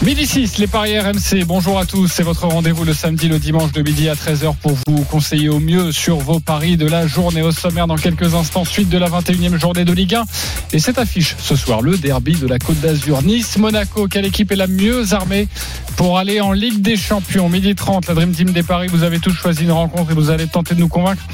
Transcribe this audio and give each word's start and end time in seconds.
Midi 0.00 0.26
6, 0.26 0.58
les 0.58 0.68
paris 0.68 0.96
RMC. 0.96 1.44
Bonjour 1.44 1.76
à 1.76 1.84
tous. 1.84 2.06
C'est 2.06 2.22
votre 2.22 2.46
rendez-vous 2.46 2.84
le 2.84 2.94
samedi, 2.94 3.26
le 3.26 3.40
dimanche 3.40 3.72
de 3.72 3.82
midi 3.82 4.08
à 4.08 4.14
13h 4.14 4.54
pour 4.54 4.72
vous 4.86 5.02
conseiller 5.02 5.48
au 5.48 5.58
mieux 5.58 5.90
sur 5.90 6.18
vos 6.18 6.38
paris 6.38 6.76
de 6.76 6.86
la 6.86 7.08
journée 7.08 7.42
au 7.42 7.50
sommaire 7.50 7.88
dans 7.88 7.96
quelques 7.96 8.32
instants. 8.36 8.64
Suite 8.64 8.88
de 8.88 8.96
la 8.96 9.08
21e 9.08 9.58
journée 9.58 9.84
de 9.84 9.92
Ligue 9.92 10.14
1. 10.14 10.24
Et 10.72 10.78
cette 10.78 10.98
affiche 10.98 11.34
ce 11.40 11.56
soir, 11.56 11.82
le 11.82 11.98
derby 11.98 12.36
de 12.36 12.46
la 12.46 12.60
Côte 12.60 12.78
d'Azur. 12.78 13.22
Nice-Monaco. 13.22 14.06
Quelle 14.06 14.24
équipe 14.26 14.52
est 14.52 14.56
la 14.56 14.68
mieux 14.68 15.14
armée 15.14 15.48
pour 15.96 16.16
aller 16.16 16.40
en 16.40 16.52
Ligue 16.52 16.80
des 16.80 16.96
Champions? 16.96 17.48
Midi 17.48 17.74
30, 17.74 18.06
la 18.06 18.14
Dream 18.14 18.30
Team 18.30 18.52
des 18.52 18.62
paris. 18.62 18.86
Vous 18.86 19.02
avez 19.02 19.18
tous 19.18 19.32
choisi 19.32 19.64
une 19.64 19.72
rencontre 19.72 20.12
et 20.12 20.14
vous 20.14 20.30
allez 20.30 20.46
tenter 20.46 20.76
de 20.76 20.80
nous 20.80 20.88
convaincre 20.88 21.24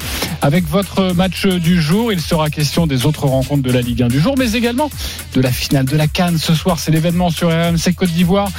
avec 0.41 0.67
votre 0.67 1.13
match 1.13 1.45
du 1.45 1.79
jour. 1.79 2.11
Il 2.11 2.19
sera 2.19 2.49
question 2.49 2.87
des 2.87 3.05
autres 3.05 3.25
rencontres 3.25 3.61
de 3.61 3.71
la 3.71 3.81
Ligue 3.81 4.01
1 4.01 4.07
du 4.07 4.19
jour, 4.19 4.35
mais 4.37 4.53
également 4.53 4.89
de 5.35 5.41
la 5.41 5.51
finale 5.51 5.85
de 5.85 5.95
la 5.95 6.07
Cannes 6.07 6.39
ce 6.39 6.55
soir. 6.55 6.79
C'est 6.79 6.91
l'événement 6.91 7.29
sur 7.29 7.49
RMC 7.49 7.93
Côte 7.95 8.09
d'Ivoire. 8.09 8.49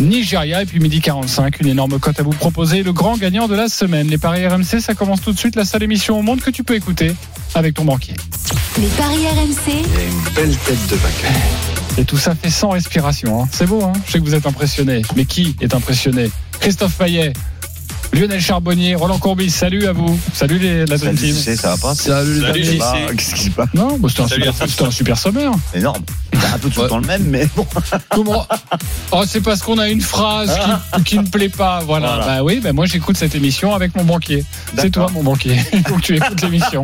Nigeria 0.00 0.62
et 0.62 0.66
puis 0.66 0.80
midi 0.80 1.00
45 1.00 1.60
une 1.60 1.68
énorme 1.68 1.98
cote 1.98 2.18
à 2.20 2.22
vous 2.22 2.30
proposer 2.30 2.82
le 2.82 2.92
grand 2.92 3.16
gagnant 3.16 3.48
de 3.48 3.54
la 3.54 3.68
semaine. 3.68 4.08
Les 4.08 4.18
paris 4.18 4.46
RMC 4.46 4.80
ça 4.80 4.94
commence 4.94 5.20
tout 5.20 5.32
de 5.32 5.38
suite 5.38 5.56
la 5.56 5.64
seule 5.64 5.82
émission 5.82 6.18
au 6.18 6.22
monde 6.22 6.40
que 6.40 6.50
tu 6.50 6.64
peux 6.64 6.74
écouter 6.74 7.14
avec 7.54 7.74
ton 7.74 7.84
banquier. 7.84 8.14
Les 8.78 8.88
paris 8.88 9.26
RMC 9.26 9.68
Il 9.68 9.98
a 9.98 10.04
une 10.04 10.34
belle 10.34 10.56
tête 10.58 10.86
de 10.90 10.96
vainqueur. 10.96 11.30
et 11.98 12.04
tout 12.04 12.18
ça 12.18 12.34
fait 12.34 12.50
sans 12.50 12.70
respiration 12.70 13.42
hein. 13.42 13.48
c'est 13.52 13.66
beau 13.66 13.82
hein. 13.84 13.92
Je 14.06 14.12
sais 14.12 14.18
que 14.18 14.24
vous 14.24 14.34
êtes 14.34 14.46
impressionné. 14.46 15.02
Mais 15.16 15.24
qui 15.24 15.54
est 15.60 15.74
impressionné? 15.74 16.30
Christophe 16.60 16.94
Payet 16.96 17.32
Lionel 18.14 18.40
Charbonnier, 18.40 18.94
Roland 18.94 19.18
Courbis, 19.18 19.50
salut 19.50 19.86
à 19.86 19.92
vous. 19.92 20.18
Salut 20.32 20.58
les, 20.58 20.86
la 20.86 20.96
Dream 20.98 21.16
Team. 21.16 21.34
Ça 21.34 21.70
va 21.70 21.76
pas 21.76 21.94
Salut 21.94 22.40
les. 22.52 22.76
Bah, 22.78 22.94
Qu'est-ce 23.16 23.34
qui 23.34 23.42
se 23.44 23.50
passe 23.50 23.68
Non, 23.74 23.98
bah, 23.98 24.08
c'était 24.08 24.22
un, 24.22 24.28
super- 24.28 24.86
un 24.86 24.90
super 24.90 25.18
sommaire. 25.18 25.50
Énorme. 25.74 26.02
C'est 26.32 26.52
un 26.54 26.58
peu 26.58 26.68
tout 26.70 26.82
le 26.82 26.88
temps 26.88 26.98
le 26.98 27.06
même, 27.06 27.24
mais 27.24 27.48
bon. 27.56 27.66
Comment 28.10 28.46
Oh, 29.12 29.22
c'est 29.26 29.40
parce 29.40 29.62
qu'on 29.62 29.78
a 29.78 29.88
une 29.88 30.00
phrase 30.00 30.56
qui, 30.96 31.02
qui 31.04 31.18
ne 31.18 31.26
plaît 31.26 31.48
pas. 31.48 31.80
Voilà. 31.84 32.08
Voilà. 32.16 32.26
Bah 32.26 32.42
oui, 32.44 32.60
bah 32.62 32.72
moi 32.72 32.86
j'écoute 32.86 33.16
cette 33.16 33.34
émission 33.34 33.74
avec 33.74 33.94
mon 33.96 34.04
banquier. 34.04 34.44
C'est 34.78 34.90
toi 34.90 35.08
mon 35.12 35.22
banquier. 35.22 35.56
Donc 35.88 36.02
tu 36.02 36.16
écoutes 36.16 36.40
l'émission. 36.42 36.82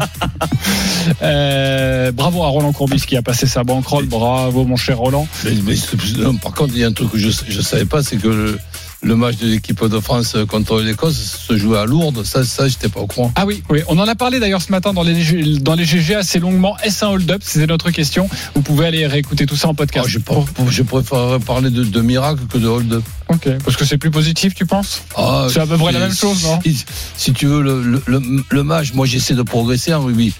Euh, 1.23 2.11
bravo 2.13 2.43
à 2.43 2.49
Roland 2.49 2.73
Courbis 2.73 3.03
qui 3.07 3.17
a 3.17 3.23
passé 3.23 3.47
sa 3.47 3.63
banquerolle. 3.65 4.07
Bravo 4.07 4.65
mon 4.65 4.77
cher 4.77 4.99
Roland. 4.99 5.29
Mais- 5.45 5.53
mais 5.65 5.77
c'est- 5.77 6.19
non, 6.19 6.35
par 6.35 6.53
contre, 6.55 6.73
il 6.75 6.81
y 6.81 6.85
a 6.85 6.89
un 6.89 6.93
truc 6.93 7.13
que 7.13 7.19
je 7.19 7.27
ne 7.29 7.63
savais 7.63 7.85
pas, 7.85 8.03
c'est 8.03 8.17
que 8.17 8.29
le, 8.29 8.59
le 9.03 9.17
match 9.17 9.37
de 9.39 9.47
l'équipe 9.47 9.83
de 9.83 9.99
France 10.01 10.37
contre 10.49 10.81
l'Écosse 10.83 11.17
se 11.49 11.57
jouait 11.57 11.79
à 11.79 11.85
Lourdes. 11.87 12.23
Ça, 12.25 12.45
ça 12.45 12.69
j'étais 12.69 12.89
pas 12.91 13.01
au 13.01 13.07
courant. 13.07 13.33
Ah 13.35 13.47
oui, 13.47 13.63
oui, 13.71 13.81
on 13.89 13.99
en 13.99 14.07
a 14.07 14.15
parlé 14.15 14.41
d'ailleurs 14.41 14.61
ce 14.61 14.71
matin 14.71 14.93
dans 14.93 15.03
les, 15.03 15.59
dans 15.59 15.75
les 15.75 15.85
GG 15.87 16.15
assez 16.17 16.39
longuement. 16.39 16.77
Est-ce 16.85 17.05
un 17.05 17.09
hold-up 17.09 17.41
C'était 17.45 17.67
notre 17.67 17.91
question. 17.91 18.29
Vous 18.55 18.61
pouvez 18.63 18.87
aller 18.87 19.07
réécouter 19.07 19.47
tout 19.47 19.57
ça 19.57 19.69
en 19.69 19.75
podcast. 19.75 20.07
Ah, 20.07 20.11
je, 20.11 20.19
pr- 20.19 20.71
je 20.71 20.83
préférerais 20.83 21.39
parler 21.41 21.71
de, 21.71 21.83
de 21.85 22.01
miracle 22.03 22.43
que 22.53 22.59
de 22.59 22.69
hold-up. 22.69 23.03
Ok, 23.29 23.49
parce 23.65 23.77
que 23.77 23.85
c'est 23.87 23.97
plus 23.99 24.11
positif, 24.11 24.55
tu 24.55 24.67
penses? 24.67 25.03
Ah, 25.17 25.47
C'est 25.51 25.61
à 25.61 25.67
peu 25.67 25.79
près 25.79 25.93
la 25.93 26.01
même 26.01 26.15
chose, 26.15 26.43
non? 26.45 26.59
si, 26.63 26.85
si 27.17 27.33
tu 27.33 27.47
veux, 27.47 27.63
le, 27.63 27.83
le, 27.83 28.03
le- 28.07 28.45
le 28.51 28.63
match, 28.65 28.93
moi 28.93 29.07
j'essaie 29.07 29.35
de 29.35 29.43
progresser 29.43 29.95
en 29.95 30.03
rugby. 30.05 30.35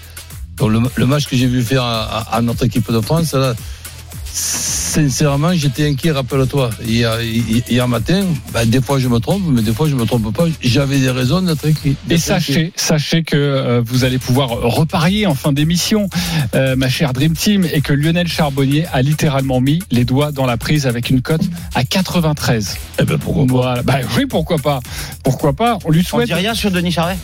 Donc, 0.57 0.71
le, 0.71 0.81
le 0.95 1.05
match 1.07 1.25
que 1.25 1.35
j'ai 1.35 1.47
vu 1.47 1.63
faire 1.63 1.83
à, 1.83 2.03
à- 2.03 2.35
à 2.37 2.41
notre 2.41 2.65
équipe 2.65 2.91
de 2.91 3.01
France, 3.01 3.33
là, 3.33 3.53
sincèrement, 4.33 5.53
j'étais 5.53 5.87
inquiet, 5.87 6.11
rappelle-toi. 6.11 6.69
Hier, 6.85 7.87
matin, 7.87 8.25
bah, 8.53 8.65
des 8.65 8.81
fois 8.81 8.99
je 8.99 9.07
me 9.07 9.19
trompe, 9.19 9.43
mais 9.47 9.61
des 9.61 9.73
fois 9.73 9.87
je 9.87 9.95
me 9.95 10.05
trompe 10.05 10.35
pas. 10.35 10.45
J'avais 10.61 10.99
des 10.99 11.09
raisons 11.09 11.41
d'être 11.41 11.65
inquiet. 11.65 11.91
Et 11.91 12.13
inquiet. 12.13 12.17
sachez, 12.17 12.73
sachez 12.75 13.23
que 13.23 13.35
euh, 13.37 13.81
vous 13.85 14.03
allez 14.03 14.17
pouvoir 14.17 14.49
reparier 14.49 15.27
en 15.27 15.35
fin 15.35 15.51
d'émission, 15.53 16.09
euh, 16.55 16.75
ma 16.75 16.89
chère 16.89 17.13
Dream 17.13 17.33
Team, 17.33 17.65
et 17.71 17.81
que 17.81 17.93
Lionel 17.93 18.27
Charbonnier 18.27 18.85
a 18.91 19.01
littéralement 19.01 19.61
mis 19.61 19.79
les 19.91 20.05
doigts 20.05 20.31
dans 20.31 20.45
la 20.45 20.57
prise 20.57 20.87
avec 20.87 21.09
une 21.09 21.21
cote 21.21 21.43
à 21.75 21.83
93. 21.83 22.77
Eh 22.99 23.03
ben, 23.03 23.17
pourquoi 23.17 23.45
pas 23.45 23.51
Voilà. 23.53 23.83
Bah 23.83 23.97
oui, 24.17 24.25
pourquoi 24.25 24.57
pas 24.57 24.79
Pourquoi 25.23 25.53
pas 25.53 25.77
On 25.85 25.91
lui 25.91 26.01
On 26.01 26.03
souhaite. 26.09 26.27
dit 26.27 26.33
rien 26.33 26.53
sur 26.53 26.71
Denis 26.71 26.91
Charvet 26.91 27.17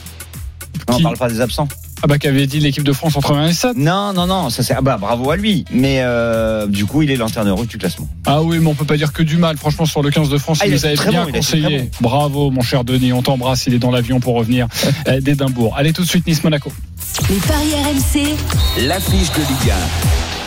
Qui 0.87 0.95
On 0.95 1.01
parle 1.01 1.17
pas 1.17 1.29
des 1.29 1.41
absents. 1.41 1.67
Ah 2.03 2.07
bah 2.07 2.17
qu'avait 2.19 2.45
dit 2.47 2.59
l'équipe 2.59 2.83
de 2.83 2.93
France 2.93 3.15
entre 3.17 3.33
1 3.33 3.47
et 3.47 3.53
7 3.53 3.75
Non, 3.77 4.13
non, 4.13 4.27
non, 4.27 4.49
ça 4.49 4.61
c'est 4.63 4.73
ah 4.73 4.81
bah 4.81 4.97
bravo 4.99 5.31
à 5.31 5.35
lui. 5.35 5.65
Mais 5.71 5.97
euh, 6.01 6.67
du 6.67 6.85
coup, 6.85 7.01
il 7.01 7.09
est 7.11 7.15
lanterne 7.15 7.49
rouge 7.49 7.67
du 7.67 7.77
classement. 7.77 8.07
Ah 8.25 8.41
oui, 8.43 8.59
mais 8.59 8.67
on 8.67 8.75
peut 8.75 8.85
pas 8.85 8.97
dire 8.97 9.11
que 9.13 9.23
du 9.23 9.37
mal. 9.37 9.57
Franchement, 9.57 9.85
sur 9.85 10.01
le 10.03 10.09
15 10.11 10.29
de 10.29 10.37
France, 10.37 10.59
Ah, 10.61 10.67
il 10.67 10.73
nous 10.73 10.85
avait 10.85 10.95
bien 11.09 11.25
bon, 11.25 11.31
conseillé. 11.31 11.63
très 11.63 11.77
bon. 11.79 11.89
Bravo, 12.01 12.51
mon 12.51 12.61
cher 12.61 12.83
Denis. 12.83 13.13
On 13.13 13.21
t'embrasse. 13.23 13.65
Il 13.67 13.73
est 13.73 13.79
dans 13.79 13.91
l'avion 13.91 14.19
pour 14.19 14.35
revenir 14.35 14.67
euh, 15.07 15.19
d'Édimbourg. 15.21 15.75
Allez 15.77 15.93
tout 15.93 16.03
de 16.03 16.07
suite, 16.07 16.27
Nice-Monaco. 16.27 16.71
les 17.29 17.35
paris 17.37 17.73
RMC 17.83 18.35
L'affiche 18.87 19.31
de 19.31 19.39
Ligue 19.39 19.73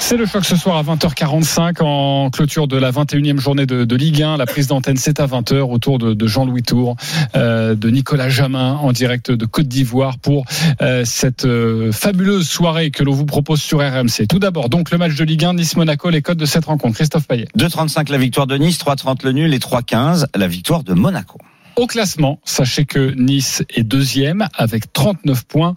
C'est 0.01 0.17
le 0.17 0.27
choc 0.27 0.45
ce 0.45 0.57
soir 0.57 0.77
à 0.77 0.83
20h45 0.83 1.83
en 1.83 2.31
clôture 2.31 2.67
de 2.67 2.77
la 2.77 2.91
21e 2.91 3.39
journée 3.39 3.67
de, 3.67 3.85
de 3.85 3.97
Ligue 3.97 4.23
1. 4.23 4.39
La 4.39 4.47
prise 4.47 4.67
d'antenne, 4.67 4.97
c'est 4.97 5.21
à 5.21 5.27
20h 5.27 5.61
autour 5.61 5.99
de, 5.99 6.15
de 6.15 6.27
Jean-Louis 6.27 6.63
Tour, 6.63 6.97
euh, 7.37 7.77
de 7.77 7.91
Nicolas 7.91 8.29
Jamin 8.29 8.73
en 8.75 8.93
direct 8.93 9.31
de 9.31 9.47
Côte 9.47 9.69
d'Ivoire 9.69 10.19
pour 10.19 10.47
euh, 10.81 11.05
cette 11.05 11.45
euh, 11.45 11.93
fabuleuse 11.93 12.49
soirée 12.49 12.91
que 12.91 13.05
l'on 13.05 13.13
vous 13.13 13.27
propose 13.27 13.61
sur 13.61 13.79
RMC. 13.79 14.27
Tout 14.29 14.41
d'abord, 14.41 14.69
donc 14.69 14.91
le 14.91 14.99
match 14.99 15.15
de 15.15 15.23
Ligue 15.23 15.45
1, 15.45 15.55
Nice-Monaco, 15.55 16.11
les 16.11 16.23
codes 16.23 16.39
de 16.39 16.47
cette 16.47 16.65
rencontre. 16.65 16.97
Christophe 16.97 17.29
Payet. 17.29 17.47
2,35 17.57 18.11
la 18.11 18.19
victoire 18.19 18.47
de 18.49 18.57
Nice, 18.57 18.79
3,30 18.79 19.25
le 19.25 19.33
nul 19.33 19.55
et 19.55 19.59
3,15 19.59 20.25
la 20.35 20.49
victoire 20.49 20.83
de 20.83 20.95
Monaco. 20.95 21.39
Au 21.77 21.87
classement, 21.87 22.41
sachez 22.45 22.85
que 22.85 23.15
Nice 23.17 23.63
est 23.71 23.85
deuxième 23.85 24.49
avec 24.55 24.93
39 24.93 25.45
points. 25.45 25.77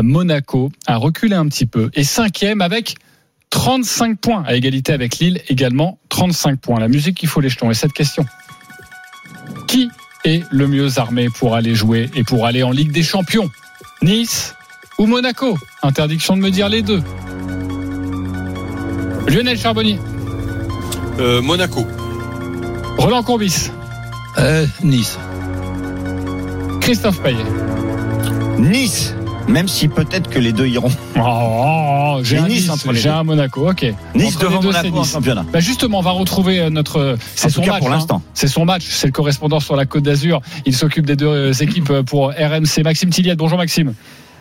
Monaco 0.00 0.72
a 0.86 0.96
reculé 0.96 1.34
un 1.34 1.46
petit 1.48 1.66
peu. 1.66 1.90
Et 1.94 2.04
cinquième 2.04 2.62
avec 2.62 2.94
35 3.54 4.18
points, 4.18 4.42
à 4.46 4.54
égalité 4.56 4.92
avec 4.92 5.18
Lille 5.20 5.40
également 5.48 6.00
35 6.08 6.58
points. 6.58 6.80
La 6.80 6.88
musique 6.88 7.16
qui 7.16 7.26
faut 7.26 7.40
les 7.40 7.48
jetons. 7.48 7.70
Et 7.70 7.74
cette 7.74 7.92
question 7.92 8.26
Qui 9.68 9.90
est 10.24 10.42
le 10.50 10.66
mieux 10.66 10.98
armé 10.98 11.28
pour 11.30 11.54
aller 11.54 11.72
jouer 11.76 12.10
et 12.16 12.24
pour 12.24 12.46
aller 12.46 12.64
en 12.64 12.72
Ligue 12.72 12.90
des 12.90 13.04
Champions? 13.04 13.48
Nice 14.02 14.56
ou 14.98 15.06
Monaco? 15.06 15.56
Interdiction 15.84 16.36
de 16.36 16.42
me 16.42 16.50
dire 16.50 16.68
les 16.68 16.82
deux. 16.82 17.00
Lionel 19.28 19.56
Charbonnier, 19.58 20.00
Euh, 21.20 21.40
Monaco. 21.40 21.86
Roland 22.98 23.22
Courbis, 23.22 23.70
Eh, 24.36 24.64
Nice. 24.82 25.16
Christophe 26.80 27.22
Payet. 27.22 27.44
Nice, 28.58 29.14
même 29.48 29.68
si 29.68 29.88
peut-être 29.88 30.28
que 30.30 30.38
les 30.38 30.52
deux 30.52 30.66
iront. 30.66 30.90
Oh, 31.16 31.20
oh, 31.26 32.14
oh, 32.18 32.20
j'ai 32.22 32.38
un 32.38 32.46
Nice 32.48 32.62
Nice, 32.62 32.70
entre 32.70 32.92
les 32.92 32.98
j'ai 33.00 33.08
deux. 33.08 33.14
un 33.14 33.22
Monaco, 33.24 33.70
ok. 33.70 33.82
Nice 34.14 34.34
Entre 34.34 34.38
les 34.44 34.44
devant 34.50 34.60
deux, 34.60 34.66
Monaco 34.68 34.88
c'est 34.88 34.92
en 34.92 35.00
Nice. 35.02 35.12
championnat. 35.12 35.44
Bah 35.52 35.60
justement, 35.60 35.98
on 35.98 36.02
va 36.02 36.10
retrouver 36.10 36.60
euh, 36.60 36.70
notre. 36.70 37.16
C'est 37.34 37.46
En 37.46 37.50
son 37.50 37.62
cas 37.62 37.72
match. 37.72 37.78
pour 37.80 37.88
hein. 37.88 37.94
l'instant. 37.94 38.22
C'est 38.34 38.48
son 38.48 38.64
match. 38.64 38.84
C'est 38.88 39.06
le 39.06 39.12
correspondant 39.12 39.60
sur 39.60 39.74
la 39.76 39.86
Côte 39.86 40.02
d'Azur. 40.02 40.40
Il 40.66 40.74
s'occupe 40.76 41.06
des 41.06 41.16
deux 41.16 41.26
euh, 41.26 41.52
équipes 41.52 41.90
euh, 41.90 42.02
pour 42.02 42.28
RMC. 42.30 42.82
Maxime 42.84 43.10
Tilliette. 43.10 43.38
Bonjour 43.38 43.56
Maxime. 43.58 43.94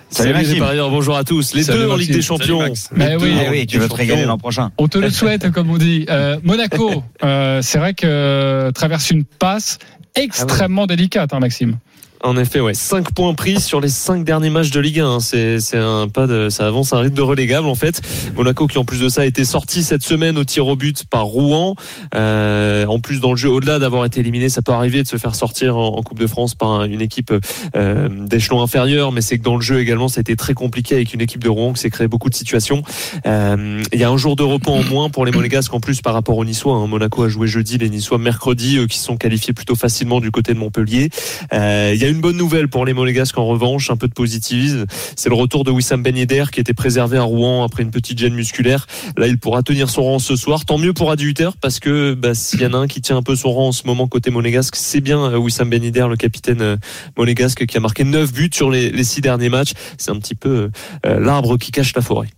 Salut, 0.09 0.29
les 0.29 0.35
Maxime. 0.39 0.59
parieurs, 0.59 0.89
bonjour 0.89 1.15
à 1.15 1.23
tous. 1.23 1.53
Les 1.55 1.63
Salut, 1.63 1.79
deux 1.79 1.85
en 1.85 1.89
Maxime. 1.91 1.99
Ligue 2.01 2.15
des 2.17 2.21
Salut, 2.21 2.39
Champions. 2.39 2.59
Max. 2.59 2.89
Les 2.95 3.15
oui. 3.15 3.21
deux 3.21 3.27
Eh 3.43 3.47
en 3.47 3.51
oui, 3.51 3.59
Ligue 3.59 3.69
tu 3.69 3.77
des 3.77 3.83
vas 3.83 3.89
te 3.89 3.95
régaler 3.95 4.25
l'an 4.25 4.37
prochain. 4.37 4.71
On 4.77 4.87
te 4.87 4.97
le 4.97 5.09
souhaite, 5.09 5.51
comme 5.51 5.69
on 5.69 5.77
dit. 5.77 6.05
Euh, 6.09 6.37
Monaco, 6.43 7.03
euh, 7.23 7.61
c'est 7.61 7.77
vrai 7.77 7.93
que 7.93 8.05
euh, 8.05 8.71
traverse 8.71 9.09
une 9.11 9.23
passe 9.23 9.79
extrêmement 10.15 10.85
délicate, 10.85 11.33
hein, 11.33 11.39
Maxime. 11.39 11.77
En 12.23 12.37
effet, 12.37 12.61
ouais. 12.61 12.73
5 12.73 13.11
points 13.11 13.33
pris 13.33 13.59
sur 13.59 13.81
les 13.81 13.89
5 13.89 14.23
derniers 14.23 14.49
matchs 14.49 14.71
de 14.71 14.79
Ligue 14.79 15.01
1. 15.01 15.19
C'est, 15.19 15.59
c'est 15.59 15.77
un 15.77 16.07
pas 16.07 16.25
de, 16.25 16.47
ça 16.47 16.65
avance 16.65 16.93
à 16.93 16.97
un 16.97 16.99
rythme 17.01 17.15
de 17.15 17.21
relégable, 17.21 17.67
en 17.67 17.75
fait. 17.75 18.01
Monaco, 18.37 18.65
qui 18.67 18.77
en 18.77 18.85
plus 18.85 19.01
de 19.01 19.09
ça, 19.09 19.21
a 19.21 19.25
été 19.25 19.43
sorti 19.43 19.83
cette 19.83 20.03
semaine 20.03 20.37
au 20.37 20.45
tir 20.45 20.65
au 20.67 20.77
but 20.77 21.03
par 21.03 21.25
Rouen. 21.25 21.75
Euh, 22.15 22.85
en 22.85 22.99
plus, 22.99 23.19
dans 23.19 23.31
le 23.31 23.35
jeu, 23.35 23.49
au-delà 23.49 23.77
d'avoir 23.77 24.05
été 24.05 24.21
éliminé, 24.21 24.47
ça 24.47 24.61
peut 24.61 24.71
arriver 24.71 25.03
de 25.03 25.07
se 25.07 25.17
faire 25.17 25.35
sortir 25.35 25.75
en, 25.77 26.01
Coupe 26.03 26.19
de 26.19 26.27
France 26.27 26.55
par 26.55 26.83
une 26.83 27.01
équipe 27.01 27.33
euh, 27.75 28.09
d'échelon 28.09 28.61
inférieur, 28.61 29.11
mais 29.11 29.21
c'est 29.21 29.37
que 29.37 29.43
dans 29.43 29.55
le 29.55 29.61
jeu 29.61 29.79
également, 29.79 30.07
ça 30.07 30.19
a 30.19 30.21
été 30.21 30.35
très 30.35 30.53
compliqué 30.53 30.95
avec 30.95 31.13
une 31.13 31.21
équipe 31.21 31.41
de 31.43 31.49
Rouen 31.49 31.71
qui 31.73 31.81
s'est 31.81 31.89
créé 31.89 32.07
beaucoup 32.07 32.29
de 32.29 32.35
situations. 32.35 32.83
Euh, 33.25 33.81
Il 33.93 33.99
y 33.99 34.03
a 34.03 34.09
un 34.09 34.17
jour 34.17 34.35
de 34.35 34.43
repos 34.43 34.71
en 34.71 34.83
moins 34.83 35.09
pour 35.09 35.25
les 35.25 35.31
Monégasques 35.31 35.73
en 35.73 35.79
plus 35.79 36.01
par 36.01 36.13
rapport 36.13 36.37
aux 36.37 36.45
Niçois. 36.45 36.75
hein. 36.75 36.87
Monaco 36.87 37.23
a 37.23 37.29
joué 37.29 37.47
jeudi, 37.47 37.77
les 37.77 37.89
Niçois 37.89 38.17
mercredi, 38.17 38.77
eux 38.77 38.87
qui 38.87 38.97
sont 38.97 39.15
qualifiés 39.17 39.53
plutôt 39.53 39.75
facilement 39.75 40.19
du 40.19 40.31
côté 40.31 40.53
de 40.53 40.59
Montpellier. 40.59 41.09
Euh, 41.53 41.93
une 42.13 42.21
bonne 42.21 42.37
nouvelle 42.37 42.67
pour 42.67 42.85
les 42.85 42.93
Monégasques 42.93 43.37
en 43.37 43.45
revanche, 43.45 43.89
un 43.89 43.97
peu 43.97 44.07
de 44.07 44.13
positivisme. 44.13 44.85
C'est 45.15 45.29
le 45.29 45.35
retour 45.35 45.63
de 45.63 45.71
Wissam 45.71 46.01
Ben 46.01 46.13
qui 46.51 46.59
était 46.59 46.73
préservé 46.73 47.17
à 47.17 47.23
Rouen 47.23 47.63
après 47.63 47.83
une 47.83 47.91
petite 47.91 48.19
gêne 48.19 48.35
musculaire. 48.35 48.85
Là, 49.17 49.27
il 49.27 49.37
pourra 49.37 49.63
tenir 49.63 49.89
son 49.89 50.03
rang 50.03 50.19
ce 50.19 50.35
soir. 50.35 50.65
Tant 50.65 50.77
mieux 50.77 50.93
pour 50.93 51.11
Adi 51.11 51.25
Hutter 51.25 51.49
parce 51.59 51.79
que 51.79 52.13
bah, 52.13 52.35
s'il 52.35 52.61
y 52.61 52.65
en 52.65 52.73
a 52.73 52.77
un 52.77 52.87
qui 52.87 53.01
tient 53.01 53.17
un 53.17 53.23
peu 53.23 53.35
son 53.35 53.51
rang 53.51 53.67
en 53.69 53.71
ce 53.71 53.85
moment 53.85 54.07
côté 54.07 54.29
Monégasque, 54.29 54.75
c'est 54.75 55.01
bien 55.01 55.19
euh, 55.19 55.37
Wissam 55.37 55.69
Ben 55.69 55.81
le 55.83 56.15
capitaine 56.15 56.61
euh, 56.61 56.77
monégasque 57.17 57.65
qui 57.65 57.77
a 57.77 57.79
marqué 57.79 58.03
9 58.03 58.31
buts 58.31 58.49
sur 58.53 58.69
les, 58.69 58.91
les 58.91 59.03
six 59.03 59.21
derniers 59.21 59.49
matchs. 59.49 59.73
C'est 59.97 60.11
un 60.11 60.19
petit 60.19 60.35
peu 60.35 60.69
euh, 61.05 61.19
l'arbre 61.19 61.57
qui 61.57 61.71
cache 61.71 61.95
la 61.95 62.01
forêt. 62.01 62.29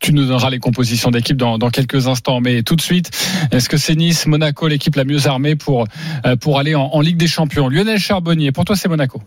Tu 0.00 0.12
nous 0.12 0.26
donneras 0.26 0.50
les 0.50 0.58
compositions 0.58 1.10
d'équipe 1.10 1.36
dans, 1.36 1.58
dans 1.58 1.70
quelques 1.70 2.06
instants. 2.06 2.40
Mais 2.40 2.62
tout 2.62 2.76
de 2.76 2.82
suite, 2.82 3.10
est-ce 3.50 3.68
que 3.68 3.76
c'est 3.76 3.94
Nice, 3.94 4.26
Monaco, 4.26 4.68
l'équipe 4.68 4.94
la 4.94 5.04
mieux 5.04 5.26
armée 5.26 5.56
pour, 5.56 5.86
euh, 6.26 6.36
pour 6.36 6.58
aller 6.58 6.74
en, 6.74 6.84
en 6.84 7.00
Ligue 7.00 7.16
des 7.16 7.26
Champions? 7.26 7.68
Lionel 7.68 7.98
Charbonnier, 7.98 8.52
pour 8.52 8.64
toi, 8.64 8.76
c'est 8.76 8.88
Monaco. 8.88 9.22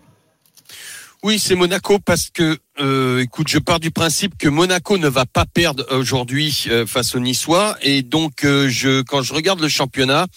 Oui, 1.22 1.38
c'est 1.38 1.56
Monaco 1.56 2.00
parce 2.00 2.30
que, 2.30 2.58
euh, 2.80 3.22
écoute, 3.22 3.50
je 3.50 3.60
pars 3.60 3.82
du 3.82 3.92
principe 3.92 4.38
que 4.38 4.48
Monaco 4.48 4.98
ne 4.98 5.10
va 5.10 5.26
pas 5.26 5.44
perdre 5.46 5.86
aujourd'hui 5.92 6.64
euh, 6.70 6.86
face 6.86 7.14
aux 7.14 7.20
Niçois 7.20 7.76
et 7.82 8.04
donc 8.04 8.46
euh, 8.46 8.70
je, 8.70 9.02
quand 9.02 9.22
je 9.22 9.34
regarde 9.34 9.60
le 9.60 9.68
championnat, 9.68 10.28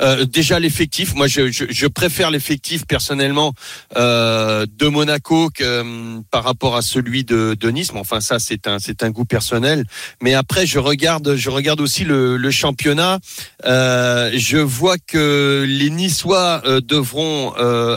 euh, 0.00 0.24
déjà 0.24 0.58
l'effectif, 0.58 1.14
moi 1.14 1.28
je, 1.28 1.52
je, 1.52 1.66
je 1.70 1.86
préfère 1.86 2.32
l'effectif 2.32 2.86
personnellement 2.88 3.54
euh, 3.96 4.66
de 4.68 4.88
Monaco 4.88 5.48
que 5.50 5.62
euh, 5.62 6.20
par 6.32 6.42
rapport 6.42 6.74
à 6.74 6.82
celui 6.82 7.22
de, 7.22 7.54
de 7.54 7.68
Nice. 7.70 7.92
Mais 7.92 8.00
enfin 8.00 8.20
ça 8.20 8.40
c'est 8.40 8.66
un 8.66 8.80
c'est 8.80 9.04
un 9.04 9.10
goût 9.10 9.24
personnel. 9.24 9.84
Mais 10.20 10.34
après 10.34 10.66
je 10.66 10.80
regarde 10.80 11.36
je 11.36 11.50
regarde 11.50 11.80
aussi 11.80 12.02
le, 12.02 12.36
le 12.36 12.50
championnat. 12.50 13.20
Je 13.64 14.56
vois 14.58 14.96
que 14.98 15.64
les 15.68 15.90
Niçois 15.90 16.62
devront 16.82 17.52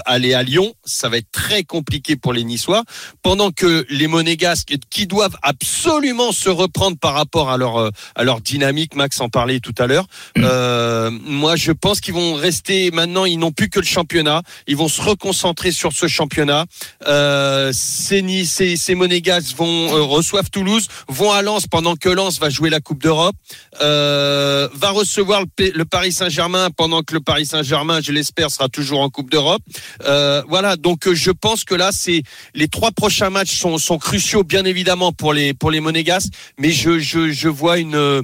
aller 0.05 0.35
à 0.35 0.43
Lyon. 0.43 0.75
Ça 0.83 1.09
va 1.09 1.17
être 1.17 1.31
très 1.31 1.63
compliqué 1.63 2.15
pour 2.15 2.34
les 2.35 2.43
Niçois. 2.43 2.83
Pendant 3.23 3.51
que 3.51 3.85
les 3.89 4.07
Monégasques, 4.07 4.75
qui 4.89 5.07
doivent 5.07 5.37
absolument 5.41 6.31
se 6.31 6.49
reprendre 6.49 6.97
par 6.97 7.13
rapport 7.13 7.49
à 7.49 7.57
leur 7.57 7.77
euh, 7.77 7.89
à 8.15 8.23
leur 8.23 8.41
dynamique, 8.41 8.95
Max 8.95 9.19
en 9.21 9.29
parlait 9.29 9.59
tout 9.59 9.75
à 9.77 9.87
l'heure. 9.87 10.05
Euh, 10.37 11.09
moi, 11.23 11.55
je 11.55 11.71
pense 11.71 12.01
qu'ils 12.01 12.13
vont 12.13 12.33
rester. 12.35 12.91
Maintenant, 12.91 13.25
ils 13.25 13.39
n'ont 13.39 13.51
plus 13.51 13.69
que 13.69 13.79
le 13.79 13.85
championnat. 13.85 14.41
Ils 14.67 14.77
vont 14.77 14.87
se 14.89 15.01
reconcentrer 15.01 15.71
sur 15.71 15.91
ce 15.93 16.07
championnat. 16.07 16.65
Euh, 17.07 17.71
ces 17.73 18.21
ces, 18.45 18.75
ces 18.75 18.95
Monégasques 18.95 19.55
vont 19.55 19.95
euh, 19.95 20.01
reçoivent 20.03 20.49
Toulouse, 20.49 20.87
vont 21.07 21.31
à 21.31 21.41
Lens 21.41 21.67
pendant 21.67 21.95
que 21.95 22.09
Lens 22.09 22.39
va 22.39 22.49
jouer 22.49 22.69
la 22.69 22.79
Coupe 22.79 23.01
d'Europe, 23.01 23.35
euh, 23.81 24.67
va 24.73 24.89
recevoir 24.91 25.41
le, 25.41 25.47
P- 25.47 25.71
le 25.73 25.85
Paris 25.85 26.11
Saint-Germain 26.11 26.69
pendant 26.75 27.01
que 27.03 27.13
le 27.13 27.19
Paris 27.19 27.45
Saint-Germain, 27.45 28.01
je 28.01 28.11
l'espère, 28.11 28.51
sera 28.51 28.67
toujours 28.69 28.99
en 29.01 29.09
Coupe 29.09 29.29
d'Europe. 29.29 29.61
Euh, 30.05 30.43
voilà, 30.47 30.75
donc 30.75 31.07
euh, 31.07 31.15
je 31.15 31.31
pense 31.31 31.63
que 31.63 31.75
là, 31.75 31.91
c'est 31.91 32.23
les 32.53 32.67
trois 32.67 32.91
prochains 32.91 33.29
matchs 33.29 33.55
sont, 33.55 33.77
sont 33.77 33.97
cruciaux, 33.97 34.43
bien 34.43 34.65
évidemment 34.65 35.11
pour 35.11 35.33
les 35.33 35.53
pour 35.53 35.71
les 35.71 35.79
Monégasques, 35.79 36.31
mais 36.59 36.71
je 36.71 36.99
je, 36.99 37.31
je 37.31 37.49
vois 37.49 37.77
une 37.77 37.95
euh, 37.95 38.21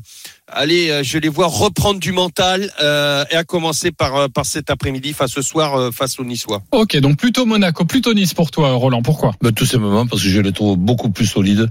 Allez, 0.53 0.89
euh, 0.89 1.01
je 1.01 1.17
les 1.17 1.29
vois 1.29 1.47
reprendre 1.47 1.99
du 1.99 2.11
mental 2.11 2.69
euh, 2.81 3.23
et 3.31 3.35
à 3.35 3.43
commencer 3.45 3.91
par 3.91 4.29
par 4.29 4.45
cet 4.45 4.69
après-midi, 4.69 5.13
face 5.13 5.31
ce 5.31 5.41
soir 5.41 5.75
euh, 5.75 5.91
face 5.91 6.19
aux 6.19 6.25
Niçois. 6.25 6.61
Ok, 6.71 6.97
donc 6.97 7.17
plutôt 7.17 7.45
Monaco, 7.45 7.85
plutôt 7.85 8.13
Nice 8.13 8.33
pour 8.33 8.51
toi, 8.51 8.73
Roland. 8.73 9.01
Pourquoi? 9.01 9.31
Ben, 9.41 9.53
tout 9.53 9.65
simplement 9.65 10.05
parce 10.05 10.21
que 10.21 10.29
je 10.29 10.41
les 10.41 10.51
trouve 10.51 10.77
beaucoup 10.77 11.09
plus 11.09 11.25
solides 11.25 11.69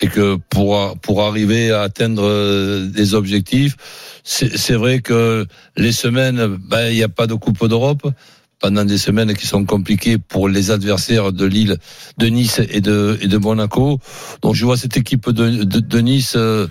et 0.00 0.08
que 0.08 0.38
pour 0.48 0.96
pour 1.02 1.22
arriver 1.22 1.72
à 1.72 1.82
atteindre 1.82 2.86
des 2.86 3.14
objectifs, 3.14 3.76
c'est 4.24 4.56
c'est 4.56 4.74
vrai 4.76 5.00
que 5.00 5.46
les 5.76 5.92
semaines, 5.92 6.56
ben 6.56 6.88
il 6.88 6.96
n'y 6.96 7.02
a 7.02 7.10
pas 7.10 7.26
de 7.26 7.34
Coupe 7.34 7.66
d'Europe 7.68 8.08
pendant 8.62 8.84
des 8.84 8.98
semaines 8.98 9.34
qui 9.34 9.46
sont 9.46 9.64
compliquées 9.66 10.16
pour 10.18 10.48
les 10.48 10.70
adversaires 10.70 11.32
de 11.32 11.44
Lille, 11.44 11.76
de 12.18 12.26
Nice 12.26 12.60
et 12.70 12.80
de 12.80 13.18
et 13.20 13.26
de 13.26 13.38
Monaco. 13.38 13.98
Donc 14.42 14.54
je 14.54 14.64
vois 14.64 14.76
cette 14.78 14.96
équipe 14.96 15.28
de 15.30 15.64
de, 15.64 15.98
Nice. 16.00 16.34
euh, 16.36 16.66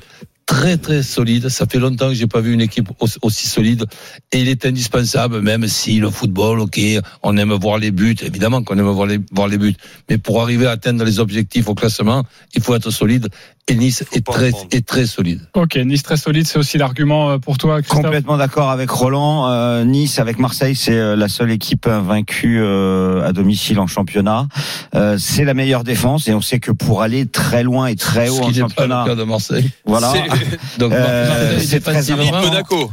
Très 0.48 0.76
très 0.76 1.02
solide. 1.02 1.48
Ça 1.48 1.66
fait 1.66 1.80
longtemps 1.80 2.10
que 2.10 2.14
j'ai 2.16 2.28
pas 2.28 2.42
vu 2.42 2.52
une 2.52 2.60
équipe 2.60 2.90
aussi, 3.00 3.18
aussi 3.22 3.48
solide 3.48 3.86
et 4.34 4.42
il 4.42 4.50
est 4.50 4.66
indispensable. 4.66 5.40
Même 5.42 5.66
si 5.68 6.00
le 6.00 6.10
football, 6.10 6.60
ok, 6.60 6.78
on 7.24 7.38
aime 7.38 7.54
voir 7.54 7.78
les 7.78 7.92
buts, 7.92 8.18
évidemment 8.22 8.62
qu'on 8.62 8.78
aime 8.78 8.90
voir 8.90 9.08
les 9.08 9.20
voir 9.32 9.48
les 9.48 9.58
buts, 9.58 9.76
mais 10.10 10.18
pour 10.18 10.42
arriver 10.42 10.66
à 10.68 10.72
atteindre 10.72 11.06
les 11.06 11.20
objectifs 11.20 11.70
au 11.70 11.76
classement, 11.76 12.26
il 12.54 12.62
faut 12.62 12.76
être 12.76 12.92
solide. 12.92 13.30
Et 13.68 13.75
Nice 13.75 14.04
est 14.13 14.25
très 14.25 14.52
est 14.72 15.06
solide. 15.06 15.40
Ok, 15.54 15.75
Nice 15.78 16.04
très 16.04 16.18
solide, 16.18 16.46
c'est 16.48 16.58
aussi 16.60 16.78
l'argument 16.78 17.30
euh, 17.30 17.38
pour 17.38 17.58
toi, 17.58 17.81
Christophe. 17.81 18.02
Complètement 18.04 18.36
d'accord 18.38 18.69
avec 18.72 18.90
Roland. 18.90 19.48
Euh, 19.50 19.86
nice 19.86 20.19
avec 20.19 20.40
Marseille, 20.40 20.75
c'est 20.75 20.98
euh, 20.98 21.16
la 21.16 21.30
seule 21.30 21.52
équipe 21.52 21.88
invaincue 21.88 22.60
euh, 22.60 23.25
à 23.25 23.31
domicile 23.34 23.80
en 23.80 23.88
championnat. 23.88 24.48
Euh, 24.96 25.18
c'est 25.18 25.46
la 25.46 25.54
meilleure 25.54 25.84
défense 25.84 26.28
et 26.28 26.34
on 26.34 26.42
sait 26.42 26.60
que 26.60 26.72
pour 26.72 27.02
aller 27.02 27.28
très 27.28 27.63
loin 27.63 27.86
et 27.88 27.96
très 27.96 28.30
haut 28.30 28.38
Ce 28.38 28.42
en 28.42 28.48
qui 28.50 28.54
n'est 28.54 28.60
pas 28.62 28.66
le 28.66 28.69
championnat, 28.69 29.04
cas 29.06 29.16
de 29.16 29.24
Marseille. 29.24 29.69
voilà. 29.86 30.12
C'est- 30.12 30.58
Donc 30.80 30.92
Euh, 30.92 31.28
Marseille, 31.54 31.68
défensivement. 31.69 32.31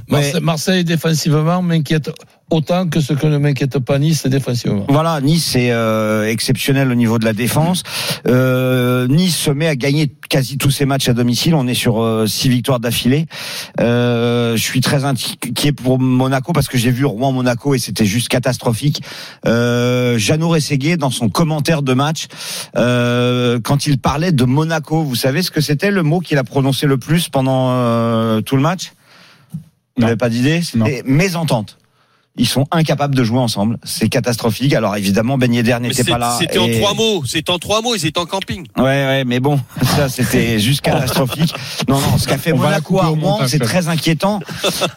Marseille. 0.09 0.41
Marseille, 0.43 0.85
défensivement 0.85 1.63
m'inquiète 1.63 2.11
autant 2.51 2.87
que 2.89 3.01
ce 3.01 3.13
que 3.15 3.27
ne 3.27 3.37
m'inquiète 3.39 3.79
pas 3.79 3.99
Nice 3.99 4.27
défensivement. 4.27 4.87
Voilà, 4.89 5.21
Nice 5.21 5.55
est 5.57 5.71
euh, 5.73 6.29
exceptionnel 6.31 6.91
au 6.91 6.95
niveau 6.95 7.19
de 7.19 7.25
la 7.25 7.33
défense. 7.33 7.83
Euh, 8.27 9.07
nice 9.09 9.37
se 9.37 9.51
met 9.51 9.67
à 9.69 9.77
gagner 9.77 10.13
quasi 10.29 10.58
tous 10.59 10.71
ses 10.71 10.85
matchs 10.85 11.09
à 11.09 11.15
domicile. 11.15 11.55
On 11.55 11.67
est 11.67 11.75
sur 11.75 12.03
euh, 12.03 12.27
six 12.27 12.49
victoires 12.49 12.81
d'affilée. 12.81 13.27
Euh, 13.81 14.57
je 14.57 14.63
suis 14.63 14.81
très 14.81 15.05
inquiet 15.05 15.73
pour 15.73 15.99
Monaco 15.99 16.53
parce 16.53 16.69
que 16.69 16.77
j'ai 16.77 16.91
vu 16.91 17.05
Rouen-Monaco 17.05 17.75
et 17.75 17.79
c'était 17.79 18.05
juste 18.05 18.29
catastrophique. 18.29 19.03
Euh, 19.47 20.19
Jeannot 20.19 20.49
Rességuier, 20.49 20.97
dans 20.97 21.11
son 21.11 21.29
commentaire 21.29 21.83
de 21.83 21.95
match, 21.95 22.27
euh, 22.77 23.61
quand 23.63 23.87
il 23.87 23.99
parlait 23.99 24.33
de 24.33 24.45
Monaco, 24.45 25.03
vous 25.03 25.15
savez 25.15 25.43
ce 25.43 25.51
que 25.51 25.61
c'était 25.61 25.91
le 25.91 26.03
mot 26.03 26.21
qu'il 26.21 26.39
a 26.39 26.45
prononcé 26.45 26.87
le 26.87 26.99
plus 26.99 27.29
pendant 27.29 27.69
tout 28.43 28.57
le 28.57 28.63
match? 28.63 28.93
Vous 29.97 30.03
n'avez 30.03 30.17
pas 30.17 30.29
d'idée? 30.29 30.63
C'était 30.63 31.03
mésentente. 31.05 31.79
Ils 32.39 32.47
sont 32.47 32.67
incapables 32.71 33.15
de 33.15 33.25
jouer 33.25 33.39
ensemble. 33.39 33.79
C'est 33.85 34.09
catastrophique. 34.09 34.73
Alors 34.75 34.97
évidemment, 34.97 35.39
Ben 35.39 35.53
Yedder 35.53 35.79
n'était 35.81 36.05
pas 36.05 36.19
là. 36.19 36.37
C'était 36.39 36.59
en 36.59 36.69
trois 36.71 36.95
mots. 36.95 37.23
C'est 37.27 37.51
en 37.51 37.59
trois 37.59 37.83
mots. 37.83 37.95
Ils 37.95 38.07
étaient 38.07 38.19
en 38.19 38.27
camping. 38.27 38.67
Ouais, 38.77 38.85
ouais, 38.85 39.25
mais 39.25 39.41
bon, 39.41 39.61
ça 39.83 40.09
c'était 40.09 40.59
juste 40.59 40.81
catastrophique. 40.81 41.53
Non, 41.89 42.01
non, 42.01 42.17
ce 42.17 42.27
qu'a 42.29 42.39
fait 42.39 42.53
On 42.53 42.59
Monaco 42.59 43.01
à 43.01 43.07
Rouen, 43.07 43.41
c'est 43.47 43.59
très 43.59 43.89
inquiétant. 43.89 44.41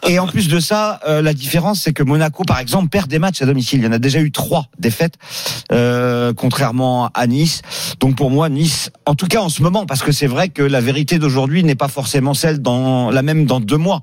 Et 0.06 0.18
en 0.18 0.26
plus 0.26 0.48
de 0.48 0.60
ça, 0.60 1.00
euh, 1.06 1.20
la 1.20 1.34
différence, 1.34 1.80
c'est 1.80 1.92
que 1.92 2.02
Monaco, 2.02 2.44
par 2.44 2.60
exemple, 2.60 2.88
perd 2.88 3.08
des 3.08 3.18
matchs 3.18 3.42
à 3.42 3.46
domicile. 3.46 3.80
Il 3.80 3.84
y 3.84 3.88
en 3.88 3.92
a 3.92 3.98
déjà 3.98 4.20
eu 4.20 4.30
trois 4.30 4.66
défaites, 4.78 5.14
euh, 5.72 6.32
contrairement 6.34 7.10
à 7.14 7.26
Nice. 7.26 7.62
Donc 8.00 8.16
pour 8.16 8.30
moi, 8.30 8.48
Nice, 8.48 8.90
en 9.06 9.14
tout 9.14 9.26
cas 9.26 9.40
en 9.40 9.48
ce 9.48 9.62
moment, 9.62 9.86
parce 9.86 10.02
que 10.02 10.12
c'est 10.12 10.26
vrai 10.26 10.48
que 10.48 10.62
la 10.62 10.80
vérité 10.80 11.18
d'aujourd'hui 11.18 11.64
n'est 11.64 11.74
pas 11.74 11.88
forcément 11.88 12.34
celle 12.34 12.60
dans 12.60 13.10
la 13.10 13.22
même 13.22 13.46
dans 13.46 13.60
deux 13.60 13.76
mois. 13.76 14.02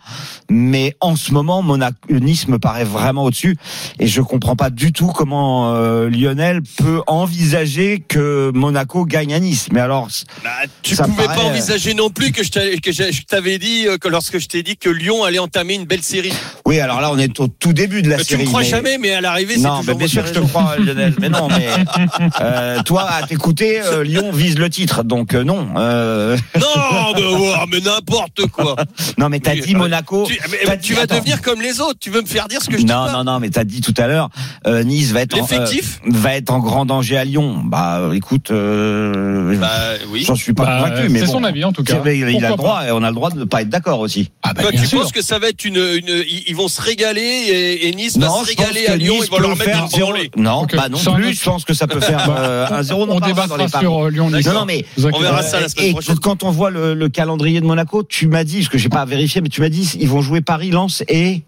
Mais 0.49 0.95
en 0.99 1.15
ce 1.15 1.31
moment, 1.31 1.61
Monaco, 1.61 1.97
Nice 2.09 2.47
me 2.47 2.59
paraît 2.59 2.83
vraiment 2.83 3.23
au-dessus. 3.29 3.55
Et 3.99 4.07
je 4.07 4.21
comprends 4.21 4.55
pas 4.55 4.69
du 4.69 4.91
tout 4.91 5.07
comment 5.07 5.73
euh, 5.75 6.09
Lionel 6.09 6.61
peut 6.77 7.01
envisager 7.07 8.03
que 8.07 8.51
Monaco 8.53 9.05
gagne 9.05 9.33
à 9.33 9.39
Nice. 9.39 9.67
Mais 9.71 9.79
alors, 9.79 10.07
Bah, 10.43 10.49
tu 10.83 10.95
pouvais 10.95 11.23
paraît, 11.25 11.35
pas 11.35 11.43
euh, 11.45 11.49
envisager 11.49 11.93
non 11.93 12.09
plus 12.09 12.31
que 12.31 12.43
je 12.43 12.49
t'avais- 12.51 13.57
dit 13.59 13.87
euh, 13.87 13.97
que 13.97 14.07
lorsque 14.07 14.37
je 14.39 14.47
t'ai 14.47 14.63
dit 14.63 14.77
que 14.77 14.89
Lyon 14.89 15.23
allait 15.23 15.39
entamer 15.39 15.73
une 15.75 15.85
belle 15.85 16.03
série. 16.03 16.33
oui, 16.65 16.79
alors 16.79 17.01
là, 17.01 17.09
on 17.11 17.17
est 17.17 17.39
au 17.39 17.47
tout 17.47 17.73
début 17.73 18.01
de 18.01 18.09
la 18.09 18.17
Mais 18.17 18.23
tu 18.23 18.29
série. 18.29 18.43
me 18.43 18.47
crois 18.47 18.61
mais- 18.61 18.67
jamais, 18.67 18.97
mais 18.97 19.11
à 19.13 19.21
l'arrivée, 19.21 19.55
c'est 19.55 19.61
Non, 19.61 19.79
toujours 19.79 19.93
mais 19.95 19.99
bien 19.99 20.07
sûr 20.07 20.21
que 20.23 20.29
je 20.29 20.33
te 20.33 20.39
crois, 20.39 20.75
Lionel. 20.79 21.13
Mais 21.19 21.29
non, 21.29 21.47
mais 21.49 21.67
euh, 22.41 22.81
toi, 22.83 23.03
à 23.09 23.23
t'écouter, 23.25 23.81
euh, 23.81 24.03
Lyon 24.03 24.31
vise 24.31 24.57
le 24.57 24.69
titre, 24.69 25.03
donc 25.03 25.33
euh, 25.33 25.43
non. 25.43 25.67
Euh, 25.77 26.37
Non, 26.59 27.13
mais, 27.15 27.23
ouais, 27.23 27.53
mais 27.71 27.79
n'importe 27.79 28.45
quoi. 28.47 28.75
non, 29.17 29.29
mais 29.29 29.39
t'as 29.39 29.55
dit 29.55 29.75
Monaco. 29.75 30.25
Tu, 30.27 30.33
dit- 30.33 30.39
tu 30.81 30.93
vas 30.93 31.01
attends. 31.03 31.15
devenir 31.15 31.41
comme 31.41 31.61
les 31.61 31.79
autres. 31.81 31.99
Tu 31.99 32.09
veux 32.09 32.21
me 32.21 32.27
faire 32.27 32.47
dire 32.47 32.61
ce 32.61 32.67
que 32.67 32.73
je 32.73 32.77
dis 32.79 32.85
Non, 32.85 33.05
pas 33.05 33.11
non, 33.13 33.18
non, 33.23 33.39
mais 33.39 33.49
t'as 33.49 33.63
dit 33.63 33.81
tout 33.81 33.93
à 33.97 34.07
l'heure, 34.07 34.29
euh, 34.67 34.83
Nice 34.83 35.11
va 35.11 35.21
être 35.21 35.35
en, 35.41 35.47
euh, 35.51 35.65
va 36.07 36.35
être 36.35 36.49
en 36.51 36.59
grand 36.59 36.85
danger 36.85 37.17
à 37.17 37.25
Lyon. 37.25 37.61
Bah, 37.65 38.09
écoute, 38.13 38.51
euh, 38.51 39.55
Bah 39.57 39.69
oui. 40.11 40.23
j'en 40.25 40.35
suis 40.35 40.53
pas 40.53 40.65
Bah, 40.65 40.83
convaincu, 40.89 41.09
mais 41.09 41.19
c'est 41.19 41.25
bon. 41.27 41.31
son 41.33 41.43
avis 41.43 41.63
en 41.65 41.71
tout 41.71 41.83
cas. 41.83 42.01
Il 42.05 42.45
a 42.45 42.49
le 42.51 42.55
droit, 42.55 42.83
et 42.87 42.91
on 42.91 43.03
a 43.03 43.09
le 43.09 43.15
droit 43.15 43.29
de 43.31 43.39
ne 43.39 43.43
pas 43.45 43.61
être 43.61 43.69
d'accord 43.69 43.99
aussi. 43.99 44.31
Ah 44.43 44.53
bah, 44.53 44.63
Toi, 44.63 44.71
tu 44.71 44.85
sûr. 44.85 45.01
penses 45.01 45.11
que 45.11 45.21
ça 45.21 45.39
va 45.39 45.49
être 45.49 45.65
une, 45.65 45.77
une 45.77 46.23
ils 46.47 46.55
vont 46.55 46.67
se 46.67 46.81
régaler 46.81 47.21
et, 47.21 47.87
et 47.89 47.93
Nice 47.93 48.17
va 48.17 48.27
Non, 48.27 48.43
se 48.43 48.47
régaler 48.47 48.87
à 48.87 48.95
Lyon, 48.95 49.15
Nice 49.15 49.25
ils 49.27 49.31
vont 49.31 49.39
leur 49.39 49.55
mettre 49.57 49.79
une 49.83 49.89
zéro. 49.89 50.13
Non, 50.37 50.61
Ok, 50.63 50.75
bah 50.75 50.89
non 50.89 50.97
un 51.05 51.11
plus. 51.13 51.33
Je 51.39 51.43
pense 51.43 51.65
que 51.65 51.73
ça 51.73 51.87
peut 51.87 51.99
faire 51.99 52.27
euh, 52.37 52.67
un 52.69 52.83
zéro. 52.83 53.05
On 53.09 53.19
débattra 53.19 53.67
sur 53.79 54.09
Lyon 54.09 54.29
Nice. 54.31 54.45
Non, 54.47 54.53
non, 54.53 54.65
mais 54.65 54.85
On 55.13 55.19
verra 55.19 55.41
ça 55.43 55.59
la 55.59 55.69
semaine 55.69 55.87
et 55.87 55.91
prochaine. 55.91 56.19
quand 56.19 56.43
on 56.43 56.51
voit 56.51 56.69
le, 56.69 56.93
le 56.93 57.09
calendrier 57.09 57.61
de 57.61 57.65
Monaco, 57.65 58.03
tu 58.03 58.27
m'as 58.27 58.43
dit, 58.43 58.57
parce 58.57 58.69
que 58.69 58.77
j'ai 58.77 58.89
pas 58.89 59.05
vérifié, 59.05 59.41
mais 59.41 59.49
tu 59.49 59.61
m'as 59.61 59.69
dit, 59.69 59.97
ils 59.99 60.07
vont 60.09 60.21
jouer 60.21 60.41
Paris, 60.41 60.69
Lens 60.71 61.03
et 61.07 61.43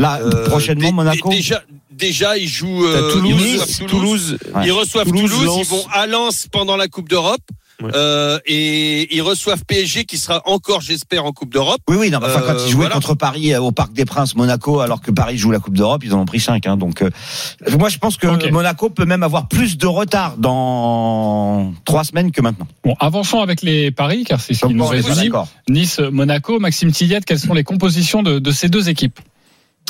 là 0.00 0.20
Euh, 0.22 0.46
prochainement 0.48 0.92
Monaco. 0.92 1.28
dé- 1.30 1.36
Déjà, 1.36 1.62
déjà, 1.90 2.36
ils 2.38 2.48
jouent 2.48 2.84
euh, 2.86 3.12
Toulouse, 3.12 3.32
ils 3.46 3.58
reçoivent 3.60 3.88
Toulouse. 3.88 3.88
Toulouse, 3.90 4.38
Ouais. 4.54 4.66
Ils 4.66 4.72
reçoivent 4.72 5.06
Toulouse, 5.06 5.56
ils 5.58 5.64
vont 5.66 5.84
à 5.92 6.06
Lens 6.06 6.46
pendant 6.50 6.76
la 6.76 6.88
Coupe 6.88 7.08
d'Europe. 7.08 7.40
Ouais. 7.82 7.90
Euh, 7.94 8.38
et 8.44 9.16
ils 9.16 9.22
reçoivent 9.22 9.64
PSG 9.64 10.04
qui 10.04 10.18
sera 10.18 10.42
encore, 10.44 10.82
j'espère, 10.82 11.24
en 11.24 11.32
Coupe 11.32 11.50
d'Europe. 11.50 11.80
Oui, 11.88 11.96
oui, 11.98 12.10
non, 12.10 12.18
mais 12.20 12.26
enfin, 12.26 12.42
quand 12.46 12.52
ils 12.66 12.70
jouaient 12.70 12.80
voilà. 12.80 12.96
contre 12.96 13.14
Paris 13.14 13.56
au 13.56 13.72
Parc 13.72 13.94
des 13.94 14.04
Princes, 14.04 14.36
Monaco, 14.36 14.80
alors 14.80 15.00
que 15.00 15.10
Paris 15.10 15.38
joue 15.38 15.50
la 15.50 15.60
Coupe 15.60 15.78
d'Europe, 15.78 16.02
ils 16.04 16.12
en 16.12 16.18
ont 16.20 16.24
pris 16.26 16.40
5. 16.40 16.66
Hein, 16.66 16.76
donc, 16.76 17.00
euh, 17.00 17.08
moi, 17.78 17.88
je 17.88 17.96
pense 17.96 18.18
que. 18.18 18.50
Monaco 18.50 18.90
peut 18.90 19.06
même 19.06 19.22
avoir 19.22 19.48
plus 19.48 19.78
de 19.78 19.86
retard 19.86 20.36
dans 20.36 21.72
trois 21.86 22.04
semaines 22.04 22.32
que 22.32 22.42
maintenant. 22.42 22.66
Bon, 22.84 22.94
avançons 23.00 23.40
avec 23.40 23.62
les 23.62 23.90
paris, 23.90 24.24
car 24.24 24.40
c'est 24.42 24.52
ce 24.52 24.66
qui 24.66 24.74
nous 24.74 24.84
réunit. 24.86 25.30
Nice, 25.70 26.00
Monaco, 26.00 26.58
Maxime 26.58 26.92
Tillette, 26.92 27.24
quelles 27.24 27.38
sont 27.40 27.54
les 27.54 27.64
compositions 27.64 28.22
de, 28.22 28.38
de 28.38 28.50
ces 28.50 28.68
deux 28.68 28.88
équipes? 28.90 29.18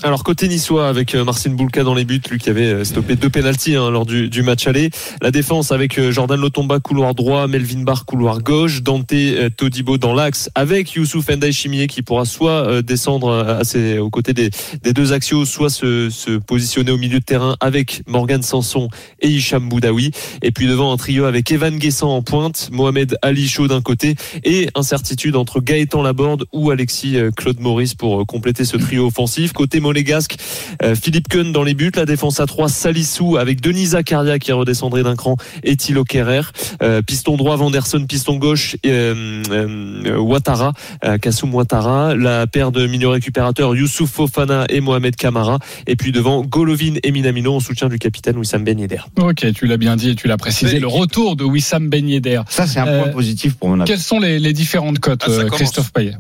Alors 0.03 0.25
côté 0.25 0.49
niçois 0.49 0.89
avec 0.89 1.15
euh, 1.15 1.25
Marcin 1.25 1.51
Boulka 1.51 1.83
dans 1.83 1.93
les 1.93 2.07
buts, 2.07 2.23
lui 2.31 2.39
qui 2.39 2.49
avait 2.49 2.73
euh, 2.73 2.85
stoppé 2.85 3.17
deux 3.17 3.29
pénalties 3.29 3.77
hein, 3.77 3.91
lors 3.91 4.07
du, 4.07 4.31
du, 4.31 4.43
match 4.43 4.67
aller. 4.67 4.89
La 5.21 5.31
défense 5.31 5.73
avec 5.73 5.99
euh, 5.99 6.11
Jordan 6.11 6.41
Lotomba 6.41 6.81
couloir 6.81 7.15
droit, 7.15 7.47
Melvin 7.47 7.83
Barr 7.83 8.07
couloir 8.07 8.41
gauche, 8.41 8.83
Dante 8.83 9.13
Todibo 9.59 9.99
dans 9.99 10.15
l'axe 10.15 10.49
avec 10.55 10.93
Youssouf 10.93 11.29
Ndiaye 11.29 11.53
Chimier 11.53 11.87
qui 11.87 12.01
pourra 12.01 12.25
soit 12.25 12.81
descendre 12.83 13.31
à 13.31 13.65
ses, 13.65 13.99
aux 13.99 14.09
côtés 14.09 14.33
des, 14.33 14.51
des 14.83 14.93
deux 14.95 15.13
axiaux, 15.13 15.45
soit 15.45 15.69
se, 15.69 16.09
se, 16.09 16.39
positionner 16.39 16.93
au 16.93 16.97
milieu 16.97 17.19
de 17.19 17.25
terrain 17.25 17.57
avec 17.61 18.03
Morgan 18.07 18.43
Sanson 18.43 18.89
et 19.21 19.29
Hicham 19.29 19.69
Boudaoui. 19.69 20.13
Et 20.43 20.51
puis 20.51 20.67
devant 20.67 20.93
un 20.93 20.97
trio 20.97 21.25
avec 21.25 21.51
Evan 21.51 21.77
Guessant 21.77 22.17
en 22.17 22.23
pointe, 22.23 22.71
Mohamed 22.73 23.19
Ali 23.21 23.49
Chaud 23.49 23.69
d'un 23.69 23.83
côté 23.83 24.15
et 24.45 24.69
incertitude 24.75 25.37
entre 25.37 25.61
Gaëtan 25.61 26.03
Laborde 26.03 26.45
ou 26.53 26.71
Alexis 26.71 27.17
Claude 27.37 27.61
Maurice 27.61 27.95
pour 27.95 28.27
compléter 28.27 28.65
ce 28.65 28.77
trio 28.77 29.07
offensif. 29.07 29.53
Côté 29.53 29.80
monégasque. 29.81 30.37
Euh, 30.83 30.95
Philippe 30.95 31.29
Keun 31.29 31.53
dans 31.53 31.63
les 31.63 31.75
buts, 31.75 31.93
la 31.95 32.07
défense 32.07 32.41
à 32.41 32.47
3, 32.47 32.69
Salissou 32.69 33.37
avec 33.37 33.61
Denis 33.61 33.87
Zakaria 33.87 34.39
qui 34.39 34.53
redescendrait 34.53 35.03
d'un 35.03 35.17
cran 35.17 35.37
et 35.63 35.77
Thilo 35.77 36.05
Kerrer. 36.05 36.43
Euh, 36.83 37.03
piston 37.03 37.37
droit, 37.37 37.57
Vanderson, 37.57 38.05
piston 38.07 38.37
gauche, 38.37 38.77
euh, 38.87 39.43
euh, 39.51 40.19
Ouattara, 40.19 40.73
Kassoum 41.21 41.55
Ouattara. 41.55 42.15
La 42.15 42.47
paire 42.47 42.73
de 42.73 42.87
milieux 42.87 43.09
récupérateurs, 43.09 43.75
Youssouf 43.75 44.11
Fofana 44.11 44.67
et 44.69 44.81
Mohamed 44.81 45.17
Kamara. 45.17 45.59
Et 45.87 45.97
puis 45.97 46.13
devant, 46.13 46.43
Golovin 46.43 46.95
et 47.03 47.11
Minamino 47.11 47.55
en 47.55 47.61
soutien 47.61 47.89
du 47.89 47.99
capitaine 47.99 48.37
Wissam 48.37 48.65
Ben 48.65 48.79
Yedder. 48.79 49.01
Ok, 49.17 49.53
tu 49.53 49.67
l'as 49.67 49.77
bien 49.77 49.97
dit 49.97 50.11
et 50.11 50.15
tu 50.15 50.29
l'as 50.29 50.37
précisé. 50.37 50.79
Le 50.79 50.87
retour 50.87 51.37
de 51.37 51.45
Wissam 51.45 51.89
Ben 51.89 52.09
Yedder. 52.09 52.43
Ça, 52.49 52.67
c'est 52.67 52.81
un 52.81 52.87
point 52.87 53.13
positif 53.13 53.55
pour 53.55 53.69
mon 53.69 53.85
Quelles 53.85 53.99
sont 53.99 54.21
les, 54.21 54.39
les 54.39 54.53
différentes 54.53 54.99
cotes, 54.99 55.25
ah, 55.27 55.45
Christophe 55.51 55.93
Payet? 55.93 56.17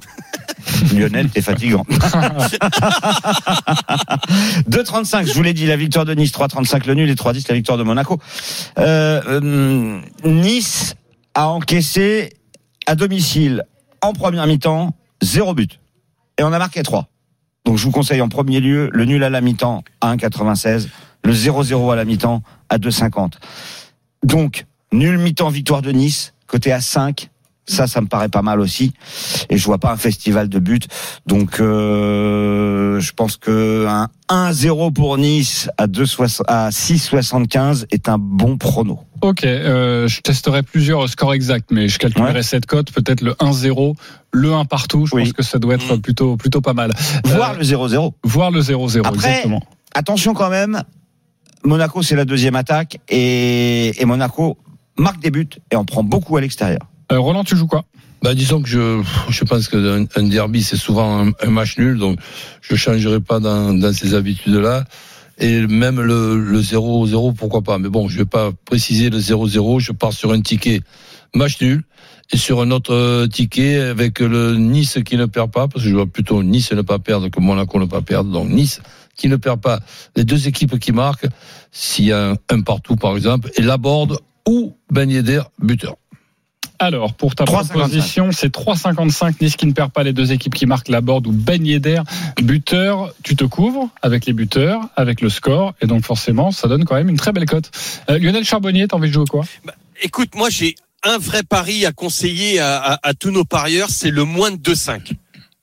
Lionel, 0.94 1.28
t'es 1.28 1.42
fatigant. 1.42 1.84
2,35, 4.70 5.26
je 5.26 5.32
vous 5.34 5.42
l'ai 5.42 5.52
dit, 5.52 5.66
la 5.66 5.76
victoire 5.76 6.04
de 6.04 6.14
Nice, 6.14 6.32
3,35 6.32 6.86
le 6.86 6.94
nul 6.94 7.10
et 7.10 7.14
3,10 7.14 7.46
la 7.48 7.54
victoire 7.54 7.78
de 7.78 7.82
Monaco. 7.82 8.18
Euh, 8.78 9.20
euh, 9.26 10.00
nice 10.24 10.94
a 11.34 11.48
encaissé 11.48 12.32
à 12.86 12.94
domicile 12.94 13.64
en 14.02 14.12
première 14.12 14.46
mi-temps 14.46 14.94
0 15.22 15.54
but. 15.54 15.80
Et 16.38 16.42
on 16.42 16.52
a 16.52 16.58
marqué 16.58 16.82
3. 16.82 17.08
Donc 17.64 17.76
je 17.76 17.84
vous 17.84 17.90
conseille 17.90 18.20
en 18.20 18.28
premier 18.28 18.60
lieu 18.60 18.88
le 18.92 19.04
nul 19.04 19.22
à 19.22 19.30
la 19.30 19.40
mi-temps 19.40 19.84
à 20.00 20.14
1,96, 20.14 20.88
le 21.24 21.32
0-0 21.32 21.92
à 21.92 21.96
la 21.96 22.04
mi-temps 22.04 22.42
à 22.68 22.78
2,50. 22.78 23.32
Donc, 24.22 24.66
nul 24.92 25.18
mi-temps 25.18 25.48
victoire 25.48 25.82
de 25.82 25.92
Nice, 25.92 26.34
côté 26.46 26.72
à 26.72 26.80
5, 26.80 27.29
ça, 27.70 27.86
ça 27.86 28.00
me 28.00 28.06
paraît 28.06 28.28
pas 28.28 28.42
mal 28.42 28.60
aussi. 28.60 28.92
Et 29.48 29.56
je 29.56 29.64
vois 29.64 29.78
pas 29.78 29.92
un 29.92 29.96
festival 29.96 30.48
de 30.48 30.58
buts. 30.58 30.80
Donc, 31.26 31.60
euh, 31.60 33.00
je 33.00 33.12
pense 33.12 33.36
que 33.36 33.86
un 33.86 34.08
1-0 34.28 34.92
pour 34.92 35.18
Nice 35.18 35.68
à, 35.78 35.86
2, 35.86 36.04
à 36.46 36.70
6,75 36.70 37.86
est 37.90 38.08
un 38.08 38.18
bon 38.18 38.58
prono. 38.58 39.00
Ok, 39.22 39.44
euh, 39.44 40.08
je 40.08 40.20
testerai 40.22 40.62
plusieurs 40.62 41.08
scores 41.08 41.34
exacts, 41.34 41.70
mais 41.70 41.88
je 41.88 41.98
calculerai 41.98 42.42
cette 42.42 42.66
cote, 42.66 42.90
peut-être 42.90 43.20
le 43.20 43.32
1-0, 43.32 43.94
le 44.32 44.52
1 44.52 44.64
partout. 44.64 45.06
Je 45.06 45.16
pense 45.16 45.32
que 45.32 45.42
ça 45.42 45.58
doit 45.58 45.74
être 45.74 45.96
mm. 45.96 46.00
plutôt 46.00 46.36
plutôt 46.36 46.60
pas 46.62 46.72
mal. 46.72 46.92
Voir 47.24 47.52
euh, 47.52 47.58
le 47.58 47.64
0-0. 47.64 48.12
Voir 48.24 48.50
le 48.50 48.62
0-0, 48.62 49.14
exactement. 49.14 49.62
Attention 49.94 50.32
quand 50.32 50.48
même, 50.48 50.82
Monaco 51.64 52.02
c'est 52.02 52.16
la 52.16 52.24
deuxième 52.24 52.56
attaque 52.56 52.98
et, 53.08 54.00
et 54.00 54.04
Monaco 54.06 54.56
marque 54.96 55.20
des 55.20 55.30
buts 55.30 55.48
et 55.70 55.76
en 55.76 55.84
prend 55.84 56.02
beaucoup 56.02 56.36
à 56.36 56.40
l'extérieur. 56.40 56.89
Euh, 57.12 57.18
Roland, 57.18 57.44
tu 57.44 57.56
joues 57.56 57.66
quoi? 57.66 57.84
Bah, 58.22 58.34
disons 58.34 58.60
que 58.60 58.68
je, 58.68 59.02
je 59.30 59.44
pense 59.44 59.68
qu'un 59.68 60.04
un 60.14 60.22
derby, 60.24 60.62
c'est 60.62 60.76
souvent 60.76 61.26
un, 61.42 61.50
match 61.50 61.78
nul, 61.78 61.98
donc 61.98 62.18
je 62.60 62.76
changerai 62.76 63.20
pas 63.20 63.40
dans, 63.40 63.72
dans 63.72 63.92
ces 63.92 64.14
habitudes-là. 64.14 64.84
Et 65.38 65.66
même 65.66 66.00
le 66.00 66.60
0-0, 66.60 67.34
pourquoi 67.34 67.62
pas? 67.62 67.78
Mais 67.78 67.88
bon, 67.88 68.08
je 68.08 68.18
vais 68.18 68.26
pas 68.26 68.50
préciser 68.66 69.08
le 69.08 69.18
0-0, 69.18 69.80
je 69.80 69.92
pars 69.92 70.12
sur 70.12 70.32
un 70.32 70.42
ticket 70.42 70.82
match 71.34 71.60
nul 71.62 71.82
et 72.30 72.36
sur 72.36 72.60
un 72.60 72.70
autre 72.70 73.26
ticket 73.26 73.80
avec 73.80 74.20
le 74.20 74.56
Nice 74.56 74.98
qui 75.04 75.16
ne 75.16 75.24
perd 75.24 75.50
pas, 75.50 75.66
parce 75.66 75.82
que 75.82 75.90
je 75.90 75.94
vois 75.94 76.06
plutôt 76.06 76.42
Nice 76.42 76.72
ne 76.72 76.82
pas 76.82 76.98
perdre 76.98 77.28
que 77.28 77.40
Monaco 77.40 77.80
ne 77.80 77.86
pas 77.86 78.02
perdre. 78.02 78.30
Donc 78.30 78.50
Nice 78.50 78.82
qui 79.16 79.28
ne 79.28 79.36
perd 79.36 79.62
pas. 79.62 79.80
Les 80.14 80.24
deux 80.24 80.46
équipes 80.46 80.78
qui 80.78 80.92
marquent, 80.92 81.26
s'il 81.72 82.04
y 82.04 82.12
a 82.12 82.32
un, 82.32 82.36
un 82.50 82.60
partout 82.60 82.96
par 82.96 83.16
exemple, 83.16 83.50
et 83.56 83.62
Laborde 83.62 84.18
ou 84.46 84.76
Ben 84.90 85.10
Yedder 85.10 85.40
buteur. 85.58 85.96
Alors, 86.80 87.12
pour 87.12 87.34
ta 87.34 87.44
proposition, 87.44 88.32
c'est 88.32 88.52
3,55. 88.52 89.34
Nice 89.42 89.56
qui 89.56 89.66
ne 89.66 89.72
perd 89.72 89.92
pas 89.92 90.02
les 90.02 90.14
deux 90.14 90.32
équipes 90.32 90.54
qui 90.54 90.64
marquent 90.64 90.88
la 90.88 91.02
board 91.02 91.26
ou 91.26 91.30
Ben 91.30 91.64
Yedder, 91.64 92.00
buteur. 92.42 93.12
Tu 93.22 93.36
te 93.36 93.44
couvres 93.44 93.90
avec 94.00 94.24
les 94.24 94.32
buteurs, 94.32 94.88
avec 94.96 95.20
le 95.20 95.28
score. 95.28 95.74
Et 95.82 95.86
donc, 95.86 96.04
forcément, 96.04 96.50
ça 96.50 96.68
donne 96.68 96.86
quand 96.86 96.94
même 96.94 97.10
une 97.10 97.18
très 97.18 97.32
belle 97.32 97.44
cote. 97.44 97.70
Euh, 98.08 98.18
Lionel 98.18 98.44
Charbonnier, 98.44 98.88
t'as 98.88 98.96
envie 98.96 99.08
de 99.08 99.12
jouer 99.12 99.26
quoi? 99.28 99.44
Bah, 99.66 99.74
Écoute, 100.02 100.34
moi, 100.34 100.48
j'ai 100.48 100.74
un 101.02 101.18
vrai 101.18 101.42
pari 101.42 101.84
à 101.84 101.92
conseiller 101.92 102.60
à, 102.60 102.78
à, 102.78 103.08
à 103.08 103.14
tous 103.14 103.30
nos 103.30 103.44
parieurs, 103.44 103.90
c'est 103.90 104.10
le 104.10 104.24
moins 104.24 104.50
de 104.50 104.56
2,5. 104.56 105.12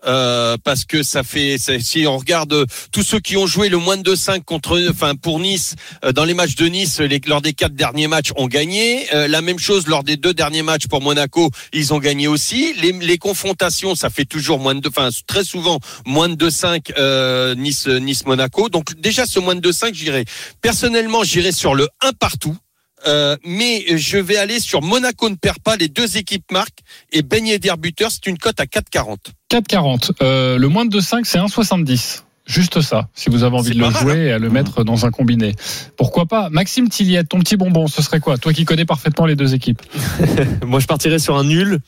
Euh, 0.07 0.57
parce 0.63 0.85
que 0.85 1.03
ça 1.03 1.23
fait 1.23 1.57
si 1.57 2.07
on 2.07 2.17
regarde 2.17 2.65
tous 2.91 3.03
ceux 3.03 3.19
qui 3.19 3.35
ont 3.35 3.45
joué 3.45 3.67
le 3.67 3.77
moins 3.77 3.97
de 3.97 4.13
2-5 4.15 4.43
contre 4.43 4.81
enfin 4.89 5.15
pour 5.15 5.39
Nice 5.39 5.75
euh, 6.05 6.13
dans 6.13 6.23
les 6.23 6.33
matchs 6.33 6.55
de 6.55 6.65
Nice 6.67 6.99
les, 6.99 7.19
lors 7.25 7.41
des 7.41 7.53
quatre 7.53 7.73
derniers 7.73 8.07
matchs 8.07 8.31
ont 8.37 8.47
gagné. 8.47 9.05
Euh, 9.13 9.27
la 9.27 9.41
même 9.41 9.59
chose 9.59 9.87
lors 9.87 10.03
des 10.03 10.15
deux 10.15 10.33
derniers 10.33 10.61
matchs 10.61 10.87
pour 10.87 11.01
Monaco 11.01 11.49
ils 11.73 11.93
ont 11.93 11.99
gagné 11.99 12.27
aussi. 12.27 12.73
Les, 12.81 12.93
les 12.93 13.17
confrontations 13.17 13.95
ça 13.95 14.09
fait 14.09 14.25
toujours 14.25 14.59
moins 14.59 14.75
de 14.75 14.87
enfin 14.87 15.09
très 15.27 15.43
souvent 15.43 15.79
moins 16.05 16.29
de 16.29 16.35
2-5 16.35 17.55
Nice 17.55 17.87
Nice 17.87 18.25
Monaco 18.25 18.69
donc 18.69 18.95
déjà 18.99 19.25
ce 19.25 19.39
moins 19.39 19.55
de 19.55 19.71
2-5 19.71 19.93
j'irai. 19.93 20.23
Personnellement 20.61 21.23
j'irai 21.23 21.51
sur 21.51 21.75
le 21.75 21.89
1 22.01 22.13
partout 22.13 22.57
euh, 23.05 23.37
mais 23.43 23.97
je 23.97 24.17
vais 24.17 24.37
aller 24.37 24.59
sur 24.59 24.81
Monaco 24.81 25.29
ne 25.29 25.35
perd 25.35 25.59
pas, 25.59 25.75
les 25.75 25.87
deux 25.87 26.17
équipes 26.17 26.51
marquent 26.51 26.79
et 27.11 27.21
Ben 27.21 27.45
Yedder 27.45 27.73
buteur, 27.77 28.09
c'est 28.11 28.27
une 28.27 28.37
cote 28.37 28.59
à 28.59 28.65
4,40. 28.65 29.17
4,40. 29.51 30.11
Euh, 30.21 30.57
le 30.57 30.67
moins 30.67 30.85
de 30.85 30.97
2,5 30.97 31.21
c'est 31.23 31.37
1,70. 31.37 32.23
Juste 32.47 32.79
ça, 32.79 33.09
si 33.13 33.29
vous 33.29 33.43
avez 33.43 33.57
envie 33.57 33.75
de 33.75 33.79
le 33.79 33.89
jouer 33.91 34.13
hein. 34.13 34.27
et 34.27 34.31
à 34.31 34.39
le 34.39 34.49
mettre 34.49 34.85
dans 34.85 35.05
un 35.05 35.11
combiné. 35.11 35.53
Pourquoi 35.97 36.25
pas? 36.25 36.49
Maxime 36.49 36.87
Tilliette, 36.87 37.27
ton 37.27 37.39
petit 37.39 37.57
bonbon, 37.57 37.87
ce 37.87 38.01
serait 38.01 38.21
quoi? 38.21 38.37
Toi 38.37 38.53
qui 38.53 38.63
connais 38.63 38.85
parfaitement 38.85 39.25
les 39.25 39.35
deux 39.35 39.53
équipes. 39.53 39.81
Moi, 40.65 40.79
je 40.79 40.87
partirais 40.87 41.19
sur 41.19 41.35
un 41.35 41.43
nul 41.43 41.79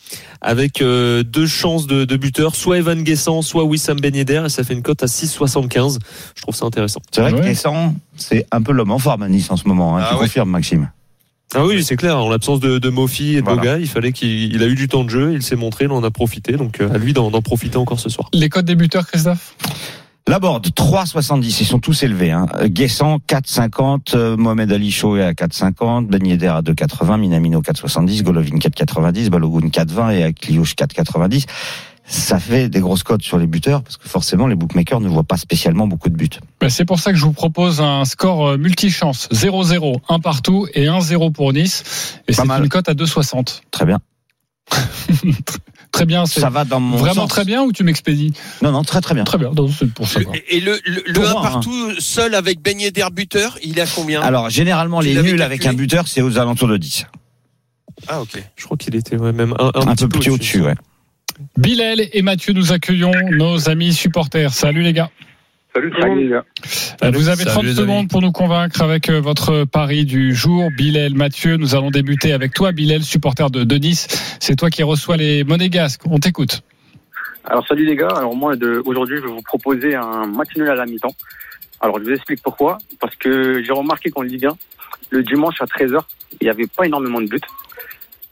avec 0.41 0.81
euh, 0.81 1.23
deux 1.23 1.47
chances 1.47 1.87
de, 1.87 2.03
de 2.03 2.17
buteur, 2.17 2.57
soit 2.57 2.79
Evan 2.79 3.01
Guessant, 3.03 3.41
soit 3.41 3.63
Wissam 3.63 4.01
Ben 4.01 4.13
Yedder, 4.13 4.43
et 4.47 4.49
ça 4.49 4.65
fait 4.65 4.73
une 4.73 4.83
cote 4.83 5.01
à 5.01 5.05
6,75. 5.05 5.97
Je 6.35 6.41
trouve 6.41 6.55
ça 6.55 6.65
intéressant. 6.65 6.99
C'est 7.09 7.21
vrai 7.21 7.31
que 7.31 7.39
Guessant, 7.39 7.95
c'est 8.17 8.45
un 8.51 8.61
peu 8.61 8.73
l'homme 8.73 8.91
en 8.91 8.99
forme 8.99 9.23
à 9.23 9.29
Nice 9.29 9.49
en 9.51 9.55
ce 9.55 9.65
moment. 9.65 9.97
Hein. 9.97 10.03
Ah, 10.03 10.09
tu 10.11 10.17
confirmes, 10.17 10.49
Maxime 10.49 10.89
ah 11.55 11.65
oui, 11.65 11.83
c'est 11.83 11.95
clair. 11.95 12.17
En 12.17 12.29
l'absence 12.29 12.59
de, 12.59 12.77
de 12.77 12.89
Mofi 12.89 13.35
et 13.35 13.41
de 13.41 13.45
Boga, 13.45 13.79
il 13.79 13.87
fallait 13.87 14.11
qu'il 14.11 14.61
a 14.61 14.67
eu 14.67 14.75
du 14.75 14.87
temps 14.87 15.03
de 15.03 15.09
jeu. 15.09 15.33
Il 15.33 15.41
s'est 15.41 15.55
montré, 15.55 15.85
il 15.85 15.91
en 15.91 16.03
a 16.03 16.11
profité. 16.11 16.53
Donc 16.53 16.79
euh, 16.79 16.93
à 16.93 16.97
lui 16.97 17.13
d'en 17.13 17.31
profiter 17.41 17.77
encore 17.77 17.99
ce 17.99 18.09
soir. 18.09 18.29
Les 18.33 18.49
codes 18.49 18.65
débuteurs, 18.65 19.07
Christophe 19.07 19.55
la 20.27 20.37
board 20.37 20.67
3,70, 20.67 21.57
ils 21.61 21.65
sont 21.65 21.79
tous 21.79 22.03
élevés. 22.03 22.29
Hein. 22.29 22.45
Guessant 22.65 23.17
4,50, 23.27 24.15
euh, 24.15 24.37
Mohamed 24.37 24.71
Ali 24.71 24.89
est 24.89 25.23
à 25.23 25.31
4,50, 25.31 26.05
Ben 26.05 26.23
Yedder 26.23 26.49
à 26.49 26.61
2,80, 26.61 27.19
Minamino 27.19 27.61
4,70, 27.61 28.21
Golovin 28.21 28.59
4,90, 28.59 29.29
Balogun 29.29 29.69
4,20 29.69 30.13
et 30.13 30.23
Akliouche 30.23 30.75
4,90 30.75 31.45
ça 32.09 32.39
fait 32.39 32.69
des 32.69 32.79
grosses 32.79 33.03
cotes 33.03 33.21
sur 33.21 33.37
les 33.37 33.45
buteurs 33.45 33.83
parce 33.83 33.97
que 33.97 34.09
forcément 34.09 34.47
les 34.47 34.55
bookmakers 34.55 34.99
ne 34.99 35.07
voient 35.07 35.23
pas 35.23 35.37
spécialement 35.37 35.87
beaucoup 35.87 36.09
de 36.09 36.15
buts. 36.15 36.29
Ben, 36.59 36.69
c'est 36.69 36.85
pour 36.85 36.99
ça 36.99 37.11
que 37.11 37.17
je 37.17 37.23
vous 37.23 37.33
propose 37.33 37.81
un 37.81 38.03
score 38.03 38.47
euh, 38.47 38.57
multichance 38.57 39.29
0-0, 39.31 39.99
1 40.09 40.19
partout 40.19 40.67
et 40.73 40.85
1-0 40.85 41.31
pour 41.31 41.53
Nice. 41.53 42.19
Et 42.27 42.33
c'est 42.33 42.41
une 42.41 42.67
cote 42.67 42.89
à 42.89 42.93
2,60. 42.93 43.61
Très 43.71 43.85
bien. 43.85 43.99
très 45.91 46.05
bien. 46.05 46.25
Ça 46.25 46.49
va 46.49 46.65
dans 46.65 46.79
mon 46.79 46.97
Vraiment 46.97 47.25
très 47.25 47.43
bien 47.43 47.63
ou 47.63 47.71
tu 47.71 47.83
m'expédies? 47.83 48.33
Non, 48.61 48.71
non, 48.71 48.83
très 48.83 49.01
très 49.01 49.15
bien. 49.15 49.23
Très 49.23 49.39
bien. 49.39 49.51
pour 49.95 50.07
ça. 50.07 50.19
Et 50.47 50.59
le, 50.59 50.79
le, 50.85 51.27
1 51.27 51.33
partout 51.33 51.99
seul 51.99 52.35
avec 52.35 52.61
baigné 52.61 52.91
d'air 52.91 53.09
buteur, 53.09 53.57
il 53.63 53.79
est 53.79 53.81
à 53.81 53.87
combien? 53.87 54.21
Alors 54.21 54.49
généralement 54.49 54.99
les 54.99 55.19
nuls 55.21 55.41
avec 55.41 55.65
un 55.65 55.73
buteur, 55.73 56.07
c'est 56.07 56.21
aux 56.21 56.37
alentours 56.37 56.67
de 56.67 56.77
10. 56.77 57.05
Ah 58.07 58.21
ok. 58.21 58.43
Je 58.55 58.65
crois 58.65 58.77
qu'il 58.77 58.95
était 58.95 59.17
même 59.17 59.55
un, 59.59 59.71
un, 59.73 59.95
peu 59.95 60.07
plus 60.07 60.29
au-dessus, 60.31 60.61
ouais. 60.61 60.75
Bilal 61.57 62.01
et 62.11 62.21
Mathieu, 62.21 62.53
nous 62.53 62.73
accueillons 62.73 63.11
nos 63.31 63.69
amis 63.69 63.93
supporters. 63.93 64.53
Salut 64.53 64.81
les 64.81 64.93
gars. 64.93 65.09
Salut, 65.73 65.91
les 66.23 66.29
gars. 66.29 66.43
Euh, 67.03 67.11
vous 67.11 67.29
avez 67.29 67.45
30 67.45 67.67
secondes 67.67 68.09
pour 68.09 68.21
nous 68.21 68.31
convaincre 68.31 68.81
avec 68.81 69.07
euh, 69.09 69.21
votre 69.21 69.65
pari 69.65 70.03
du 70.03 70.33
jour. 70.33 70.69
Bilal, 70.75 71.13
Mathieu, 71.13 71.57
nous 71.57 71.75
allons 71.75 71.91
débuter 71.91 72.33
avec 72.33 72.53
toi, 72.53 72.71
Bilal, 72.71 73.03
supporter 73.03 73.49
de, 73.51 73.75
Nice. 73.75 74.07
C'est 74.39 74.55
toi 74.55 74.69
qui 74.69 74.83
reçois 74.83 75.15
les 75.15 75.43
monégasques. 75.43 76.01
On 76.05 76.17
t'écoute. 76.17 76.63
Alors 77.45 77.65
salut 77.67 77.85
les 77.85 77.95
gars. 77.95 78.09
Alors 78.15 78.35
moi, 78.35 78.55
aujourd'hui, 78.85 79.17
je 79.17 79.21
vais 79.21 79.29
vous 79.31 79.41
proposer 79.41 79.95
un 79.95 80.25
match 80.25 80.49
nul 80.57 80.69
à 80.69 80.75
la 80.75 80.85
mi-temps. 80.85 81.15
Alors 81.79 81.99
je 81.99 82.05
vous 82.05 82.11
explique 82.11 82.41
pourquoi. 82.43 82.79
Parce 82.99 83.15
que 83.15 83.63
j'ai 83.63 83.71
remarqué 83.71 84.09
qu'en 84.09 84.23
Ligue 84.23 84.47
1, 84.47 84.57
le 85.11 85.23
dimanche 85.23 85.61
à 85.61 85.65
13h, 85.65 85.99
il 86.41 86.45
n'y 86.45 86.49
avait 86.49 86.67
pas 86.67 86.85
énormément 86.85 87.21
de 87.21 87.27
buts. 87.27 87.39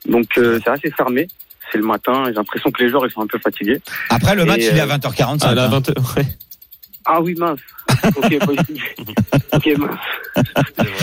Donc 0.10 0.38
euh, 0.38 0.60
c'est 0.64 0.72
assez 0.72 0.92
fermé 0.92 1.28
c'est 1.72 1.78
le 1.78 1.86
matin. 1.86 2.24
J'ai 2.28 2.34
l'impression 2.34 2.72
que 2.72 2.84
les 2.84 2.90
joueurs 2.90 3.06
ils 3.06 3.12
sont 3.12 3.22
un 3.22 3.28
peu 3.28 3.40
fatigués. 3.40 3.82
Après 4.10 4.36
le 4.36 4.46
match, 4.46 4.60
il 4.62 4.78
est 4.78 4.80
à 4.80 4.88
20h45. 4.88 5.46
Euh, 5.46 5.64
à 5.64 5.68
20 5.68 5.92
Ah 7.06 7.22
oui 7.22 7.36
mince. 7.38 7.60
Ok, 8.16 8.38
bah, 8.40 8.54
ok, 9.54 9.78
bah, 9.80 10.44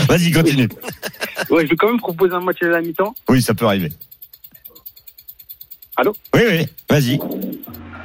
Vas-y, 0.07 0.31
continue. 0.31 0.69
ouais, 1.49 1.65
je 1.65 1.69
vais 1.71 1.75
quand 1.75 1.87
même 1.87 1.99
proposer 1.99 2.33
un 2.33 2.41
match 2.41 2.61
à 2.61 2.67
la 2.67 2.81
mi-temps. 2.81 3.13
Oui, 3.27 3.41
ça 3.41 3.53
peut 3.53 3.65
arriver. 3.65 3.89
Allô? 5.97 6.13
Oui, 6.33 6.41
oui, 6.47 6.65
vas-y. 6.89 7.19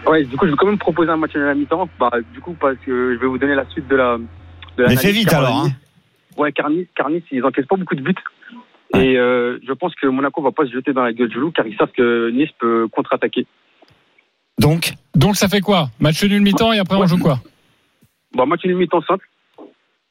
Ouais, 0.07 0.25
du 0.25 0.37
coup, 0.37 0.47
je 0.47 0.50
vais 0.52 0.57
quand 0.57 0.67
même 0.67 0.79
proposer 0.79 1.11
un 1.11 1.17
match 1.17 1.37
à 1.37 1.40
la 1.40 1.55
mi-temps. 1.55 1.88
Bah, 1.99 2.11
du 2.33 2.40
coup, 2.40 2.55
parce 2.61 2.76
que 2.87 3.14
je 3.14 3.21
vais 3.21 3.26
vous 3.26 3.38
donner 3.38 3.55
la 3.55 3.69
suite 3.71 3.88
de 3.88 3.97
la. 3.97 4.17
De 4.76 4.87
Mais 4.87 4.97
fais 4.97 5.12
vite 5.12 5.33
alors. 5.33 5.64
Hein. 5.67 5.73
Ouais, 6.37 6.52
car 6.52 6.71
Nice, 6.71 6.87
car 6.97 7.11
Nice, 7.11 7.25
ils 7.31 7.45
encaissent 7.45 7.67
pas 7.67 7.76
beaucoup 7.76 7.95
de 7.97 8.00
buts. 8.02 8.14
Et 8.94 9.16
euh, 9.16 9.59
je 9.66 9.73
pense 9.73 9.94
que 9.94 10.06
Monaco 10.06 10.42
va 10.42 10.50
pas 10.50 10.66
se 10.66 10.73
jeter 10.73 10.92
dans 10.92 11.04
la 11.04 11.12
gueule 11.12 11.28
du 11.28 11.38
loup 11.38 11.52
car 11.52 11.66
ils 11.66 11.76
savent 11.76 11.92
que 11.97 12.30
Nice 12.30 12.50
peut 12.59 12.88
contre-attaquer. 12.88 13.47
Donc, 14.59 14.92
Donc 15.14 15.37
ça 15.37 15.49
fait 15.49 15.61
quoi? 15.61 15.88
Match 16.00 16.23
nul 16.25 16.42
mi-temps 16.42 16.73
et 16.73 16.78
après 16.78 16.97
on 16.97 17.06
joue 17.06 17.18
quoi? 17.18 17.38
Bah, 18.35 18.47
match 18.47 18.64
nul 18.64 18.76
mi-temps 18.76 19.02
simple. 19.02 19.28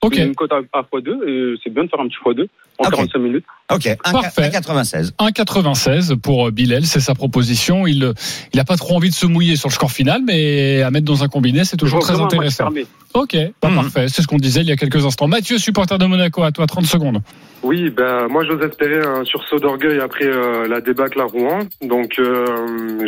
Ok. 0.01 0.17
Une 0.17 0.36
cote 0.36 0.51
à, 0.53 0.62
à 0.74 0.81
x2. 0.81 1.27
Et 1.27 1.59
c'est 1.63 1.74
bien 1.74 1.83
de 1.83 1.89
faire 1.89 2.00
un 2.00 2.07
petit 2.07 2.17
x2 2.24 2.48
en 2.79 2.86
Ok. 2.86 2.91
45 2.95 3.19
minutes. 3.19 3.45
ok, 3.74 3.88
un 4.05 4.12
Parfait. 4.12 4.50
96. 4.51 5.13
1,96 5.19 6.15
pour 6.17 6.48
euh, 6.48 6.51
Bilal, 6.51 6.86
c'est 6.86 7.00
sa 7.01 7.13
proposition. 7.13 7.86
Il 7.88 8.03
euh, 8.03 8.13
il 8.53 8.59
a 8.59 8.63
pas 8.65 8.77
trop 8.77 8.95
envie 8.95 9.09
de 9.09 9.13
se 9.15 9.25
mouiller 9.25 9.55
sur 9.57 9.69
le 9.69 9.74
score 9.74 9.91
final, 9.91 10.21
mais 10.25 10.81
à 10.81 10.89
mettre 10.91 11.05
dans 11.05 11.24
un 11.24 11.27
combiné, 11.27 11.65
c'est 11.65 11.77
toujours 11.77 12.00
très 12.00 12.19
intéressant. 12.19 12.69
Ok, 13.13 13.36
bah 13.62 13.69
Mhm. 13.69 13.75
parfait. 13.75 14.05
C'est 14.07 14.21
ce 14.21 14.27
qu'on 14.27 14.38
disait 14.38 14.62
il 14.62 14.67
y 14.67 14.71
a 14.71 14.75
quelques 14.75 15.05
instants. 15.05 15.27
Mathieu, 15.27 15.57
supporter 15.57 15.98
de 15.98 16.05
Monaco, 16.05 16.43
à 16.43 16.51
toi 16.51 16.65
30 16.67 16.86
secondes. 16.86 17.21
Oui, 17.62 17.89
ben 17.89 18.27
moi 18.29 18.45
j'ose 18.45 18.63
espérer 18.63 19.00
un 19.05 19.25
sursaut 19.25 19.59
d'orgueil 19.59 20.00
après 20.00 20.25
euh, 20.25 20.67
la 20.67 20.79
débâcle 20.79 21.19
à 21.19 21.25
Rouen. 21.25 21.59
Donc 21.81 22.17
euh, 22.19 22.45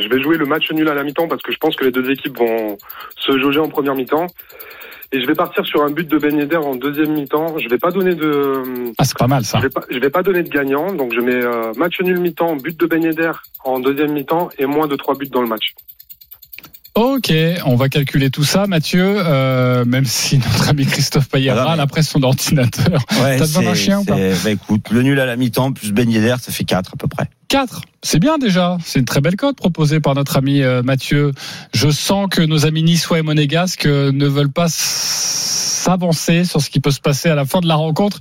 je 0.02 0.10
vais 0.10 0.22
jouer 0.22 0.38
le 0.38 0.46
match 0.46 0.70
nul 0.72 0.90
à 0.90 0.94
la 0.94 1.04
mi-temps 1.04 1.28
parce 1.30 1.42
que 1.42 1.52
je 1.54 1.58
pense 1.58 1.76
que 1.78 1.86
les 1.86 1.92
deux 1.92 2.10
équipes 2.12 2.38
vont 2.38 2.78
se 3.18 3.40
jauger 3.40 3.60
en 3.60 3.70
première 3.70 3.96
mi-temps. 3.96 4.28
Et 5.14 5.22
je 5.22 5.28
vais 5.28 5.36
partir 5.36 5.66
sur 5.66 5.84
un 5.84 5.92
but 5.92 6.08
de 6.08 6.18
Ben 6.18 6.38
Yedder 6.38 6.56
en 6.58 6.76
deuxième 6.76 7.14
mi-temps. 7.14 7.58
Je 7.58 7.68
vais 7.68 7.78
pas 7.78 7.92
donner 7.92 8.16
de 8.16 8.64
Ah, 8.98 9.04
c'est 9.04 9.18
pas 9.18 9.28
mal 9.28 9.44
ça. 9.44 9.58
je 9.58 9.64
vais 9.64 9.70
pas 9.70 9.82
je 9.90 10.00
vais 10.00 10.10
pas 10.10 10.24
donner 10.24 10.42
de 10.44 10.50
gagnant. 10.50 10.94
Donc 10.94 11.14
je 11.14 11.20
mets 11.20 11.44
euh, 11.44 11.74
match 11.76 12.00
nul 12.02 12.20
mi-temps, 12.20 12.56
but 12.56 12.80
de 12.80 12.86
Ben 12.86 13.04
Yedder 13.04 13.32
en 13.66 13.80
deuxième 13.80 14.14
mi-temps 14.14 14.50
et 14.58 14.66
moins 14.66 14.88
de 14.88 14.96
trois 14.96 15.16
buts 15.16 15.28
dans 15.28 15.42
le 15.42 15.48
match. 15.50 15.74
Ok, 16.94 17.34
on 17.66 17.76
va 17.78 17.88
calculer 17.88 18.30
tout 18.30 18.44
ça, 18.44 18.68
Mathieu. 18.68 19.16
euh, 19.18 19.86
même 19.86 20.04
si 20.04 20.38
notre 20.40 20.70
ami 20.70 20.86
Christophe 20.86 21.30
Payet 21.30 21.48
Voilà, 21.52 21.64
râle 21.66 21.78
mais- 21.78 21.84
après 21.84 22.04
son 22.04 22.22
ordinateur. 22.22 23.00
Ouais, 23.24 23.38
T'as 23.38 23.46
besoin 23.46 23.64
d'un 23.64 23.74
chien 23.74 24.00
ou 24.00 24.04
pas 24.04 24.16
bah, 24.44 24.50
écoute, 24.52 24.88
le 24.92 25.02
nul 25.02 25.18
à 25.20 25.26
la 25.26 25.38
mi-temps 25.38 25.72
plus 25.72 25.94
Ben 25.94 26.10
Yedder, 26.10 26.36
ça 26.42 26.52
fait 26.52 26.66
4 26.66 26.92
à 26.94 26.98
peu 26.98 27.08
près. 27.08 27.30
4, 27.48 27.82
c'est 28.04 28.20
bien 28.20 28.38
déjà. 28.38 28.78
C'est 28.84 29.00
une 29.00 29.06
très 29.06 29.22
belle 29.22 29.38
cote 29.38 29.56
proposée 29.56 30.02
par 30.02 30.16
notre 30.16 30.36
ami 30.38 30.62
euh, 30.64 30.84
Mathieu. 30.84 31.32
Je 31.74 31.90
sens 31.90 32.28
que 32.30 32.42
nos 32.42 32.66
amis 32.66 32.84
niçois 32.84 33.20
et 33.20 33.22
monégasques 33.22 33.86
euh, 33.86 34.12
ne 34.12 34.28
veulent 34.28 34.52
pas 34.52 34.68
s'avancer 34.70 36.44
sur 36.44 36.62
ce 36.62 36.70
qui 36.70 36.80
peut 36.82 36.92
se 36.92 37.00
passer 37.00 37.30
à 37.30 37.36
la 37.36 37.46
fin 37.46 37.62
de 37.62 37.68
la 37.68 37.76
rencontre. 37.76 38.20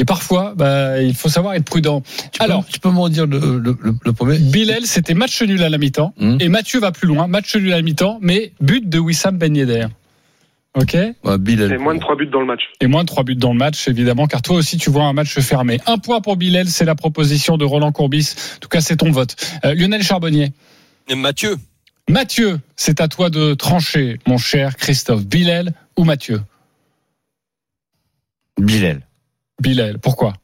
Et 0.00 0.04
parfois, 0.06 0.54
bah, 0.56 1.02
il 1.02 1.14
faut 1.14 1.28
savoir 1.28 1.52
être 1.54 1.66
prudent. 1.66 2.02
Tu 2.32 2.42
Alors, 2.42 2.64
peux, 2.64 2.72
tu 2.72 2.80
peux 2.80 2.90
me 2.90 2.98
redire 2.98 3.26
le, 3.26 3.38
le, 3.38 3.76
le, 3.78 3.94
le 4.02 4.12
premier 4.14 4.38
Bilal, 4.38 4.86
c'était 4.86 5.12
match 5.12 5.42
nul 5.42 5.62
à 5.62 5.68
la 5.68 5.76
mi-temps. 5.76 6.14
Hum. 6.18 6.38
Et 6.40 6.48
Mathieu 6.48 6.80
va 6.80 6.90
plus 6.90 7.06
loin, 7.06 7.26
match 7.26 7.54
nul 7.54 7.70
à 7.70 7.76
la 7.76 7.82
mi-temps, 7.82 8.18
mais 8.22 8.52
but 8.62 8.88
de 8.88 8.98
Wissam 8.98 9.36
Ben 9.36 9.54
Yedder. 9.54 9.88
Ok 10.74 10.96
Ouais, 11.24 11.38
Bilal. 11.38 11.74
Et 11.74 11.76
moins 11.76 11.94
de 11.94 12.00
trois 12.00 12.16
buts 12.16 12.28
dans 12.28 12.40
le 12.40 12.46
match. 12.46 12.62
Et 12.80 12.86
moins 12.86 13.02
de 13.02 13.08
3 13.08 13.24
buts 13.24 13.36
dans 13.36 13.52
le 13.52 13.58
match, 13.58 13.88
évidemment, 13.88 14.26
car 14.26 14.40
toi 14.40 14.56
aussi, 14.56 14.78
tu 14.78 14.88
vois 14.88 15.04
un 15.04 15.12
match 15.12 15.38
fermé. 15.40 15.80
Un 15.86 15.98
point 15.98 16.22
pour 16.22 16.36
Bilal, 16.36 16.68
c'est 16.68 16.86
la 16.86 16.94
proposition 16.94 17.58
de 17.58 17.66
Roland 17.66 17.92
Courbis. 17.92 18.34
En 18.56 18.58
tout 18.60 18.68
cas, 18.70 18.80
c'est 18.80 18.96
ton 18.96 19.10
vote. 19.10 19.36
Euh, 19.66 19.74
Lionel 19.74 20.02
Charbonnier. 20.02 20.52
Et 21.08 21.14
Mathieu, 21.14 21.56
Mathieu, 22.08 22.60
c'est 22.76 23.02
à 23.02 23.08
toi 23.08 23.28
de 23.28 23.52
trancher, 23.52 24.18
mon 24.26 24.38
cher 24.38 24.76
Christophe. 24.76 25.26
Bilal 25.26 25.74
ou 25.98 26.04
Mathieu? 26.04 26.40
Bilal. 28.58 29.02
Bilal, 29.60 29.98
pourquoi? 29.98 30.34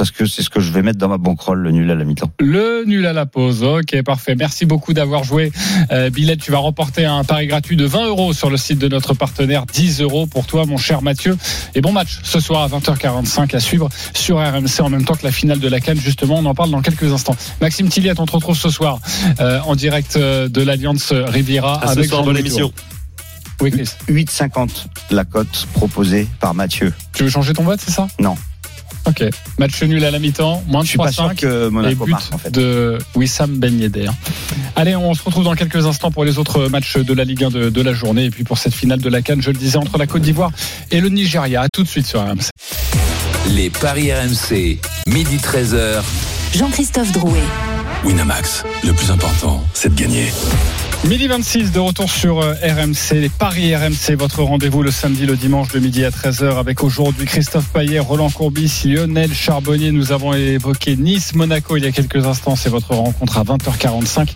Parce 0.00 0.12
que 0.12 0.24
c'est 0.24 0.42
ce 0.42 0.48
que 0.48 0.60
je 0.60 0.72
vais 0.72 0.80
mettre 0.80 0.98
dans 0.98 1.08
ma 1.10 1.18
banquerolle, 1.18 1.58
le 1.58 1.72
nul 1.72 1.90
à 1.90 1.94
la 1.94 2.04
mi-temps. 2.04 2.30
Le 2.40 2.84
nul 2.86 3.04
à 3.04 3.12
la 3.12 3.26
pause. 3.26 3.62
Ok, 3.62 4.00
parfait. 4.02 4.34
Merci 4.34 4.64
beaucoup 4.64 4.94
d'avoir 4.94 5.24
joué. 5.24 5.52
Euh, 5.92 6.08
Bilal, 6.08 6.38
tu 6.38 6.50
vas 6.50 6.56
remporter 6.56 7.04
un 7.04 7.22
pari 7.22 7.46
gratuit 7.46 7.76
de 7.76 7.84
20 7.84 8.06
euros 8.06 8.32
sur 8.32 8.48
le 8.48 8.56
site 8.56 8.78
de 8.78 8.88
notre 8.88 9.12
partenaire. 9.12 9.66
10 9.66 10.00
euros 10.00 10.24
pour 10.24 10.46
toi, 10.46 10.64
mon 10.64 10.78
cher 10.78 11.02
Mathieu. 11.02 11.36
Et 11.74 11.82
bon 11.82 11.92
match 11.92 12.20
ce 12.22 12.40
soir 12.40 12.62
à 12.62 12.68
20h45 12.68 13.54
à 13.54 13.60
suivre 13.60 13.90
sur 14.14 14.38
RMC 14.38 14.80
en 14.80 14.88
même 14.88 15.04
temps 15.04 15.16
que 15.16 15.24
la 15.24 15.32
finale 15.32 15.60
de 15.60 15.68
la 15.68 15.80
Cannes. 15.80 16.00
Justement, 16.00 16.36
on 16.38 16.46
en 16.46 16.54
parle 16.54 16.70
dans 16.70 16.80
quelques 16.80 17.12
instants. 17.12 17.36
Maxime 17.60 17.90
Tilliat, 17.90 18.14
on 18.16 18.24
te 18.24 18.32
retrouve 18.32 18.56
ce 18.56 18.70
soir 18.70 19.00
euh, 19.40 19.60
en 19.66 19.76
direct 19.76 20.16
euh, 20.16 20.48
de 20.48 20.62
l'Alliance 20.62 21.12
Riviera 21.12 21.78
À 21.84 21.88
ce 21.88 21.98
avec 21.98 22.06
soir 22.06 22.24
dans 22.24 22.32
l'émission. 22.32 22.72
Oui, 23.60 23.70
Chris. 23.70 23.90
8,50 24.08 24.86
la 25.10 25.24
cote 25.24 25.66
proposée 25.74 26.26
par 26.40 26.54
Mathieu. 26.54 26.92
Tu 27.12 27.24
veux 27.24 27.30
changer 27.30 27.52
ton 27.52 27.62
vote, 27.64 27.80
c'est 27.84 27.90
ça? 27.92 28.06
Non. 28.18 28.34
Ok. 29.06 29.24
Match 29.58 29.82
nul 29.82 30.04
à 30.04 30.10
la 30.10 30.18
mi-temps, 30.18 30.62
moins 30.66 30.80
de 30.80 30.84
Je 30.84 30.90
suis 30.90 30.98
pas 30.98 31.10
sûr 31.10 31.24
3-5. 31.30 31.34
que 31.36 31.66
Et 31.68 31.70
Monaco 31.70 32.04
but 32.04 32.10
marque 32.10 32.34
en 32.34 32.38
fait. 32.38 32.50
de 32.50 32.98
Wissam 33.14 33.58
Ben 33.58 33.80
Yedder. 33.80 34.10
Allez, 34.76 34.94
on 34.94 35.14
se 35.14 35.22
retrouve 35.22 35.44
dans 35.44 35.54
quelques 35.54 35.86
instants 35.86 36.10
pour 36.10 36.24
les 36.24 36.38
autres 36.38 36.68
matchs 36.68 36.96
de 36.98 37.12
la 37.14 37.24
Ligue 37.24 37.44
1 37.44 37.50
de, 37.50 37.70
de 37.70 37.80
la 37.82 37.92
journée 37.94 38.26
et 38.26 38.30
puis 38.30 38.44
pour 38.44 38.58
cette 38.58 38.74
finale 38.74 39.00
de 39.00 39.08
la 39.08 39.22
Cannes, 39.22 39.40
je 39.42 39.50
le 39.50 39.56
disais, 39.56 39.78
entre 39.78 39.96
la 39.96 40.06
Côte 40.06 40.22
d'Ivoire 40.22 40.50
et 40.90 41.00
le 41.00 41.08
Nigeria. 41.08 41.62
À 41.62 41.68
tout 41.72 41.82
de 41.82 41.88
suite 41.88 42.06
sur 42.06 42.20
RMC. 42.20 42.50
Les 43.48 43.70
paris 43.70 44.12
RMC, 44.12 44.78
midi 45.06 45.36
13h. 45.38 46.02
Jean-Christophe 46.54 47.10
Drouet. 47.12 47.40
Winamax, 48.04 48.64
le 48.84 48.92
plus 48.92 49.10
important, 49.10 49.64
c'est 49.74 49.94
de 49.94 50.00
gagner. 50.00 50.26
Midi 51.08 51.28
26 51.28 51.72
de 51.72 51.78
retour 51.78 52.10
sur 52.10 52.40
euh, 52.40 52.52
RMC, 52.62 53.14
les 53.14 53.30
Paris 53.30 53.74
RMC, 53.74 54.16
votre 54.18 54.42
rendez-vous 54.42 54.82
le 54.82 54.90
samedi, 54.90 55.24
le 55.24 55.34
dimanche 55.34 55.68
de 55.68 55.78
midi 55.78 56.04
à 56.04 56.10
13h 56.10 56.58
avec 56.58 56.84
aujourd'hui 56.84 57.24
Christophe 57.24 57.68
Payet, 57.72 57.98
Roland 57.98 58.28
Courbis, 58.28 58.82
Lionel 58.84 59.32
Charbonnier. 59.32 59.92
Nous 59.92 60.12
avons 60.12 60.34
évoqué 60.34 60.96
Nice-Monaco 60.96 61.78
il 61.78 61.84
y 61.84 61.86
a 61.86 61.92
quelques 61.92 62.26
instants, 62.26 62.54
c'est 62.54 62.68
votre 62.68 62.94
rencontre 62.94 63.38
à 63.38 63.44
20h45. 63.44 64.28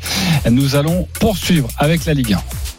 Nous 0.50 0.74
allons 0.74 1.06
poursuivre 1.20 1.68
avec 1.76 2.06
la 2.06 2.14
Ligue 2.14 2.32
1. 2.32 2.73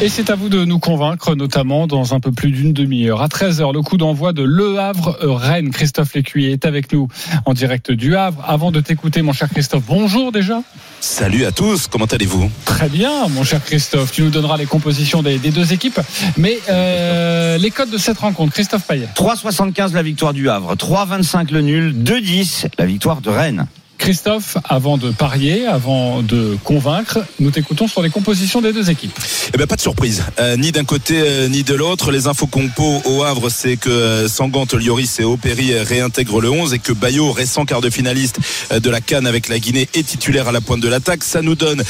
Et 0.00 0.08
c'est 0.08 0.30
à 0.30 0.36
vous 0.36 0.48
de 0.48 0.64
nous 0.64 0.78
convaincre, 0.78 1.34
notamment 1.34 1.88
dans 1.88 2.14
un 2.14 2.20
peu 2.20 2.30
plus 2.30 2.52
d'une 2.52 2.72
demi-heure. 2.72 3.20
À 3.20 3.26
13h, 3.26 3.74
le 3.74 3.82
coup 3.82 3.96
d'envoi 3.96 4.32
de 4.32 4.44
Le 4.44 4.78
Havre-Rennes. 4.78 5.70
Christophe 5.70 6.14
Lécuyer 6.14 6.52
est 6.52 6.66
avec 6.66 6.92
nous 6.92 7.08
en 7.46 7.52
direct 7.52 7.90
du 7.90 8.14
Havre. 8.14 8.40
Avant 8.46 8.70
de 8.70 8.78
t'écouter, 8.80 9.22
mon 9.22 9.32
cher 9.32 9.48
Christophe, 9.50 9.82
bonjour 9.88 10.30
déjà. 10.30 10.62
Salut 11.00 11.44
à 11.46 11.50
tous, 11.50 11.88
comment 11.88 12.04
allez-vous? 12.04 12.48
Très 12.64 12.88
bien, 12.88 13.26
mon 13.26 13.42
cher 13.42 13.60
Christophe. 13.64 14.12
Tu 14.12 14.22
nous 14.22 14.30
donneras 14.30 14.56
les 14.56 14.66
compositions 14.66 15.20
des, 15.20 15.38
des 15.38 15.50
deux 15.50 15.72
équipes. 15.72 16.00
Mais 16.36 16.60
euh, 16.68 17.58
les 17.58 17.72
codes 17.72 17.90
de 17.90 17.98
cette 17.98 18.18
rencontre, 18.18 18.52
Christophe 18.52 18.86
Payet. 18.86 19.08
3,75 19.16 19.94
la 19.94 20.02
victoire 20.02 20.32
du 20.32 20.48
Havre, 20.48 20.76
3,25 20.76 21.52
le 21.52 21.60
nul, 21.60 21.92
2,10 21.92 22.68
la 22.78 22.86
victoire 22.86 23.20
de 23.20 23.30
Rennes. 23.30 23.66
Christophe, 23.98 24.56
avant 24.64 24.96
de 24.96 25.10
parier, 25.10 25.66
avant 25.66 26.22
de 26.22 26.56
convaincre, 26.64 27.18
nous 27.40 27.50
t'écoutons 27.50 27.88
sur 27.88 28.00
les 28.00 28.10
compositions 28.10 28.60
des 28.62 28.72
deux 28.72 28.90
équipes. 28.90 29.18
Eh 29.52 29.58
ben 29.58 29.66
pas 29.66 29.76
de 29.76 29.80
surprise, 29.80 30.22
Euh, 30.38 30.56
ni 30.56 30.72
d'un 30.72 30.84
côté 30.84 31.14
euh, 31.18 31.48
ni 31.48 31.64
de 31.64 31.74
l'autre. 31.74 32.12
Les 32.12 32.26
infos 32.26 32.46
compo 32.46 33.02
au 33.04 33.24
Havre, 33.24 33.50
c'est 33.50 33.76
que 33.76 33.90
euh, 33.90 34.28
Sangante, 34.28 34.74
Lloris 34.74 35.18
et 35.18 35.24
Opéry 35.24 35.76
réintègrent 35.80 36.40
le 36.40 36.48
11 36.50 36.74
et 36.74 36.78
que 36.78 36.92
Bayo, 36.92 37.32
récent 37.32 37.64
quart 37.64 37.80
de 37.80 37.90
finaliste 37.90 38.38
de 38.70 38.90
la 38.90 39.00
Cannes 39.00 39.26
avec 39.26 39.48
la 39.48 39.58
Guinée, 39.58 39.88
est 39.94 40.06
titulaire 40.06 40.48
à 40.48 40.52
la 40.52 40.60
pointe 40.60 40.80
de 40.80 40.88
l'attaque. 40.88 41.24
Ça 41.24 41.42
nous 41.42 41.54
donne 41.54 41.82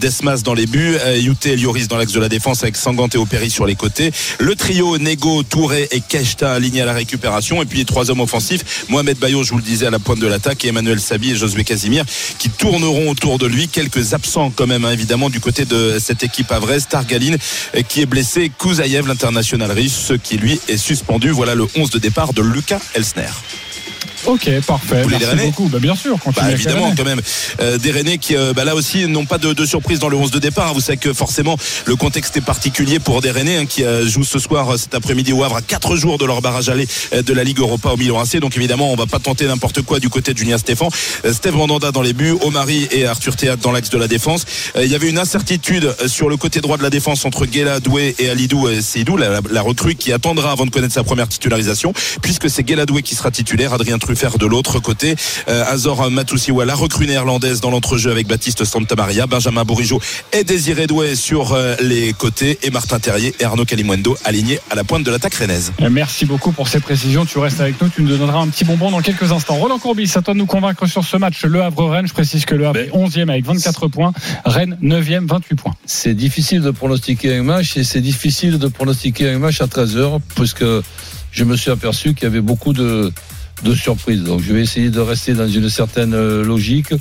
Desmas 0.00 0.42
dans 0.42 0.54
les 0.54 0.66
buts, 0.66 0.96
Youté 1.16 1.52
et 1.52 1.56
Lloris 1.56 1.88
dans 1.88 1.96
l'axe 1.96 2.12
de 2.12 2.20
la 2.20 2.28
défense 2.28 2.62
avec 2.62 2.76
Sangante 2.76 3.14
et 3.14 3.18
Opéry 3.18 3.50
sur 3.50 3.66
les 3.66 3.74
côtés. 3.74 4.12
Le 4.38 4.54
trio 4.54 4.98
Nego, 4.98 5.42
Touré 5.42 5.88
et 5.90 6.00
Keshta 6.00 6.52
alignés 6.52 6.82
à 6.82 6.86
la 6.86 6.92
récupération 6.92 7.62
et 7.62 7.64
puis 7.66 7.78
les 7.78 7.84
trois 7.84 8.10
hommes 8.10 8.20
offensifs, 8.20 8.84
Mohamed 8.88 9.18
Bayo, 9.18 9.42
je 9.42 9.50
vous 9.52 9.58
le 9.58 9.62
disais 9.62 9.86
à 9.86 9.90
la 9.90 9.98
pointe 9.98 10.18
de 10.18 10.26
l'attaque 10.26 10.64
et 10.64 10.68
Emmanuel 10.68 11.00
Sabi 11.00 11.34
Josué 11.38 11.64
Casimir 11.64 12.04
qui 12.38 12.50
tourneront 12.50 13.10
autour 13.10 13.38
de 13.38 13.46
lui. 13.46 13.68
Quelques 13.68 14.14
absents 14.14 14.50
quand 14.50 14.66
même 14.66 14.84
hein, 14.84 14.92
évidemment 14.92 15.30
du 15.30 15.40
côté 15.40 15.64
de 15.64 15.98
cette 15.98 16.22
équipe 16.22 16.52
havraise. 16.52 16.86
Targaline 16.88 17.38
euh, 17.76 17.82
qui 17.82 18.02
est 18.02 18.06
blessé, 18.06 18.50
Kouzaïev 18.56 19.06
l'international 19.06 19.72
russe 19.72 20.12
qui 20.22 20.36
lui 20.36 20.60
est 20.68 20.76
suspendu. 20.76 21.30
Voilà 21.30 21.54
le 21.54 21.66
11 21.76 21.90
de 21.90 21.98
départ 21.98 22.32
de 22.32 22.42
Lucas 22.42 22.80
Elsner. 22.94 23.30
Ok, 24.28 24.50
parfait. 24.66 25.02
Vous 25.02 25.08
Merci 25.08 25.26
les 25.36 25.44
beaucoup. 25.46 25.68
Bah, 25.68 25.78
bien 25.78 25.96
sûr, 25.96 26.16
Bah, 26.36 26.52
évidemment 26.52 26.94
quand 26.96 27.04
même. 27.04 27.20
Euh, 27.60 27.78
des 27.78 27.90
Rennais 27.90 28.18
qui 28.18 28.36
euh, 28.36 28.52
bah, 28.52 28.64
là 28.64 28.74
aussi 28.74 29.06
n'ont 29.08 29.24
pas 29.24 29.38
de, 29.38 29.52
de 29.54 29.64
surprise 29.64 29.98
dans 29.98 30.08
le 30.10 30.16
11 30.16 30.30
de 30.30 30.38
départ. 30.38 30.74
Vous 30.74 30.80
savez 30.80 30.98
que 30.98 31.12
forcément 31.14 31.56
le 31.86 31.96
contexte 31.96 32.36
est 32.36 32.42
particulier 32.42 32.98
pour 32.98 33.20
des 33.22 33.30
Rennais 33.30 33.56
hein, 33.56 33.66
qui 33.66 33.84
euh, 33.84 34.06
jouent 34.06 34.24
ce 34.24 34.38
soir 34.38 34.74
euh, 34.74 34.76
cet 34.76 34.94
après-midi 34.94 35.32
au 35.32 35.42
Havre 35.44 35.56
à 35.56 35.62
4 35.62 35.96
jours 35.96 36.18
de 36.18 36.26
leur 36.26 36.42
barrage 36.42 36.68
aller 36.68 36.86
euh, 37.14 37.22
de 37.22 37.32
la 37.32 37.42
Ligue 37.42 37.58
Europa 37.58 37.88
au 37.90 37.96
Milan 37.96 38.20
AC 38.20 38.36
donc 38.38 38.54
évidemment 38.56 38.92
on 38.92 38.96
va 38.96 39.06
pas 39.06 39.18
tenter 39.18 39.46
n'importe 39.46 39.80
quoi 39.82 39.98
du 39.98 40.10
côté 40.10 40.34
de 40.34 40.38
Julien 40.38 40.58
Stéphan 40.58 40.90
Euh, 41.24 41.32
Steve 41.32 41.54
Mandanda 41.54 41.90
dans 41.90 42.02
les 42.02 42.12
buts 42.12 42.34
Omari 42.42 42.86
et 42.90 43.06
Arthur 43.06 43.34
Théâtre 43.34 43.62
dans 43.62 43.72
l'axe 43.72 43.88
de 43.90 43.96
la 43.98 44.08
défense. 44.08 44.44
Euh, 44.76 44.84
il 44.84 44.90
y 44.90 44.94
avait 44.94 45.08
une 45.08 45.18
incertitude 45.18 45.94
sur 46.06 46.28
le 46.28 46.36
côté 46.36 46.60
droit 46.60 46.76
de 46.76 46.82
la 46.82 46.90
défense 46.90 47.24
entre 47.24 47.46
Guela 47.46 47.80
Doué 47.80 48.14
et 48.18 48.28
Alidou 48.28 48.68
Seydou 48.82 49.16
la, 49.16 49.28
la- 49.30 49.40
la 49.50 49.62
recrue 49.62 49.94
qui 49.94 50.12
attendra 50.12 50.52
avant 50.52 50.66
de 50.66 50.70
connaître 50.70 50.92
sa 50.94 51.02
première 51.02 51.28
titularisation 51.28 51.94
puisque 52.20 52.50
c'est 52.50 52.62
Guela 52.62 52.84
Doué 52.84 53.02
qui 53.02 53.14
sera 53.14 53.30
titulaire 53.30 53.72
Adrien 53.72 53.98
Truffat 53.98 54.17
faire 54.18 54.36
de 54.36 54.46
l'autre 54.46 54.80
côté. 54.80 55.14
Euh, 55.48 55.64
Azor 55.64 56.10
Matusiwa, 56.10 56.64
la 56.64 56.74
recrue 56.74 57.06
néerlandaise 57.06 57.60
dans 57.60 57.70
l'entrejeu 57.70 58.10
avec 58.10 58.26
Baptiste 58.26 58.64
Santamaria, 58.64 59.26
Benjamin 59.26 59.64
Bourigeau 59.64 60.00
et 60.32 60.42
Désiré 60.42 60.88
Doué 60.88 61.14
sur 61.14 61.52
euh, 61.52 61.76
les 61.80 62.12
côtés 62.12 62.58
et 62.64 62.70
Martin 62.70 62.98
Terrier 62.98 63.32
et 63.38 63.44
Arnaud 63.44 63.64
Calimundo 63.64 64.16
alignés 64.24 64.58
à 64.70 64.74
la 64.74 64.82
pointe 64.82 65.04
de 65.04 65.10
l'attaque 65.10 65.34
rennaise. 65.34 65.72
Merci 65.88 66.26
beaucoup 66.26 66.50
pour 66.50 66.66
ces 66.66 66.80
précisions. 66.80 67.24
Tu 67.26 67.38
restes 67.38 67.60
avec 67.60 67.80
nous. 67.80 67.88
Tu 67.88 68.02
nous 68.02 68.16
donneras 68.16 68.40
un 68.40 68.48
petit 68.48 68.64
bonbon 68.64 68.90
dans 68.90 69.00
quelques 69.00 69.30
instants. 69.30 69.54
Roland 69.54 69.78
Courbis, 69.78 70.12
à 70.16 70.22
toi 70.22 70.34
de 70.34 70.38
nous 70.38 70.46
convaincre 70.46 70.86
sur 70.86 71.04
ce 71.04 71.16
match. 71.16 71.44
Le 71.44 71.62
Havre-Rennes. 71.62 72.08
Je 72.08 72.12
précise 72.12 72.44
que 72.44 72.56
le 72.56 72.66
Havre 72.66 72.80
est 72.80 72.90
11e 72.90 73.30
avec 73.30 73.44
24 73.44 73.86
points. 73.86 74.12
Rennes 74.44 74.76
9e, 74.82 75.28
28 75.28 75.54
points. 75.54 75.74
C'est 75.86 76.14
difficile 76.14 76.62
de 76.62 76.72
pronostiquer 76.72 77.36
un 77.36 77.44
match 77.44 77.76
et 77.76 77.84
c'est 77.84 78.00
difficile 78.00 78.58
de 78.58 78.66
pronostiquer 78.66 79.30
un 79.30 79.38
match 79.38 79.60
à 79.60 79.66
13h 79.66 80.18
puisque 80.34 80.64
je 81.30 81.44
me 81.44 81.56
suis 81.56 81.70
aperçu 81.70 82.14
qu'il 82.14 82.24
y 82.24 82.26
avait 82.26 82.40
beaucoup 82.40 82.72
de, 82.72 83.12
de 83.62 83.74
surprises. 83.74 84.22
Donc 84.22 84.42
je 84.42 84.52
vais 84.52 84.62
essayer 84.62 84.90
de 84.90 85.00
rester 85.00 85.34
dans 85.34 85.48
une 85.48 85.68
certaine 85.68 86.14
euh, 86.14 86.44
logique. 86.44 86.92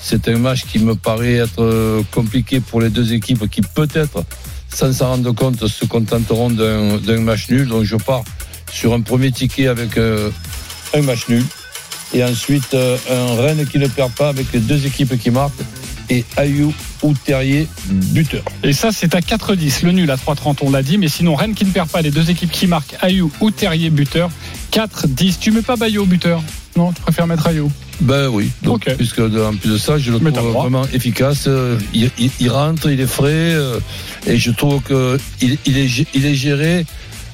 C'est 0.00 0.28
un 0.28 0.38
match 0.38 0.64
qui 0.64 0.78
me 0.78 0.94
paraît 0.94 1.34
être 1.34 1.62
euh, 1.62 2.02
compliqué 2.10 2.60
pour 2.60 2.80
les 2.80 2.88
deux 2.88 3.12
équipes 3.12 3.48
qui 3.50 3.60
peut-être, 3.60 4.24
sans 4.72 4.92
s'en 4.92 5.10
rendre 5.10 5.32
compte, 5.32 5.66
se 5.66 5.84
contenteront 5.84 6.50
d'un 6.50 7.20
match 7.20 7.48
nul. 7.50 7.68
Donc 7.68 7.84
je 7.84 7.96
pars 7.96 8.24
sur 8.72 8.94
un 8.94 9.00
premier 9.00 9.30
ticket 9.30 9.66
avec 9.66 9.98
euh, 9.98 10.30
un 10.94 11.02
match 11.02 11.28
nul. 11.28 11.44
Et 12.12 12.24
ensuite 12.24 12.74
un 12.74 13.40
Rennes 13.40 13.66
qui 13.66 13.78
ne 13.78 13.86
perd 13.86 14.10
pas 14.12 14.30
avec 14.30 14.52
les 14.52 14.58
deux 14.58 14.84
équipes 14.84 15.16
qui 15.16 15.30
marquent. 15.30 15.62
Et 16.08 16.24
Ayou 16.36 16.74
ou 17.02 17.14
Terrier, 17.14 17.68
buteur. 17.86 18.42
Et 18.64 18.72
ça, 18.72 18.90
c'est 18.92 19.14
à 19.14 19.20
4-10. 19.20 19.84
Le 19.84 19.92
nul 19.92 20.10
à 20.10 20.16
3-30, 20.16 20.56
on 20.62 20.70
l'a 20.70 20.82
dit. 20.82 20.98
Mais 20.98 21.06
sinon, 21.06 21.36
Rennes 21.36 21.54
qui 21.54 21.64
ne 21.64 21.70
perd 21.70 21.88
pas 21.88 22.02
les 22.02 22.10
deux 22.10 22.30
équipes 22.30 22.50
qui 22.50 22.66
marquent 22.66 22.96
Ayou 23.00 23.30
ou 23.40 23.52
Terrier, 23.52 23.90
buteur. 23.90 24.28
4-10. 24.72 25.38
Tu 25.40 25.50
mets 25.50 25.62
pas 25.62 25.76
Bayo, 25.76 26.04
buteur 26.06 26.42
Non, 26.76 26.92
tu 26.92 27.00
préfères 27.02 27.26
mettre 27.26 27.46
Ayou 27.46 27.70
Ben 28.00 28.28
oui. 28.28 28.50
Donc, 28.62 28.88
puisque 28.96 29.18
en 29.20 29.54
plus 29.56 29.70
de 29.72 29.78
ça, 29.78 29.98
je 29.98 30.12
le 30.12 30.18
Mais 30.20 30.32
trouve 30.32 30.52
vraiment 30.52 30.84
efficace. 30.92 31.44
Euh, 31.46 31.78
Il, 31.92 32.10
il- 32.18 32.30
il 32.40 32.50
rentre, 32.50 32.90
il 32.90 33.00
est 33.00 33.06
frais, 33.06 33.28
euh, 33.54 33.78
et 34.26 34.36
je 34.36 34.50
trouve 34.50 34.80
que 34.82 35.18
il, 35.40 35.58
il 35.66 35.78
est, 35.78 35.86
gé- 35.86 36.06
il 36.14 36.24
est 36.26 36.34
géré 36.34 36.86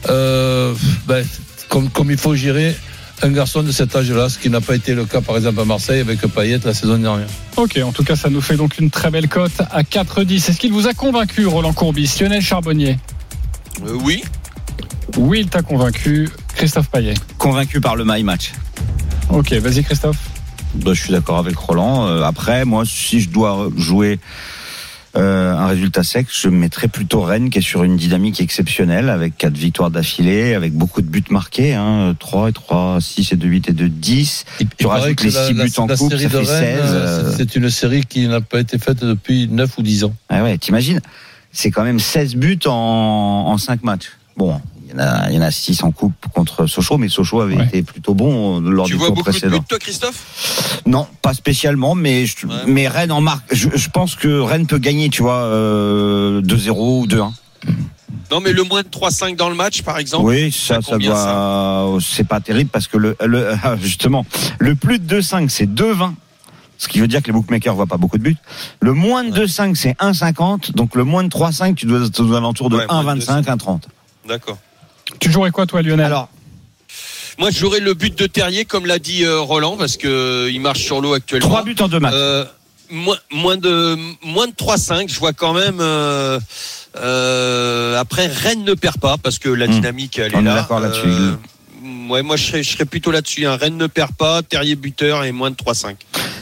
euh, 0.08 0.72
ben, 1.06 1.24
comme, 1.68 1.88
comme 1.90 2.10
il 2.10 2.16
faut 2.18 2.34
gérer 2.34 2.74
un 3.22 3.30
garçon 3.30 3.62
de 3.62 3.72
cet 3.72 3.96
âge-là, 3.96 4.28
ce 4.28 4.38
qui 4.38 4.50
n'a 4.50 4.60
pas 4.60 4.74
été 4.74 4.94
le 4.94 5.04
cas 5.06 5.20
par 5.22 5.36
exemple 5.38 5.58
à 5.60 5.64
Marseille 5.64 6.00
avec 6.00 6.20
Payet 6.20 6.60
la 6.64 6.74
saison 6.74 6.98
dernière. 6.98 7.26
Ok, 7.56 7.78
en 7.82 7.90
tout 7.92 8.04
cas, 8.04 8.14
ça 8.14 8.28
nous 8.28 8.42
fait 8.42 8.56
donc 8.56 8.78
une 8.78 8.90
très 8.90 9.10
belle 9.10 9.28
cote 9.28 9.62
à 9.70 9.82
4-10. 9.82 10.34
Est-ce 10.50 10.58
qu'il 10.58 10.72
vous 10.72 10.86
a 10.86 10.92
convaincu, 10.94 11.46
Roland 11.46 11.72
Courbis 11.72 12.12
Lionel 12.20 12.42
Charbonnier? 12.42 12.98
Euh, 13.86 13.92
oui. 14.04 14.22
Oui, 15.16 15.40
il 15.40 15.48
t'a 15.48 15.62
convaincu. 15.62 16.28
Christophe 16.56 16.88
Payet. 16.90 17.14
Convaincu 17.38 17.80
par 17.80 17.96
le 17.96 18.04
my 18.06 18.22
match. 18.22 18.52
Ok, 19.30 19.52
vas-y, 19.54 19.82
Christophe. 19.84 20.18
Bah, 20.74 20.92
je 20.94 21.00
suis 21.02 21.12
d'accord 21.12 21.38
avec 21.38 21.56
Roland. 21.56 22.06
Euh, 22.06 22.22
après, 22.22 22.64
moi, 22.64 22.84
si 22.86 23.20
je 23.20 23.28
dois 23.30 23.68
jouer 23.76 24.18
euh, 25.16 25.54
un 25.54 25.66
résultat 25.66 26.02
sec, 26.02 26.26
je 26.30 26.48
mettrais 26.48 26.88
plutôt 26.88 27.22
Rennes 27.22 27.48
qui 27.50 27.58
est 27.58 27.62
sur 27.62 27.82
une 27.84 27.96
dynamique 27.96 28.40
exceptionnelle 28.40 29.08
avec 29.08 29.36
quatre 29.36 29.56
victoires 29.56 29.90
d'affilée, 29.90 30.54
avec 30.54 30.72
beaucoup 30.74 31.00
de 31.02 31.06
buts 31.08 31.24
marqués, 31.30 31.74
hein, 31.74 32.14
3 32.18 32.48
et 32.50 32.52
3, 32.52 32.98
6 33.00 33.32
et 33.32 33.36
2, 33.36 33.46
8 33.48 33.68
et 33.70 33.72
2, 33.72 33.88
10. 33.88 34.44
Il 34.60 34.68
Tu 34.78 34.86
rajoutes 34.86 35.22
les 35.22 35.30
la- 35.30 35.46
6 35.46 35.52
la- 35.54 35.64
buts 35.64 35.72
en 35.78 35.86
la 35.86 35.96
coupe, 35.96 36.10
série 36.10 36.22
ça 36.24 36.28
de 36.28 36.44
fait 36.44 36.58
Rennes, 36.58 36.76
16. 36.78 36.90
euh, 36.92 36.94
euh, 37.30 37.34
C'est 37.36 37.56
une 37.56 37.70
série 37.70 38.04
qui 38.04 38.26
n'a 38.28 38.40
pas 38.40 38.60
été 38.60 38.78
faite 38.78 39.02
depuis 39.04 39.48
9 39.48 39.78
ou 39.78 39.82
10 39.82 40.04
ans. 40.04 40.14
Ah 40.28 40.42
ouais, 40.42 40.58
t'imagines? 40.58 41.00
C'est 41.52 41.70
quand 41.70 41.84
même 41.84 41.98
16 42.00 42.36
buts 42.36 42.58
en, 42.66 42.70
en 42.72 43.56
5 43.58 43.82
matchs. 43.84 44.10
Bon, 44.36 44.60
il 44.96 45.02
y 45.02 45.02
en 45.02 45.08
a, 45.08 45.30
il 45.30 45.34
y 45.36 45.38
en 45.38 45.42
a 45.42 45.50
6 45.50 45.82
en 45.82 45.90
coupe 45.90 46.14
contre 46.34 46.66
Sochaux, 46.66 46.96
mais 46.98 47.08
Sochaux 47.08 47.40
avait 47.40 47.56
Ouais. 47.56 47.64
été 47.66 47.82
plutôt 47.82 48.14
bon 48.14 48.60
euh, 48.60 48.70
lors 48.70 48.86
Tu 48.86 48.92
du 48.92 48.98
vois 48.98 49.08
tour 49.08 49.16
beaucoup 49.16 49.28
de 49.30 49.36
précédent. 49.36 49.58
buts, 49.58 49.64
toi, 49.68 49.78
Christophe? 49.78 50.82
Non, 50.86 51.06
pas 51.22 51.34
spécialement, 51.34 51.94
mais 51.94 52.26
je- 52.26 52.46
Ouais. 52.46 52.54
mais 52.66 52.88
Rennes 52.88 53.12
en 53.12 53.20
marque. 53.20 53.44
Je, 53.54 53.68
je 53.74 53.88
pense 53.90 54.14
que 54.14 54.40
Rennes 54.40 54.66
peut 54.66 54.78
gagner, 54.78 55.08
tu 55.10 55.22
vois, 55.22 55.34
euh, 55.42 56.40
2-0 56.42 57.00
ou 57.02 57.06
2-1. 57.06 57.32
Non, 58.30 58.40
mais 58.40 58.52
le 58.52 58.64
moins 58.64 58.82
de 58.82 58.88
3-5 58.88 59.36
dans 59.36 59.48
le 59.48 59.54
match, 59.54 59.82
par 59.82 59.98
exemple. 59.98 60.24
Oui, 60.26 60.50
ça, 60.50 60.80
ça 60.82 60.92
combien, 60.92 61.10
doit. 61.10 61.98
C'est 62.00 62.26
pas 62.26 62.40
terrible 62.40 62.70
parce 62.70 62.88
que 62.88 62.96
le, 62.96 63.16
le 63.24 63.54
justement, 63.82 64.24
le 64.58 64.74
plus 64.74 64.98
de 64.98 65.20
2-5 65.20 65.48
c'est 65.48 65.66
2-20. 65.66 66.14
Ce 66.78 66.88
qui 66.88 67.00
veut 67.00 67.08
dire 67.08 67.22
que 67.22 67.28
les 67.28 67.32
bookmakers 67.32 67.74
voient 67.74 67.86
pas 67.86 67.96
beaucoup 67.96 68.18
de 68.18 68.22
buts. 68.22 68.36
Le 68.80 68.92
moins 68.92 69.24
de 69.24 69.30
2-5 69.46 69.74
c'est 69.76 69.96
1-50. 69.98 70.72
Donc 70.72 70.94
le 70.94 71.04
moins 71.04 71.22
de 71.24 71.28
3-5 71.28 71.74
tu 71.74 71.86
dois 71.86 72.04
être 72.06 72.20
aux 72.20 72.34
alentours 72.34 72.68
de 72.68 72.76
Ouais, 72.76 72.86
moins 72.90 73.14
de 73.14 73.20
1-25, 73.22 73.44
1-30. 73.46 73.82
D'accord. 74.28 74.58
Tu 75.20 75.30
jouerais 75.30 75.50
quoi, 75.50 75.66
toi, 75.66 75.82
Lionel 75.82 76.06
Alors, 76.06 76.28
Moi, 77.38 77.50
j'aurais 77.50 77.80
le 77.80 77.94
but 77.94 78.16
de 78.18 78.26
Terrier, 78.26 78.64
comme 78.64 78.86
l'a 78.86 78.98
dit 78.98 79.24
euh, 79.24 79.40
Roland, 79.40 79.76
parce 79.76 79.96
que 79.96 80.08
euh, 80.08 80.50
il 80.50 80.60
marche 80.60 80.80
sur 80.82 81.00
l'eau 81.00 81.14
actuellement. 81.14 81.48
3 81.48 81.64
buts 81.64 81.76
en 81.80 81.88
2 81.88 82.00
matchs. 82.00 82.14
Euh, 82.14 82.44
moins, 82.90 83.18
moins 83.32 83.56
de 83.56 83.96
moins 84.24 84.46
de 84.46 84.52
3-5, 84.52 85.08
je 85.12 85.18
vois 85.18 85.32
quand 85.32 85.52
même. 85.54 85.78
euh, 85.80 86.38
euh, 86.96 87.98
après, 87.98 88.26
Rennes 88.26 88.64
ne 88.64 88.74
perd 88.74 88.98
pas 88.98 89.16
parce 89.18 89.38
que 89.38 89.48
la 89.48 89.66
Hmm. 89.66 89.70
dynamique 89.72 90.18
elle 90.18 90.34
On 90.34 90.40
est 90.40 90.42
là. 90.44 90.54
d'accord 90.54 90.80
là-dessus. 90.80 91.06
Euh, 91.06 91.34
ouais, 92.08 92.22
moi 92.22 92.36
je 92.36 92.44
serais, 92.46 92.62
je 92.62 92.70
serais 92.72 92.84
plutôt 92.86 93.10
là-dessus. 93.10 93.46
hein. 93.46 93.56
Rennes 93.56 93.76
ne 93.76 93.86
perd 93.86 94.12
pas, 94.12 94.42
Terrier 94.42 94.76
buteur 94.76 95.24
et 95.24 95.32
moins 95.32 95.50
de 95.50 95.56
3-5. 95.56 95.96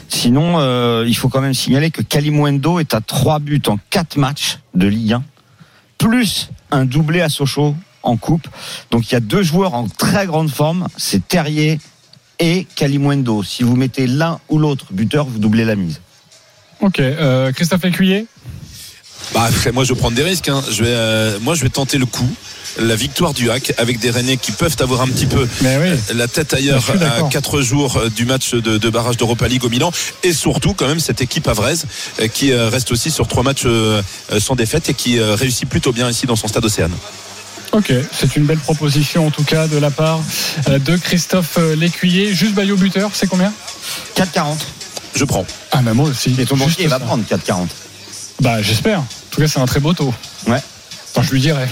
Sinon, 0.08 0.58
euh, 0.60 1.04
il 1.08 1.16
faut 1.16 1.28
quand 1.28 1.40
même 1.40 1.54
signaler 1.54 1.90
que 1.90 2.02
Kalimundo 2.02 2.78
est 2.78 2.94
à 2.94 3.00
3 3.00 3.40
buts 3.40 3.62
en 3.66 3.78
4 3.90 4.16
matchs 4.16 4.58
de 4.74 4.86
Ligue 4.86 5.14
1, 5.14 5.24
plus 5.98 6.50
un 6.70 6.84
doublé 6.84 7.20
à 7.20 7.28
Sochaux 7.28 7.74
en 8.04 8.16
coupe. 8.16 8.46
Donc 8.90 9.10
il 9.10 9.12
y 9.12 9.16
a 9.16 9.20
deux 9.20 9.42
joueurs 9.42 9.74
en 9.74 9.88
très 9.88 10.26
grande 10.26 10.50
forme, 10.50 10.86
c'est 10.96 11.26
Terrier 11.26 11.80
et 12.38 12.66
Kalimundo. 12.76 13.42
Si 13.42 13.62
vous 13.62 13.76
mettez 13.76 14.06
l'un 14.06 14.38
ou 14.48 14.58
l'autre 14.58 14.86
buteur, 14.92 15.26
vous 15.26 15.38
doublez 15.38 15.64
la 15.64 15.74
mise. 15.76 16.00
Ok, 16.80 16.98
euh, 17.00 17.52
Christophe 17.52 17.82
Lécuyer 17.84 18.26
Bah, 19.32 19.48
moi, 19.72 19.84
je 19.84 19.94
vais 19.94 19.98
prendre 19.98 20.16
des 20.16 20.22
risques. 20.24 20.48
hein. 20.48 20.62
Je 20.70 20.82
vais, 20.84 20.90
euh, 20.90 21.38
moi, 21.40 21.54
je 21.54 21.62
vais 21.62 21.68
tenter 21.70 21.96
le 21.98 22.06
coup. 22.06 22.28
La 22.80 22.96
victoire 22.96 23.32
du 23.34 23.50
hack 23.52 23.72
avec 23.78 24.00
des 24.00 24.10
Rennais 24.10 24.36
qui 24.36 24.50
peuvent 24.50 24.74
avoir 24.80 25.00
un 25.02 25.06
petit 25.06 25.26
peu 25.26 25.46
Mais 25.62 25.78
oui. 25.78 25.96
la 26.16 26.26
tête 26.26 26.52
ailleurs 26.54 26.82
à 27.24 27.28
4 27.30 27.60
jours 27.60 27.96
euh, 27.98 28.08
du 28.08 28.24
match 28.26 28.50
de, 28.52 28.78
de 28.78 28.90
barrage 28.90 29.16
d'Europa 29.16 29.46
League 29.46 29.62
au 29.64 29.68
Milan 29.68 29.92
et 30.24 30.32
surtout 30.32 30.74
quand 30.74 30.88
même 30.88 30.98
cette 30.98 31.20
équipe 31.20 31.46
avraise 31.46 31.86
euh, 32.20 32.26
qui 32.26 32.50
euh, 32.50 32.68
reste 32.68 32.90
aussi 32.90 33.12
sur 33.12 33.28
trois 33.28 33.44
matchs 33.44 33.62
euh, 33.66 34.02
euh, 34.32 34.40
sans 34.40 34.56
défaite 34.56 34.88
et 34.88 34.94
qui 34.94 35.20
euh, 35.20 35.36
réussit 35.36 35.68
plutôt 35.68 35.92
bien 35.92 36.10
ici 36.10 36.26
dans 36.26 36.34
son 36.34 36.48
stade 36.48 36.64
Océane. 36.64 36.90
Ok, 37.74 37.92
c'est 38.12 38.36
une 38.36 38.44
belle 38.44 38.58
proposition 38.58 39.26
en 39.26 39.30
tout 39.30 39.42
cas 39.42 39.66
de 39.66 39.76
la 39.78 39.90
part 39.90 40.20
euh, 40.68 40.78
de 40.78 40.96
Christophe 40.96 41.58
euh, 41.58 41.74
Lécuyer. 41.74 42.32
Juste 42.32 42.54
Bayo 42.54 42.76
buteur, 42.76 43.10
c'est 43.12 43.26
combien? 43.26 43.52
4,40. 44.14 44.58
Je 45.16 45.24
prends. 45.24 45.44
Ah, 45.72 45.82
mais 45.82 45.92
moi 45.92 46.08
aussi. 46.08 46.36
Et 46.38 46.46
ton 46.46 46.56
banquier 46.56 46.86
va 46.86 47.00
prendre 47.00 47.24
4,40. 47.24 47.66
Bah, 48.40 48.62
j'espère. 48.62 49.00
En 49.00 49.06
tout 49.32 49.40
cas, 49.40 49.48
c'est 49.48 49.58
un 49.58 49.66
très 49.66 49.80
beau 49.80 49.92
taux. 49.92 50.14
Ouais. 50.46 50.62
Enfin, 51.10 51.26
je 51.26 51.32
lui 51.32 51.40
dirais. 51.40 51.68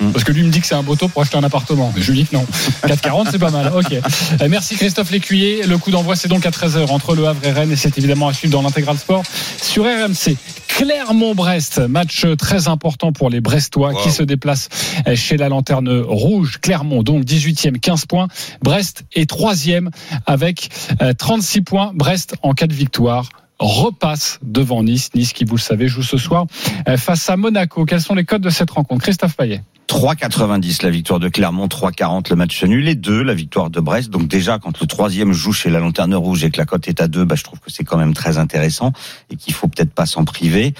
Mm. 0.00 0.10
Parce 0.10 0.24
que 0.24 0.32
lui 0.32 0.42
me 0.42 0.50
dit 0.50 0.60
que 0.60 0.66
c'est 0.66 0.74
un 0.74 0.82
beau 0.82 0.94
taux 0.94 1.08
pour 1.08 1.22
acheter 1.22 1.38
un 1.38 1.44
appartement. 1.44 1.90
Mais 1.96 2.02
je 2.02 2.12
lui 2.12 2.18
dis 2.18 2.26
que 2.26 2.36
non. 2.36 2.46
4,40, 2.86 3.28
c'est 3.30 3.38
pas 3.38 3.50
mal. 3.50 3.72
Ok. 3.74 3.92
Euh, 3.92 4.48
Merci 4.50 4.76
Christophe 4.76 5.10
Lécuyer. 5.10 5.62
Le 5.62 5.78
coup 5.78 5.90
d'envoi, 5.90 6.16
c'est 6.16 6.28
donc 6.28 6.44
à 6.44 6.50
13h 6.50 6.90
entre 6.90 7.14
Le 7.14 7.26
Havre 7.26 7.40
et 7.44 7.52
Rennes. 7.52 7.72
Et 7.72 7.76
c'est 7.76 7.96
évidemment 7.96 8.28
à 8.28 8.34
suivre 8.34 8.52
dans 8.52 8.60
l'intégral 8.60 8.98
sport 8.98 9.22
sur 9.62 9.84
RMC. 9.84 10.36
Clermont-Brest, 10.76 11.78
match 11.88 12.26
très 12.36 12.68
important 12.68 13.10
pour 13.10 13.30
les 13.30 13.40
Brestois 13.40 13.92
Wow. 13.92 14.02
qui 14.02 14.10
se 14.10 14.22
déplacent 14.22 14.68
chez 15.14 15.38
la 15.38 15.48
Lanterne 15.48 15.88
Rouge. 16.06 16.58
Clermont, 16.60 17.02
donc 17.02 17.24
18e, 17.24 17.78
15 17.78 18.04
points. 18.04 18.28
Brest 18.60 19.04
est 19.14 19.30
3e 19.30 19.88
avec 20.26 20.68
euh, 21.00 21.14
36 21.14 21.62
points. 21.62 21.92
Brest 21.94 22.36
en 22.42 22.52
cas 22.52 22.66
de 22.66 22.74
victoire 22.74 23.30
repasse 23.58 24.38
devant 24.42 24.82
Nice. 24.82 25.10
Nice 25.14 25.32
qui, 25.32 25.44
vous 25.44 25.56
le 25.56 25.60
savez, 25.60 25.88
joue 25.88 26.02
ce 26.02 26.18
soir 26.18 26.46
euh, 26.88 26.96
face 26.96 27.28
à 27.30 27.36
Monaco. 27.36 27.84
Quels 27.84 28.00
sont 28.00 28.14
les 28.14 28.24
codes 28.24 28.42
de 28.42 28.50
cette 28.50 28.70
rencontre? 28.70 29.02
Christophe 29.02 29.36
Payet 29.36 29.62
3,90 29.88 30.82
la 30.82 30.90
victoire 30.90 31.20
de 31.20 31.28
Clermont, 31.28 31.68
3,40 31.68 32.30
le 32.30 32.36
match 32.36 32.62
nul, 32.64 32.84
les 32.84 32.96
deux 32.96 33.22
la 33.22 33.34
victoire 33.34 33.70
de 33.70 33.80
Brest. 33.80 34.10
Donc 34.10 34.26
déjà, 34.26 34.58
quand 34.58 34.80
le 34.80 34.86
troisième 34.86 35.32
joue 35.32 35.52
chez 35.52 35.70
la 35.70 35.78
Lanterne 35.78 36.14
Rouge 36.14 36.44
et 36.44 36.50
que 36.50 36.58
la 36.58 36.66
cote 36.66 36.88
est 36.88 37.00
à 37.00 37.08
2, 37.08 37.24
bah, 37.24 37.36
je 37.36 37.44
trouve 37.44 37.60
que 37.60 37.70
c'est 37.70 37.84
quand 37.84 37.96
même 37.96 38.12
très 38.12 38.36
intéressant 38.36 38.92
et 39.30 39.36
qu'il 39.36 39.54
faut 39.54 39.68
peut-être 39.68 39.92
pas 39.92 40.06
s'en 40.06 40.24
priver. 40.24 40.74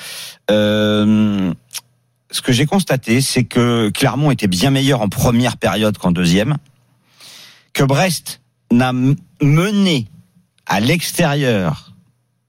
Euh, 0.50 1.52
ce 2.30 2.42
que 2.42 2.52
j'ai 2.52 2.66
constaté, 2.66 3.20
c'est 3.20 3.44
que 3.44 3.90
Clermont 3.90 4.32
était 4.32 4.48
bien 4.48 4.70
meilleur 4.70 5.00
en 5.00 5.08
première 5.08 5.56
période 5.56 5.96
qu'en 5.98 6.10
deuxième, 6.10 6.56
que 7.72 7.84
Brest 7.84 8.40
n'a 8.72 8.92
mené 9.40 10.08
à 10.66 10.80
l'extérieur 10.80 11.95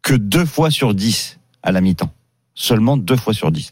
que 0.08 0.14
deux 0.16 0.46
fois 0.46 0.72
sur 0.72 0.94
dix 0.94 1.38
à 1.64 1.74
la 1.74 1.82
mi-temps. 1.82 2.10
Seulement 2.56 2.96
deux 2.96 3.18
fois 3.18 3.34
sur 3.34 3.52
dix. 3.52 3.72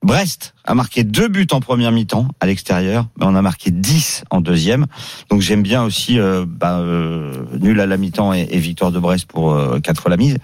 Brest 0.00 0.54
a 0.64 0.76
marqué 0.76 1.02
deux 1.02 1.26
buts 1.26 1.48
en 1.50 1.58
première 1.58 1.90
mi-temps 1.90 2.28
à 2.38 2.46
l'extérieur, 2.46 3.08
mais 3.18 3.26
on 3.26 3.34
a 3.34 3.42
marqué 3.42 3.72
10 3.72 4.22
en 4.30 4.40
deuxième. 4.40 4.86
Donc 5.28 5.40
j'aime 5.40 5.64
bien 5.64 5.82
aussi 5.82 6.20
euh, 6.20 6.44
bah, 6.46 6.78
euh, 6.78 7.44
nul 7.58 7.80
à 7.80 7.86
la 7.86 7.96
mi-temps 7.96 8.32
et, 8.32 8.46
et 8.48 8.58
victoire 8.60 8.92
de 8.92 9.00
Brest 9.00 9.26
pour 9.26 9.54
euh, 9.54 9.80
4 9.80 10.08
la 10.08 10.16
mise. 10.16 10.38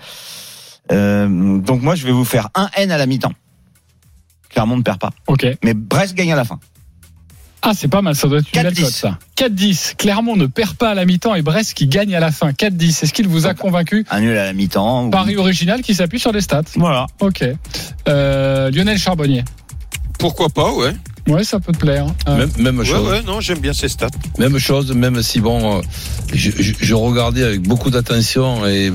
Euh, 0.91 1.59
donc 1.61 1.83
moi 1.83 1.95
je 1.95 2.05
vais 2.05 2.13
vous 2.13 2.25
faire 2.25 2.49
un 2.57 2.69
N 2.77 2.91
à 2.91 2.99
la 2.99 3.07
mi-temps. 3.07 3.33
Clermont 4.49 4.77
ne 4.77 4.83
perd 4.83 4.99
pas, 4.99 5.11
Ok. 5.29 5.47
mais 5.63 5.73
Brest 5.75 6.15
gagne 6.15 6.33
à 6.33 6.37
la 6.37 6.45
fin. 6.45 6.59
Ah, 7.65 7.73
c'est 7.77 7.87
pas 7.89 8.03
mal, 8.03 8.17
ça 8.17 8.27
doit 8.27 8.39
être 8.41 8.49
une 8.55 8.63
belle 8.63 8.73
4-10. 8.73 8.83
cote, 8.83 8.93
ça. 8.93 9.19
4-10. 9.37 9.95
Clermont 9.97 10.35
ne 10.37 10.47
perd 10.47 10.75
pas 10.75 10.91
à 10.91 10.95
la 10.95 11.05
mi-temps 11.05 11.35
et 11.37 11.43
Brest 11.43 11.75
qui 11.75 11.87
gagne 11.87 12.15
à 12.15 12.19
la 12.21 12.33
fin. 12.33 12.51
4-10. 12.51 13.05
Est-ce 13.05 13.13
qu'il 13.13 13.29
vous 13.29 13.47
a 13.47 13.55
convaincu 13.55 14.05
Un 14.11 14.21
nul 14.21 14.37
à 14.37 14.45
la 14.47 14.53
mi-temps. 14.53 15.11
Paris 15.11 15.37
original 15.37 15.81
qui 15.83 15.95
s'appuie 15.95 16.19
sur 16.19 16.33
les 16.33 16.41
stats. 16.41 16.63
Voilà. 16.75 17.07
Ok. 17.21 17.45
Euh, 18.09 18.71
Lionel 18.71 18.99
Charbonnier. 18.99 19.45
Pourquoi 20.19 20.49
pas, 20.49 20.73
ouais. 20.73 20.93
Ouais, 21.29 21.45
ça 21.45 21.61
peut 21.61 21.73
te 21.73 21.79
plaire. 21.79 22.07
Euh, 22.29 22.37
Même, 22.37 22.51
même 22.59 22.79
Ouais, 22.81 22.85
chose. 22.85 23.09
ouais, 23.09 23.23
non, 23.23 23.41
j'aime 23.41 23.61
bien 23.61 23.73
ces 23.73 23.89
stats. 23.89 24.09
Même 24.39 24.59
chose, 24.59 24.93
même 24.93 25.23
si 25.23 25.41
bon, 25.41 25.79
euh, 25.79 25.83
je, 26.35 26.51
je- 26.59 26.73
je 26.81 26.95
regardais 26.95 27.45
avec 27.45 27.63
beaucoup 27.63 27.91
d'attention 27.91 28.67
et, 28.67 28.93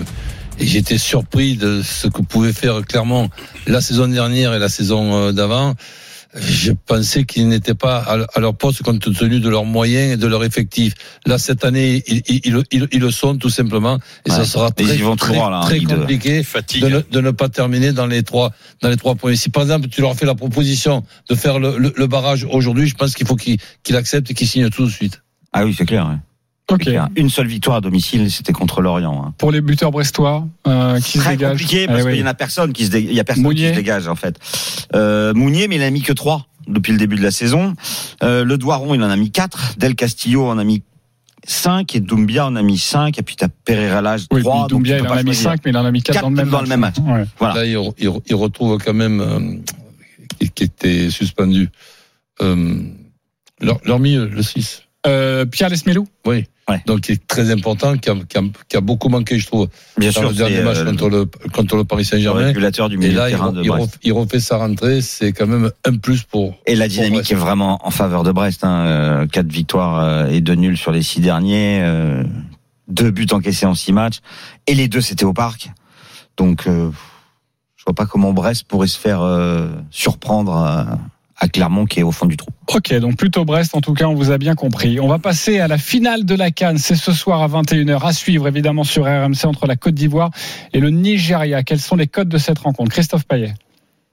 et 0.59 0.67
j'étais 0.67 0.97
surpris 0.97 1.55
de 1.55 1.81
ce 1.81 2.07
que 2.09 2.21
pouvait 2.21 2.51
faire 2.51 2.81
clairement 2.81 3.29
la 3.65 3.79
saison 3.79 4.07
dernière 4.09 4.53
et 4.53 4.59
la 4.59 4.67
saison 4.69 5.15
euh, 5.15 5.31
d'avant. 5.31 5.75
Je 6.39 6.71
pensais 6.71 7.23
qu'ils 7.25 7.47
n'étaient 7.47 7.73
pas 7.73 7.97
à 7.97 8.39
leur 8.39 8.55
poste 8.55 8.83
compte 8.83 8.99
tenu 8.99 9.39
de 9.39 9.49
leurs 9.49 9.65
moyens 9.65 10.13
et 10.13 10.17
de 10.17 10.27
leur 10.27 10.43
effectif. 10.43 10.93
Là, 11.25 11.37
cette 11.37 11.65
année, 11.65 12.03
ils, 12.07 12.21
ils- 12.27 12.41
ils- 12.45 12.63
ils- 12.71 12.87
ils 12.91 12.99
le 12.99 13.11
sont 13.11 13.37
tout 13.37 13.49
simplement, 13.49 13.99
et 14.25 14.29
ça 14.29 14.45
sera 14.45 14.69
Mais 14.77 14.83
très, 14.85 14.95
ils 14.95 15.03
vont 15.03 15.15
très, 15.15 15.35
là, 15.49 15.61
compliqué 16.01 16.43
de 16.81 16.87
ne, 16.89 17.01
de 17.11 17.21
ne 17.21 17.31
pas 17.31 17.49
terminer 17.49 17.91
dans 17.91 18.07
les 18.07 18.23
trois 18.23 18.51
dans 18.81 18.89
les 18.89 18.97
trois 18.97 19.15
premiers. 19.15 19.35
Si 19.35 19.49
par 19.49 19.63
exemple 19.63 19.87
tu 19.89 20.01
leur 20.01 20.15
fais 20.15 20.25
la 20.25 20.35
proposition 20.35 21.03
de 21.29 21.35
faire 21.35 21.59
le, 21.59 21.77
le- 21.77 21.93
le 21.95 22.07
barrage 22.07 22.45
aujourd'hui, 22.49 22.87
je 22.87 22.95
pense 22.95 23.13
qu'il 23.15 23.25
faut 23.27 23.35
qu'ils 23.35 23.57
qu'ils 23.83 23.95
acceptent 23.95 24.29
et 24.31 24.33
qu'ils 24.33 24.47
signent 24.47 24.69
tout 24.69 24.85
de 24.85 24.91
suite. 24.91 25.21
Ah 25.53 25.65
oui, 25.65 25.73
c'est 25.77 25.85
clair. 25.85 26.05
ouais. 26.07 26.15
Ok. 26.69 26.81
C'est 26.83 26.89
clair. 26.91 27.09
Une 27.15 27.29
seule 27.29 27.47
victoire 27.47 27.77
à 27.77 27.81
domicile, 27.81 28.29
c'était 28.31 28.53
contre 28.53 28.81
l'Orient. 28.81 29.23
hein. 29.25 29.33
Pour 29.37 29.51
les 29.51 29.61
buteurs 29.61 29.91
brestois 29.91 30.47
euh, 30.67 30.99
qui 30.99 31.17
se 31.17 31.23
Très 31.23 31.31
dégagent. 31.37 31.51
compliqué 31.61 31.87
parce 31.87 31.99
Eh 31.99 32.03
oui. 32.03 32.11
qu'il 32.13 32.19
y 32.21 32.23
en 32.23 32.27
a 32.27 32.33
personne 32.33 32.73
qui 32.73 32.85
se 32.85 32.91
dé- 32.91 33.01
il 33.01 33.13
y 33.13 33.19
a 33.19 33.23
personne 33.23 33.43
Mounier. 33.43 33.63
qui 33.63 33.69
se 33.69 33.75
dégage 33.75 34.07
en 34.07 34.15
fait. 34.15 34.37
Euh, 34.95 35.33
Mounier, 35.33 35.67
mais 35.67 35.75
il 35.77 35.83
en 35.83 35.87
a 35.87 35.89
mis 35.89 36.01
que 36.01 36.13
trois 36.13 36.47
depuis 36.67 36.91
le 36.91 36.97
début 36.97 37.15
de 37.15 37.23
la 37.23 37.31
saison. 37.31 37.73
Euh, 38.23 38.43
le 38.43 38.57
Doiron, 38.57 38.93
il 38.95 39.01
en 39.03 39.09
a 39.09 39.15
mis 39.15 39.31
quatre. 39.31 39.75
Del 39.77 39.95
Castillo 39.95 40.45
en 40.47 40.57
a 40.57 40.63
mis 40.63 40.83
5 41.49 41.95
et 41.95 42.01
Doumbia 42.01 42.45
en 42.45 42.57
a 42.57 42.61
mis 42.61 42.77
5 42.77 43.17
et 43.17 43.21
puis 43.21 43.37
t'as 43.37 43.47
Pereira 43.47 44.01
Oui, 44.31 44.41
3 44.41 44.67
puis 44.67 44.75
Doumbia, 44.75 44.97
il 44.97 45.07
en 45.07 45.11
a 45.11 45.23
mis 45.23 45.33
5, 45.33 45.61
mais 45.63 45.71
il 45.71 45.77
en 45.77 45.85
a 45.85 45.91
mis 45.91 46.01
4 46.03 46.15
Quatre 46.15 46.23
dans 46.23 46.29
le 46.29 46.35
même 46.35 46.49
dans 46.49 46.61
le 46.61 46.67
même 46.67 46.79
match. 46.81 46.95
Ouais. 46.99 47.23
Voilà. 47.39 47.55
Là, 47.55 47.65
il, 47.65 47.79
il, 47.99 48.09
il 48.27 48.35
retrouve 48.35 48.77
quand 48.83 48.93
même 48.93 49.21
euh, 49.21 49.55
qui, 50.39 50.49
qui 50.49 50.63
était 50.65 51.09
suspendu. 51.09 51.69
Euh, 52.41 52.81
leur, 53.61 53.79
leur 53.85 53.99
milieu, 53.99 54.27
le 54.27 54.43
6. 54.43 54.83
Euh, 55.07 55.45
Pierre 55.45 55.69
Lesmelou 55.69 56.07
Oui. 56.25 56.45
Ouais. 56.69 56.83
Donc, 56.85 57.01
qui 57.01 57.13
est 57.13 57.27
très 57.27 57.49
important, 57.49 57.95
qui 57.97 58.09
a, 58.09 58.15
qui 58.27 58.37
a, 58.37 58.41
qui 58.67 58.75
a 58.75 58.81
beaucoup 58.81 59.07
manqué, 59.07 59.39
je 59.39 59.47
trouve, 59.47 59.69
Bien 59.97 60.09
dans 60.09 60.19
sûr, 60.19 60.29
le 60.29 60.35
dernier 60.35 60.59
match 60.61 60.77
euh, 60.79 60.85
contre, 60.85 61.07
le, 61.09 61.25
contre 61.53 61.77
le 61.77 61.85
Paris 61.85 62.03
le 62.03 62.07
Saint-Germain. 62.07 62.47
régulateur 62.47 62.89
du 62.89 62.95
Et 62.95 62.97
milieu 62.97 63.15
là, 63.15 63.23
de 63.25 63.29
il, 63.29 63.31
terrain 63.31 63.51
de 63.53 63.61
il, 63.63 63.67
Brest. 63.69 63.93
ref- 63.95 63.99
il 64.03 64.11
refait 64.11 64.39
sa 64.41 64.57
rentrée. 64.57 65.01
C'est 65.01 65.31
quand 65.31 65.47
même 65.47 65.71
un 65.85 65.95
plus 65.95 66.23
pour. 66.23 66.55
Et 66.65 66.75
la 66.75 66.89
dynamique 66.89 67.13
Brest. 67.19 67.31
est 67.31 67.35
vraiment 67.35 67.79
en 67.87 67.91
faveur 67.91 68.23
de 68.23 68.33
Brest. 68.33 68.65
Hein. 68.65 68.85
Euh, 68.85 69.27
Quatre 69.27 69.49
victoires 69.51 70.27
et 70.29 70.41
deux 70.41 70.55
nuls 70.55 70.77
sur 70.77 70.91
les 70.91 71.03
six 71.03 71.21
derniers. 71.21 71.81
deux 72.89 73.11
buts 73.11 73.27
encaissés 73.31 73.65
en 73.65 73.73
six 73.75 73.93
matchs. 73.93 74.17
Et 74.67 74.75
les 74.75 74.89
deux, 74.89 74.99
c'était 75.01 75.23
au 75.25 75.33
parc. 75.33 75.69
Donc, 76.35 76.67
euh, 76.67 76.89
je 77.77 77.83
vois 77.85 77.95
pas 77.95 78.05
comment 78.05 78.33
Brest 78.33 78.65
pourrait 78.67 78.87
se 78.87 78.99
faire 78.99 79.21
euh, 79.21 79.69
surprendre 79.89 80.97
à, 81.37 81.47
Clermont 81.47 81.85
qui 81.85 81.99
est 81.99 82.03
au 82.03 82.11
fond 82.11 82.25
du 82.25 82.37
trou. 82.37 82.49
Ok, 82.73 82.93
donc 82.95 83.15
plutôt 83.15 83.45
Brest, 83.45 83.75
en 83.75 83.81
tout 83.81 83.93
cas, 83.93 84.05
on 84.05 84.13
vous 84.13 84.31
a 84.31 84.37
bien 84.37 84.55
compris. 84.55 84.99
On 84.99 85.07
va 85.07 85.19
passer 85.19 85.59
à 85.59 85.67
la 85.67 85.77
finale 85.77 86.25
de 86.25 86.35
la 86.35 86.51
Cannes. 86.51 86.77
C'est 86.77 86.95
ce 86.95 87.11
soir 87.11 87.41
à 87.41 87.47
21h, 87.47 88.05
à 88.05 88.13
suivre 88.13 88.47
évidemment 88.47 88.83
sur 88.83 89.05
RMC 89.05 89.45
entre 89.45 89.67
la 89.67 89.75
Côte 89.75 89.95
d'Ivoire 89.95 90.31
et 90.73 90.79
le 90.79 90.89
Nigeria. 90.89 91.63
Quels 91.63 91.79
sont 91.79 91.95
les 91.95 92.07
codes 92.07 92.29
de 92.29 92.37
cette 92.37 92.59
rencontre? 92.59 92.91
Christophe 92.91 93.25
Payet. 93.25 93.53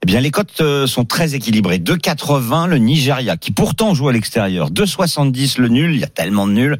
Eh 0.03 0.07
bien, 0.07 0.21
les 0.21 0.31
cotes 0.31 0.61
euh, 0.61 0.87
sont 0.87 1.07
très 1.07 1.35
équilibrées. 1.35 1.79
2,80 1.79 2.69
le 2.69 2.77
Nigeria, 2.77 3.39
qui 3.39 3.53
pourtant 3.53 3.95
joue 3.95 4.09
à 4.09 4.13
l'extérieur. 4.13 4.71
2,70 4.71 5.59
le 5.59 5.69
nul, 5.69 5.95
il 5.95 6.01
y 6.01 6.05
a 6.05 6.09
tellement 6.09 6.47
de 6.47 6.53
nuls. 6.53 6.79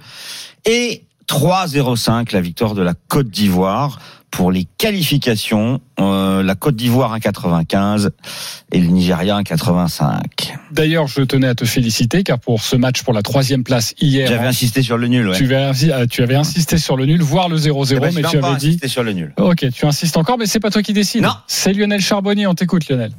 Et 0.67 1.05
3,05 1.27 2.35
la 2.35 2.43
victoire 2.43 2.75
de 2.75 2.83
la 2.83 2.93
Côte 3.09 3.29
d'Ivoire. 3.29 3.99
Pour 4.37 4.51
les 4.51 4.67
qualifications, 4.79 5.81
euh, 6.01 6.43
la 6.43 6.57
Côte 6.57 6.75
d'Ivoire 6.75 7.17
1,95 7.17 8.11
et 8.73 8.81
le 8.81 8.87
Nigeria 8.89 9.39
1,85. 9.41 10.55
D'ailleurs, 10.73 11.07
je 11.07 11.21
tenais 11.23 11.47
à 11.47 11.55
te 11.55 11.65
féliciter 11.65 12.25
car 12.25 12.41
pour 12.41 12.61
ce 12.61 12.75
match 12.75 13.05
pour 13.05 13.13
la 13.13 13.23
troisième 13.23 13.63
place 13.63 13.95
hier, 14.01 14.27
J'avais 14.27 14.49
insisté 14.49 14.83
sur 14.83 14.99
le 14.99 15.07
nul, 15.07 15.29
ouais. 15.29 15.37
tu, 15.37 15.45
avais, 15.55 15.71
insi- 15.73 15.93
euh, 15.93 16.07
tu 16.11 16.23
avais 16.25 16.35
insisté 16.35 16.79
sur 16.79 16.97
le 16.97 17.07
nul, 17.07 17.23
voire 17.23 17.49
le 17.49 17.57
0-0, 17.59 17.95
Eh 17.97 18.01
ben, 18.01 18.13
mais 18.13 18.23
tu 18.23 18.37
avais 18.39 18.57
dit. 18.57 18.67
insisté 18.69 18.89
sur 18.89 19.05
le 19.05 19.13
nul. 19.13 19.33
Ok, 19.37 19.67
tu 19.73 19.87
insistes 19.87 20.17
encore, 20.17 20.37
mais 20.37 20.47
c'est 20.47 20.59
pas 20.61 20.71
toi 20.71 20.83
qui 20.83 20.93
décide. 20.93 21.23
Non. 21.23 21.35
C'est 21.47 21.73
Lionel 21.73 22.01
Charbonnier. 22.01 22.49
On 22.49 22.55
t'écoute, 22.55 22.89
Lionel. 22.89 23.13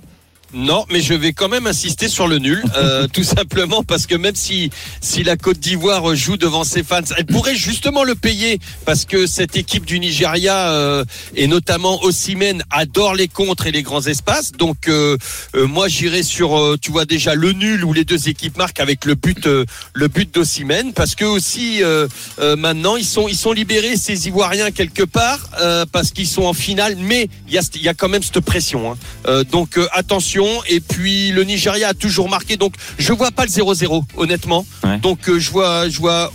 Non, 0.55 0.85
mais 0.89 1.01
je 1.01 1.13
vais 1.13 1.33
quand 1.33 1.49
même 1.49 1.67
insister 1.67 2.07
sur 2.07 2.29
le 2.29 2.39
nul, 2.39 2.63
euh, 2.77 3.07
tout 3.13 3.25
simplement 3.25 3.83
parce 3.83 4.07
que 4.07 4.15
même 4.15 4.35
si 4.35 4.69
si 5.01 5.21
la 5.21 5.35
Côte 5.35 5.59
d'Ivoire 5.59 6.15
joue 6.15 6.37
devant 6.37 6.63
ses 6.63 6.81
fans, 6.81 7.01
elle 7.17 7.25
pourrait 7.25 7.55
justement 7.57 8.05
le 8.05 8.15
payer 8.15 8.59
parce 8.85 9.03
que 9.03 9.27
cette 9.27 9.57
équipe 9.57 9.85
du 9.85 9.99
Nigeria 9.99 10.69
euh, 10.69 11.03
et 11.35 11.47
notamment 11.47 12.01
Osimhen 12.05 12.63
adore 12.71 13.15
les 13.15 13.27
contres 13.27 13.67
et 13.67 13.71
les 13.71 13.83
grands 13.83 14.01
espaces. 14.07 14.53
Donc 14.53 14.87
euh, 14.87 15.17
moi 15.55 15.89
j'irai 15.89 16.23
sur, 16.23 16.77
tu 16.81 16.89
vois 16.89 17.03
déjà 17.05 17.35
le 17.35 17.51
nul 17.51 17.83
où 17.83 17.91
les 17.91 18.05
deux 18.05 18.29
équipes 18.29 18.57
marquent 18.57 18.79
avec 18.79 19.03
le 19.03 19.15
but 19.15 19.47
le 19.93 20.07
but 20.07 20.33
d'Osimhen 20.33 20.93
parce 20.93 21.15
que 21.15 21.25
aussi 21.25 21.81
maintenant 22.57 22.95
ils 22.95 23.05
sont 23.05 23.27
ils 23.27 23.35
sont 23.35 23.51
libérés 23.51 23.97
ces 23.97 24.27
Ivoiriens 24.27 24.71
quelque 24.71 25.03
part 25.03 25.49
parce 25.91 26.11
qu'ils 26.11 26.27
sont 26.27 26.43
en 26.43 26.53
finale, 26.53 26.95
mais 26.97 27.27
il 27.47 27.53
y 27.53 27.57
a 27.57 27.61
il 27.75 27.81
y 27.81 27.89
a 27.89 27.93
quand 27.93 28.07
même 28.09 28.23
cette 28.23 28.39
pression. 28.39 28.93
hein. 28.93 29.43
Donc 29.51 29.77
euh, 29.77 29.87
Et 30.69 30.79
puis 30.79 31.31
le 31.31 31.43
Nigeria 31.43 31.89
a 31.89 31.93
toujours 31.93 32.29
marqué. 32.29 32.57
Donc 32.57 32.73
je 32.97 33.13
vois 33.13 33.31
pas 33.31 33.43
le 33.45 33.49
0-0 33.51 34.03
honnêtement. 34.17 34.65
Ouais. 34.83 34.97
Donc 34.99 35.27
euh, 35.29 35.39
je 35.39 35.51
vois 35.51 35.89
je 35.89 35.99
vois 35.99 36.31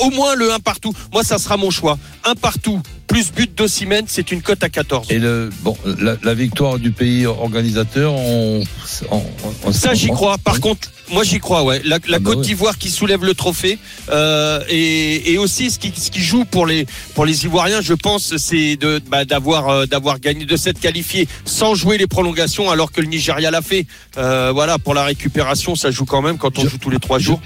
au 0.00 0.10
moins 0.10 0.34
le 0.34 0.52
1 0.52 0.58
partout. 0.60 0.92
Moi 1.12 1.22
ça 1.24 1.38
sera 1.38 1.56
mon 1.56 1.70
choix. 1.70 1.98
Un 2.24 2.34
partout 2.34 2.80
plus 3.06 3.30
but 3.32 3.54
d'Ossimène, 3.56 4.06
c'est 4.08 4.32
une 4.32 4.40
cote 4.42 4.64
à 4.64 4.68
14. 4.68 5.06
Et 5.10 5.18
le, 5.18 5.50
bon, 5.60 5.76
la, 6.00 6.16
la 6.22 6.34
victoire 6.34 6.78
du 6.78 6.90
pays 6.90 7.26
organisateur, 7.26 8.12
on, 8.14 8.62
on- 9.10 9.22
on- 9.66 9.72
Ça 9.72 9.94
j'y 9.94 10.08
crois. 10.08 10.36
Par 10.38 10.58
contre, 10.60 10.88
moi 11.10 11.22
j'y 11.24 11.38
crois. 11.38 11.62
Ouais. 11.64 11.80
La, 11.84 11.98
la 12.08 12.16
Ah 12.16 12.18
bah 12.18 12.30
Côte 12.30 12.38
ouais. 12.38 12.44
d'Ivoire 12.44 12.78
qui 12.78 12.90
soulève 12.90 13.24
le 13.24 13.34
trophée 13.34 13.78
euh, 14.10 14.60
et, 14.68 15.32
et 15.32 15.38
aussi 15.38 15.70
ce 15.70 15.78
qui, 15.78 15.92
ce 15.94 16.10
qui 16.10 16.20
joue 16.22 16.44
pour 16.44 16.66
les 16.66 16.86
pour 17.14 17.24
les 17.26 17.44
Ivoiriens, 17.44 17.80
je 17.80 17.94
pense, 17.94 18.36
c'est 18.36 18.76
de 18.76 19.00
bah, 19.08 19.24
d'avoir 19.24 19.68
euh, 19.68 19.86
d'avoir 19.86 20.18
gagné, 20.20 20.44
de 20.46 20.56
s'être 20.56 20.80
qualifié 20.80 21.28
sans 21.44 21.74
jouer 21.74 21.98
les 21.98 22.06
prolongations, 22.06 22.70
alors 22.70 22.90
que 22.92 23.00
le 23.00 23.06
Nigeria 23.06 23.50
l'a 23.50 23.62
fait. 23.62 23.86
Euh, 24.16 24.50
voilà, 24.54 24.78
pour 24.78 24.94
la 24.94 25.04
récupération, 25.04 25.74
ça 25.76 25.90
joue 25.90 26.04
quand 26.04 26.22
même 26.22 26.38
quand 26.38 26.58
on 26.58 26.62
Je- 26.62 26.68
joue 26.68 26.78
tous 26.78 26.90
les 26.90 26.98
trois 27.00 27.18
jours. 27.18 27.40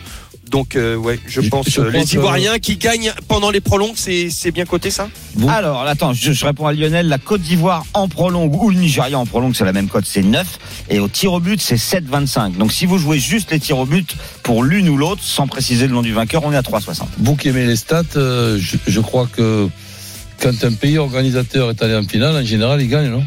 Donc 0.50 0.76
euh, 0.76 0.96
ouais, 0.96 1.18
je, 1.26 1.40
Je- 1.40 1.48
pense 1.48 1.68
je 1.68 1.80
euh, 1.80 1.90
les 1.90 2.04
que- 2.04 2.14
Ivoiriens 2.14 2.58
qui 2.58 2.76
gagnent 2.76 3.12
pendant 3.28 3.50
les 3.50 3.60
prolongues, 3.60 3.96
c'est 3.96 4.50
bien 4.50 4.64
coté 4.64 4.90
ça? 4.90 5.08
Alors, 5.48 5.82
attends, 5.82 6.12
je, 6.14 6.32
je 6.32 6.44
réponds 6.46 6.66
à 6.66 6.72
Lionel. 6.72 7.06
La 7.08 7.18
Côte 7.18 7.42
d'Ivoire 7.42 7.84
en 7.94 8.08
prolongue 8.08 8.54
ou 8.60 8.70
le 8.70 8.76
Nigeria 8.78 9.18
en 9.18 9.26
prolongue, 9.26 9.54
c'est 9.54 9.64
la 9.64 9.72
même 9.72 9.88
cote, 9.88 10.04
c'est 10.06 10.22
9. 10.22 10.58
Et 10.90 10.98
au 11.00 11.08
tir 11.08 11.32
au 11.32 11.40
but, 11.40 11.60
c'est 11.60 11.76
7,25. 11.76 12.56
Donc 12.56 12.72
si 12.72 12.86
vous 12.86 12.98
jouez 12.98 13.18
juste 13.18 13.50
les 13.50 13.60
tirs 13.60 13.78
au 13.78 13.86
but 13.86 14.16
pour 14.42 14.64
l'une 14.64 14.88
ou 14.88 14.96
l'autre, 14.96 15.22
sans 15.22 15.46
préciser 15.46 15.86
le 15.86 15.92
nom 15.92 16.02
du 16.02 16.12
vainqueur, 16.12 16.42
on 16.44 16.52
est 16.52 16.56
à 16.56 16.62
3,60. 16.62 17.02
Vous 17.18 17.36
qui 17.36 17.48
aimez 17.48 17.66
les 17.66 17.76
stats, 17.76 18.02
euh, 18.16 18.58
je, 18.60 18.76
je 18.86 19.00
crois 19.00 19.26
que 19.26 19.68
quand 20.40 20.64
un 20.64 20.72
pays 20.72 20.98
organisateur 20.98 21.70
est 21.70 21.82
allé 21.82 21.94
en 21.94 22.04
finale, 22.04 22.36
en 22.36 22.44
général, 22.44 22.80
il 22.80 22.88
gagne, 22.88 23.08
non? 23.10 23.24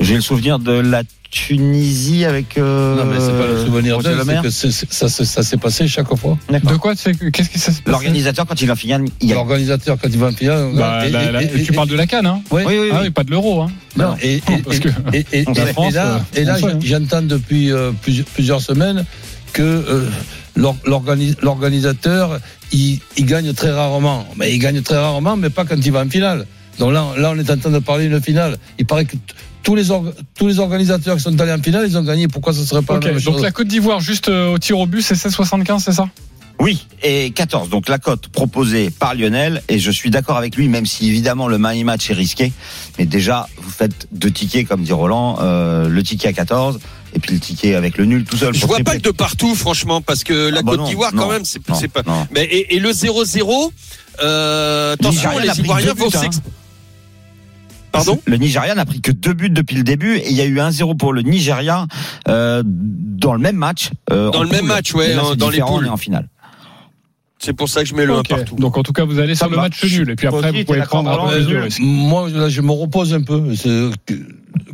J'ai 0.00 0.14
le 0.14 0.20
souvenir 0.22 0.58
de 0.58 0.72
la 0.72 1.02
Tunisie 1.30 2.24
avec. 2.24 2.58
Euh, 2.58 2.96
Non, 2.96 3.04
mais 3.04 3.20
c'est 3.20 3.30
pas 3.38 3.46
le 3.46 3.64
souvenir 3.64 3.98
d'elle, 3.98 4.18
c'est 4.26 4.42
que 4.42 4.50
c'est- 4.50 4.92
ça, 4.92 5.08
ça, 5.08 5.24
ça 5.24 5.42
s'est 5.42 5.56
passé 5.56 5.86
chaque 5.86 6.12
fois. 6.16 6.36
D'accord. 6.50 6.72
De 6.72 6.76
quoi 6.76 6.92
c'est- 6.96 7.14
Qu'est-ce 7.30 7.50
qui 7.50 7.58
s'est 7.58 7.70
passé 7.70 7.82
L'organisateur, 7.86 8.46
quand 8.46 8.60
il 8.60 8.70
en 8.70 8.76
finale, 8.76 9.04
il 9.20 9.28
gagne. 9.28 9.36
L'organisateur, 9.38 9.96
quand 10.02 10.08
il 10.10 10.18
va 10.18 10.26
en 10.28 10.32
finale, 10.32 10.70
Bah, 10.74 11.06
et- 11.06 11.10
la- 11.10 11.22
et- 11.28 11.32
la- 11.32 11.42
et- 11.44 11.62
Tu 11.62 11.72
parles 11.72 11.88
de 11.88 11.94
la 11.96 12.06
Cannes, 12.06 12.26
hein. 12.26 12.42
Oui, 12.50 12.62
oui, 12.66 12.78
oui. 12.82 12.88
Ah 12.92 13.00
oui, 13.02 13.10
pas 13.10 13.22
de 13.24 13.30
l'euro, 13.30 13.60
hein. 13.62 13.68
Non, 13.96 14.16
et, 14.20 14.36
et- 14.36 14.40
Parce 14.64 14.78
que- 14.80 14.88
et- 15.12 15.24
et- 15.32 15.44
On 15.46 15.52
et- 15.52 15.54
sait. 15.54 15.70
et 15.70 15.72
France, 15.72 15.94
là, 15.94 16.06
euh, 16.14 16.18
et 16.40 16.44
là, 16.44 16.56
hein. 16.62 16.78
j'entends 16.82 17.22
depuis 17.22 17.70
euh, 17.72 17.92
plusieurs, 18.02 18.26
plusieurs 18.26 18.60
semaines 18.60 19.04
que 19.52 19.62
euh, 19.62 20.08
l'or- 20.56 20.76
l'organi- 20.84 21.36
l'organisateur, 21.42 22.40
il, 22.72 22.98
il 23.16 23.26
gagne 23.26 23.52
très 23.52 23.70
rarement. 23.70 24.26
Mais 24.36 24.52
il 24.52 24.58
gagne 24.58 24.80
très 24.82 24.98
rarement, 24.98 25.36
mais 25.36 25.50
pas 25.50 25.64
quand 25.64 25.76
il 25.76 25.92
va 25.92 26.00
en 26.02 26.08
finale. 26.08 26.46
Donc 26.78 26.92
là, 26.92 27.04
là, 27.16 27.32
on 27.34 27.38
est 27.38 27.50
en 27.50 27.56
train 27.58 27.70
de 27.70 27.78
parler 27.78 28.08
d'une 28.08 28.20
finale. 28.22 28.56
Il 28.78 28.86
paraît 28.86 29.04
que 29.04 29.16
tous 29.62 29.74
les, 29.74 29.84
tous 30.36 30.46
les 30.46 30.58
organisateurs 30.58 31.16
qui 31.16 31.22
sont 31.22 31.38
allés 31.40 31.52
en 31.52 31.62
finale, 31.62 31.86
ils 31.86 31.96
ont 31.98 32.02
gagné. 32.02 32.28
Pourquoi 32.28 32.52
ce 32.52 32.64
serait 32.64 32.82
pas 32.82 32.96
Ok, 32.96 33.04
la 33.04 33.12
même 33.12 33.20
donc 33.20 33.34
chose 33.34 33.42
la 33.42 33.50
Côte 33.50 33.68
d'Ivoire, 33.68 34.00
juste 34.00 34.28
euh, 34.28 34.52
au 34.52 34.58
tir 34.58 34.78
au 34.78 34.86
but, 34.86 35.02
c'est 35.02 35.14
16,75, 35.14 35.80
c'est 35.80 35.92
ça? 35.92 36.08
Oui, 36.60 36.86
et 37.02 37.30
14. 37.30 37.70
Donc 37.70 37.88
la 37.88 37.98
cote 37.98 38.28
proposée 38.28 38.90
par 38.90 39.14
Lionel, 39.14 39.62
et 39.68 39.78
je 39.78 39.90
suis 39.90 40.10
d'accord 40.10 40.36
avec 40.36 40.56
lui, 40.56 40.68
même 40.68 40.84
si 40.84 41.08
évidemment 41.08 41.48
le 41.48 41.56
money 41.56 41.84
match 41.84 42.10
est 42.10 42.14
risqué. 42.14 42.52
Mais 42.98 43.06
déjà, 43.06 43.48
vous 43.56 43.70
faites 43.70 44.08
deux 44.12 44.30
tickets, 44.30 44.68
comme 44.68 44.82
dit 44.82 44.92
Roland, 44.92 45.38
euh, 45.40 45.88
le 45.88 46.02
ticket 46.02 46.28
à 46.28 46.32
14, 46.34 46.78
et 47.14 47.18
puis 47.18 47.32
le 47.34 47.40
ticket 47.40 47.74
avec 47.74 47.96
le 47.96 48.04
nul 48.04 48.24
tout 48.24 48.36
seul. 48.36 48.52
Je 48.54 48.66
vois 48.66 48.80
pas 48.80 48.92
le 48.92 49.00
de 49.00 49.10
partout, 49.10 49.54
franchement, 49.54 50.02
parce 50.02 50.22
que 50.22 50.50
la 50.50 50.58
Ah 50.58 50.62
bah 50.62 50.72
Côte 50.76 50.84
d'Ivoire 50.84 51.12
quand 51.16 51.30
même, 51.30 51.46
c'est 51.46 51.60
pas. 51.88 52.02
non. 52.06 52.26
Mais 52.30 52.44
et, 52.44 52.76
et 52.76 52.78
le 52.78 52.90
0-0, 52.90 53.70
euh, 54.22 54.92
attention, 54.92 55.38
les 55.38 55.58
Ivoiriens 55.60 55.94
vont 55.94 56.08
hein. 56.14 56.28
Pardon 57.92 58.20
Le 58.26 58.36
Nigeria 58.36 58.74
n'a 58.74 58.84
pris 58.84 59.00
que 59.00 59.10
deux 59.12 59.32
buts 59.32 59.50
depuis 59.50 59.76
le 59.76 59.82
début 59.82 60.16
et 60.16 60.30
il 60.30 60.36
y 60.36 60.40
a 60.40 60.46
eu 60.46 60.58
1-0 60.58 60.96
pour 60.96 61.12
le 61.12 61.22
Nigeria 61.22 61.86
euh, 62.28 62.62
dans 62.64 63.32
le 63.32 63.40
même 63.40 63.56
match. 63.56 63.90
euh, 64.10 64.30
Dans 64.30 64.42
le 64.42 64.48
même 64.48 64.60
poule. 64.60 64.68
match, 64.68 64.94
ouais, 64.94 65.14
là, 65.14 65.24
en- 65.24 65.34
dans 65.34 65.50
les 65.50 65.60
poules. 65.60 65.88
en 65.88 65.96
finale. 65.96 66.28
C'est 67.42 67.54
pour 67.54 67.68
ça 67.70 67.82
que 67.82 67.88
je 67.88 67.94
mets 67.94 68.04
le 68.04 68.18
Ok. 68.18 68.30
1 68.30 68.36
partout. 68.36 68.56
Donc 68.56 68.76
en 68.76 68.82
tout 68.82 68.92
cas, 68.92 69.04
vous 69.04 69.18
allez 69.18 69.34
sur 69.34 69.46
Ça 69.46 69.50
le 69.50 69.56
va. 69.56 69.62
match 69.62 69.82
nul 69.82 70.10
et 70.10 70.14
puis 70.14 70.26
après 70.26 70.52
vous 70.52 70.64
pouvez 70.64 70.82
prendre 70.82 71.10
un 71.10 71.30
peu 71.30 71.40
de. 71.42 71.82
Moi, 71.82 72.28
là, 72.30 72.48
je 72.50 72.60
me 72.60 72.70
repose 72.72 73.14
un 73.14 73.22
peu. 73.22 73.54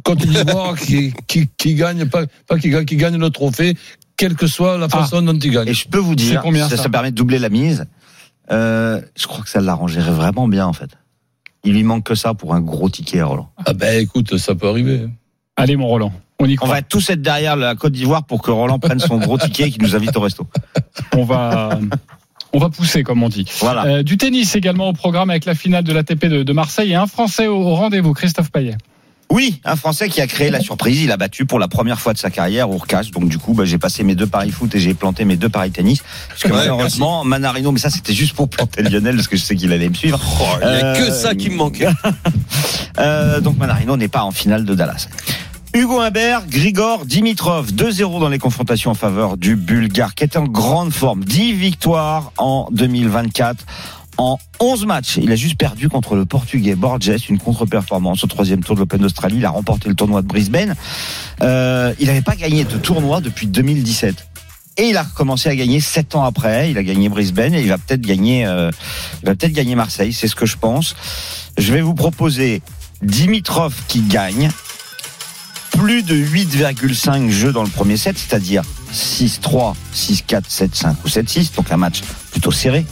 Côte 0.03 0.19
d'Ivoire 0.19 0.77
qui, 0.77 1.13
qui, 1.27 1.49
qui 1.57 1.75
gagne, 1.75 2.07
pas, 2.07 2.25
pas 2.49 2.59
qui 2.59 2.71
gagne, 2.71 2.85
qui 2.85 2.97
gagne 2.97 3.19
le 3.19 3.31
trophée, 3.31 3.77
quelle 4.17 4.35
que 4.35 4.47
soit 4.47 4.79
la 4.79 4.89
façon 4.89 5.23
dont 5.23 5.39
il 5.39 5.51
gagne. 5.53 5.69
Et 5.69 5.75
je 5.75 5.89
peux 5.89 5.99
vous 5.99 6.15
dire, 6.17 6.41
combien, 6.43 6.69
ça, 6.69 6.77
ça 6.77 6.83
ça 6.85 6.89
permet 6.89 7.11
de 7.13 7.17
doubler 7.17 7.39
la 7.39 7.49
mise. 7.49 7.87
Euh, 8.53 9.01
je 9.17 9.27
crois 9.27 9.43
que 9.45 9.51
ça 9.51 9.61
l'arrangerait 9.61 10.11
vraiment 10.13 10.47
bien 10.49 10.67
en 10.67 10.73
fait. 10.73 10.91
Il 11.67 11.75
lui 11.75 11.83
manque 11.83 12.05
que 12.05 12.15
ça 12.15 12.33
pour 12.33 12.55
un 12.55 12.61
gros 12.63 12.89
ticket, 12.89 13.21
Roland. 13.23 13.51
Ah 13.67 13.73
ben 13.75 14.01
écoute, 14.01 14.39
ça 14.39 14.55
peut 14.55 14.69
arriver. 14.69 15.07
Allez, 15.57 15.77
mon 15.77 15.89
Roland, 15.89 16.13
on 16.39 16.47
y 16.47 16.53
On 16.55 16.57
croit. 16.57 16.69
va 16.77 16.83
tous 16.83 17.11
être 17.11 17.21
derrière 17.21 17.57
la 17.57 17.75
Côte 17.75 17.93
d'Ivoire 17.93 18.25
pour 18.25 18.41
que 18.41 18.51
Roland 18.51 18.79
prenne 18.79 19.01
son 19.01 19.19
gros 19.19 19.37
ticket 19.37 19.65
et 19.69 19.71
qu'il 19.71 19.83
nous 19.83 19.95
invite 19.97 20.17
au 20.17 20.21
resto. 20.21 20.47
On 21.15 21.25
va, 21.25 21.79
on 22.53 22.59
va 22.59 22.69
pousser, 22.71 23.03
comme 23.03 23.23
on 23.23 23.29
dit. 23.29 23.47
Voilà. 23.59 23.85
Euh, 23.87 24.03
du 24.03 24.17
tennis 24.17 24.55
également 24.55 24.89
au 24.89 24.93
programme 24.93 25.29
avec 25.31 25.45
la 25.45 25.55
finale 25.55 25.83
de 25.85 25.93
l'ATP 25.93 26.27
de, 26.27 26.43
de 26.45 26.53
Marseille 26.53 26.93
et 26.93 26.95
un 26.95 27.07
Français 27.07 27.49
au, 27.49 27.57
au 27.57 27.75
rendez-vous, 27.75 28.13
Christophe 28.13 28.51
Payet. 28.53 28.77
Oui, 29.29 29.61
un 29.65 29.75
Français 29.77 30.09
qui 30.09 30.21
a 30.21 30.27
créé 30.27 30.51
la 30.51 30.61
surprise. 30.61 31.03
Il 31.03 31.11
a 31.11 31.17
battu 31.17 31.47
pour 31.47 31.59
la 31.59 31.67
première 31.69 32.01
fois 32.01 32.13
de 32.13 32.19
sa 32.19 32.31
carrière 32.31 32.71
Urkach. 32.73 33.11
Donc 33.11 33.29
du 33.29 33.39
coup, 33.39 33.55
bah, 33.55 33.65
j'ai 33.65 33.77
passé 33.79 34.05
mes 34.05 34.15
deux 34.15 34.27
paris 34.27 34.51
foot 34.53 34.75
et 34.75 34.79
j'ai 34.79 34.95
planté 34.95 35.25
mes 35.25 35.37
deux 35.37 35.49
paris 35.49 35.71
tennis. 35.73 36.03
Parce 36.29 36.43
que 36.43 36.49
Ouais, 36.49 36.55
malheureusement, 36.59 37.25
Manarino, 37.25 37.73
mais 37.73 37.81
ça 37.81 37.91
c'était 37.91 38.15
juste 38.15 38.35
pour 38.35 38.49
planter 38.49 38.83
Lionel 38.83 39.17
parce 39.17 39.29
que 39.29 39.37
je 39.37 39.43
sais 39.43 39.57
qu'il 39.57 39.73
allait 39.73 39.89
me 39.89 39.95
suivre. 39.95 40.21
Oh, 40.41 40.45
il 40.63 40.69
n'y 40.69 40.75
a 40.75 40.85
Euh, 40.87 41.07
que 41.07 41.11
ça 41.13 41.35
qui 41.35 41.51
me 41.51 41.57
manquait. 41.57 41.89
Euh, 42.99 43.41
donc 43.43 43.59
Manarino 43.59 43.95
n'est 43.99 44.09
pas 44.09 44.23
en 44.23 44.31
finale 44.31 44.65
de 44.65 44.75
Dallas. 44.75 45.09
Hugo 45.75 46.01
Humbert, 46.01 46.47
Grigor 46.49 47.05
Dimitrov, 47.05 47.73
2-0 47.73 48.21
dans 48.21 48.31
les 48.31 48.39
confrontations 48.39 48.91
en 48.91 48.95
faveur 48.95 49.37
du 49.37 49.55
Bulgare, 49.57 50.15
qui 50.15 50.25
est 50.25 50.39
en 50.39 50.45
grande 50.45 50.93
forme. 50.95 51.23
10 51.23 51.53
victoires 51.53 52.33
en 52.39 52.69
2024. 52.73 53.63
En 54.19 54.39
11 54.61 54.87
matchs, 54.87 55.19
il 55.21 55.31
a 55.31 55.37
juste 55.37 55.59
perdu 55.59 55.89
contre 55.89 56.17
le 56.17 56.25
Portugais 56.25 56.75
Borges, 56.75 57.29
une 57.29 57.39
contre-performance 57.39 58.25
au 58.25 58.27
troisième 58.27 58.65
tour 58.65 58.75
de 58.75 58.81
l'Open 58.81 59.01
d'Australie. 59.01 59.37
Il 59.39 59.45
a 59.45 59.51
remporté 59.51 59.89
le 59.89 59.95
tournoi 59.95 60.23
de 60.23 60.27
Brisbane. 60.27 60.75
Euh, 61.43 61.93
il 62.01 62.07
n'avait 62.07 62.23
pas 62.23 62.35
gagné 62.35 62.65
de 62.65 62.79
tournoi 62.79 63.21
depuis 63.21 63.47
2017. 63.47 64.27
Et 64.79 64.89
il 64.89 64.97
a 64.97 65.03
recommencé 65.03 65.49
à 65.49 65.57
gagner 65.57 65.81
sept 65.81 66.15
ans 66.15 66.25
après. 66.25 66.71
Il 66.71 66.79
a 66.79 66.83
gagné 66.83 67.09
Brisbane 67.09 67.55
et 67.55 67.61
il 67.61 67.69
va 67.69 67.79
peut-être 67.79 68.01
gagner, 68.01 68.47
euh, 68.47 68.71
il 69.23 69.27
va 69.27 69.35
peut-être 69.35 69.53
gagner 69.53 69.75
Marseille. 69.75 70.13
C'est 70.13 70.29
ce 70.29 70.35
que 70.35 70.47
je 70.47 70.57
pense. 70.57 70.97
Je 71.59 71.73
vais 71.73 71.81
vous 71.83 71.95
proposer 71.95 72.63
Dimitrov 73.03 73.75
qui 73.89 74.01
gagne 74.01 74.51
plus 75.73 76.03
de 76.03 76.15
8,5 76.15 77.31
jeux 77.31 77.53
dans 77.53 77.63
le 77.63 77.69
premier 77.69 77.99
set, 77.99 78.17
c'est-à-dire 78.19 78.63
6-3, 78.93 79.75
6-4, 79.95 80.43
7-5 80.49 80.95
ou 81.05 81.09
7-6, 81.09 81.55
donc 81.55 81.71
un 81.71 81.77
match 81.77 82.01
plutôt 82.31 82.51
serré. 82.51 82.87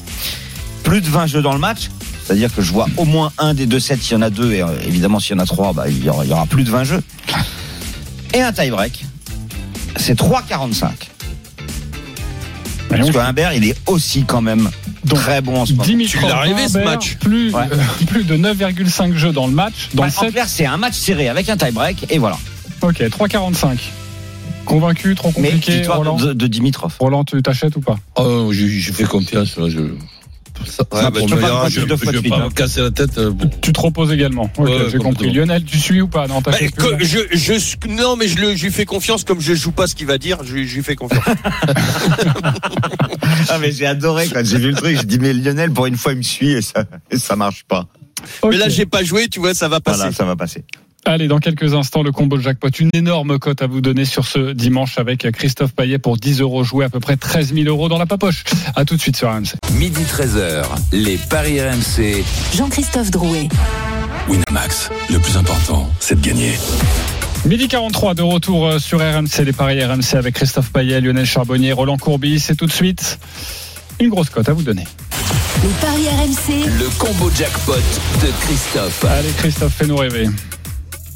Plus 0.84 1.00
de 1.00 1.08
20 1.08 1.26
jeux 1.26 1.42
dans 1.42 1.52
le 1.54 1.58
match, 1.58 1.90
c'est-à-dire 2.24 2.54
que 2.54 2.62
je 2.62 2.72
vois 2.72 2.86
au 2.96 3.04
moins 3.04 3.32
un 3.38 3.54
des 3.54 3.66
deux 3.66 3.80
sets, 3.80 3.96
s'il 3.96 4.12
y 4.12 4.16
en 4.16 4.22
a 4.22 4.30
deux, 4.30 4.52
et 4.52 4.62
euh, 4.62 4.68
évidemment 4.86 5.18
s'il 5.18 5.36
y 5.36 5.40
en 5.40 5.42
a 5.42 5.46
trois, 5.46 5.72
bah, 5.72 5.84
il, 5.88 6.04
y 6.04 6.08
aura, 6.08 6.24
il 6.24 6.30
y 6.30 6.32
aura 6.32 6.46
plus 6.46 6.62
de 6.64 6.70
20 6.70 6.84
jeux. 6.84 7.02
Et 8.34 8.40
un 8.42 8.52
tie-break, 8.52 9.04
c'est 9.96 10.18
3,45. 10.18 10.88
Parce 12.88 13.10
que 13.10 13.18
Humbert, 13.18 13.52
il 13.54 13.64
est 13.68 13.76
aussi 13.86 14.24
quand 14.24 14.42
même 14.42 14.70
Donc, 15.04 15.18
très 15.18 15.40
bon 15.40 15.60
en 15.62 15.66
ce 15.66 15.72
moment. 15.72 15.84
Dimitrov, 15.84 16.22
Tu 16.22 16.28
l'as 16.28 16.40
rêvé, 16.40 16.68
ce 16.68 16.78
match. 16.78 17.16
plus, 17.16 17.52
Ouais. 17.54 17.62
euh, 17.72 17.76
plus 18.06 18.24
de 18.24 18.36
9,5 18.36 19.14
jeux 19.16 19.32
dans 19.32 19.46
le 19.46 19.52
match, 19.52 19.88
dans 19.94 20.02
Bah, 20.02 20.08
le 20.12 20.16
en 20.18 20.20
set. 20.22 20.32
clair, 20.32 20.48
c'est 20.48 20.66
un 20.66 20.76
match 20.76 20.94
serré 20.94 21.28
avec 21.28 21.48
un 21.48 21.56
tie-break, 21.56 22.06
et 22.10 22.18
voilà. 22.18 22.38
Ok, 22.82 23.02
3,45. 23.08 23.78
Convaincu, 24.64 25.14
trop 25.14 25.32
Mais 25.38 25.48
compliqué, 25.50 25.72
victoire 25.76 25.98
Roland 25.98 26.16
de, 26.16 26.32
de 26.32 26.46
Dimitrov. 26.46 26.94
Roland, 26.98 27.24
tu 27.24 27.42
t'achètes 27.42 27.76
ou 27.76 27.80
pas? 27.80 27.96
Oh, 28.16 28.50
je, 28.52 28.66
je 28.66 28.92
fais 28.92 29.04
confiance. 29.04 29.56
Là, 29.58 29.68
je... 29.68 29.80
Ça, 30.66 30.82
Ouais, 30.92 31.00
ça 31.00 31.10
bah, 31.10 31.18
pour 31.18 31.28
tu 31.28 31.34
me 31.34 31.40
peux 31.40 31.44
dire, 31.46 31.54
pas 31.60 31.68
je 31.68 31.80
deux 31.80 31.86
ne 31.86 31.96
fois 31.96 32.12
de 32.12 32.16
vais 32.16 32.22
suite, 32.22 32.34
pas 32.34 32.44
me 32.44 32.50
casser 32.50 32.80
la 32.82 32.90
tête. 32.90 33.18
euh, 33.18 33.30
bon. 33.30 33.50
Tu 33.60 33.72
te 33.72 33.80
reposes 33.80 34.12
également. 34.12 34.50
Ok, 34.56 34.66
Ouais, 34.66 34.72
j'ai 34.90 34.98
compris. 34.98 35.14
complètement. 35.26 35.34
Lionel, 35.34 35.64
tu 35.64 35.78
suis 35.78 36.00
ou 36.00 36.08
pas? 36.08 36.26
Non, 36.26 36.40
Bah, 36.40 36.52
t'achètes 36.52 36.74
que- 36.74 36.94
plus 36.96 37.06
je, 37.06 37.18
je, 37.32 37.88
non, 37.88 38.16
mais 38.16 38.28
je, 38.28 38.38
le, 38.38 38.56
je 38.56 38.64
lui 38.64 38.72
fais 38.72 38.84
confiance 38.84 39.24
comme 39.24 39.40
je 39.40 39.54
joue 39.54 39.72
pas 39.72 39.86
ce 39.86 39.94
qu'il 39.94 40.06
va 40.06 40.18
dire. 40.18 40.38
Je, 40.44 40.64
je 40.64 40.74
lui 40.76 40.82
fais 40.82 40.96
confiance. 40.96 41.22
Ah 43.48 43.58
mais 43.58 43.72
j'ai 43.72 43.86
adoré 43.86 44.28
quand 44.32 44.44
j'ai 44.44 44.58
vu 44.58 44.68
le 44.70 44.74
truc, 44.76 44.96
j'ai 44.98 45.04
dit 45.06 45.18
mais 45.18 45.32
Lionel 45.32 45.70
pour 45.70 45.86
une 45.86 45.96
fois 45.96 46.12
il 46.12 46.18
me 46.18 46.22
suit 46.22 46.52
et 46.52 46.62
ça 46.62 46.84
et 47.10 47.18
ça 47.18 47.36
marche 47.36 47.64
pas. 47.68 47.86
Mais 48.48 48.56
là, 48.56 48.68
j'ai 48.70 48.86
pas 48.86 49.02
joué, 49.04 49.28
tu 49.28 49.38
vois, 49.38 49.52
ça 49.54 49.68
va 49.68 49.80
passer. 49.80 49.98
Voilà, 49.98 50.12
ça 50.12 50.24
va 50.24 50.34
passer. 50.34 50.64
Allez, 51.06 51.28
dans 51.28 51.38
quelques 51.38 51.74
instants, 51.74 52.02
le 52.02 52.12
combo 52.12 52.38
jackpot. 52.38 52.68
Une 52.80 52.90
énorme 52.94 53.38
cote 53.38 53.60
à 53.60 53.66
vous 53.66 53.82
donner 53.82 54.06
sur 54.06 54.24
ce 54.24 54.52
dimanche 54.52 54.98
avec 54.98 55.30
Christophe 55.32 55.72
Payet 55.74 55.98
pour 55.98 56.16
10 56.16 56.40
euros 56.40 56.64
joués, 56.64 56.86
à 56.86 56.88
peu 56.88 56.98
près 56.98 57.16
13 57.16 57.52
000 57.52 57.68
euros 57.68 57.88
dans 57.88 57.98
la 57.98 58.06
papoche. 58.06 58.42
À 58.74 58.86
tout 58.86 58.96
de 58.96 59.00
suite 59.00 59.16
sur 59.16 59.28
RMC. 59.28 59.56
Midi 59.74 60.02
13h, 60.02 60.64
les 60.92 61.18
Paris 61.18 61.60
RMC. 61.60 62.24
Jean-Christophe 62.56 63.10
Drouet. 63.10 63.48
Winamax, 64.28 64.90
le 65.10 65.18
plus 65.18 65.36
important, 65.36 65.90
c'est 66.00 66.18
de 66.18 66.26
gagner. 66.26 66.52
Midi 67.44 67.68
43 67.68 68.14
de 68.14 68.22
retour 68.22 68.66
euh, 68.66 68.78
sur 68.78 69.00
RMC, 69.00 69.44
les 69.44 69.52
paris 69.52 69.84
RMC 69.84 70.14
avec 70.14 70.34
Christophe 70.34 70.72
Payet, 70.72 71.02
Lionel 71.02 71.26
Charbonnier, 71.26 71.72
Roland 71.72 71.98
Courbis. 71.98 72.40
C'est 72.40 72.56
tout 72.56 72.64
de 72.64 72.72
suite 72.72 73.18
une 74.00 74.08
grosse 74.08 74.30
cote 74.30 74.48
à 74.48 74.54
vous 74.54 74.62
donner. 74.62 74.84
Les 75.62 75.68
paris 75.82 76.08
RMC. 76.08 76.66
Le 76.78 76.88
combo 76.98 77.30
jackpot 77.36 77.74
de 77.74 78.46
Christophe. 78.46 79.04
Allez, 79.04 79.28
Christophe, 79.36 79.74
fais-nous 79.74 79.96
rêver. 79.96 80.28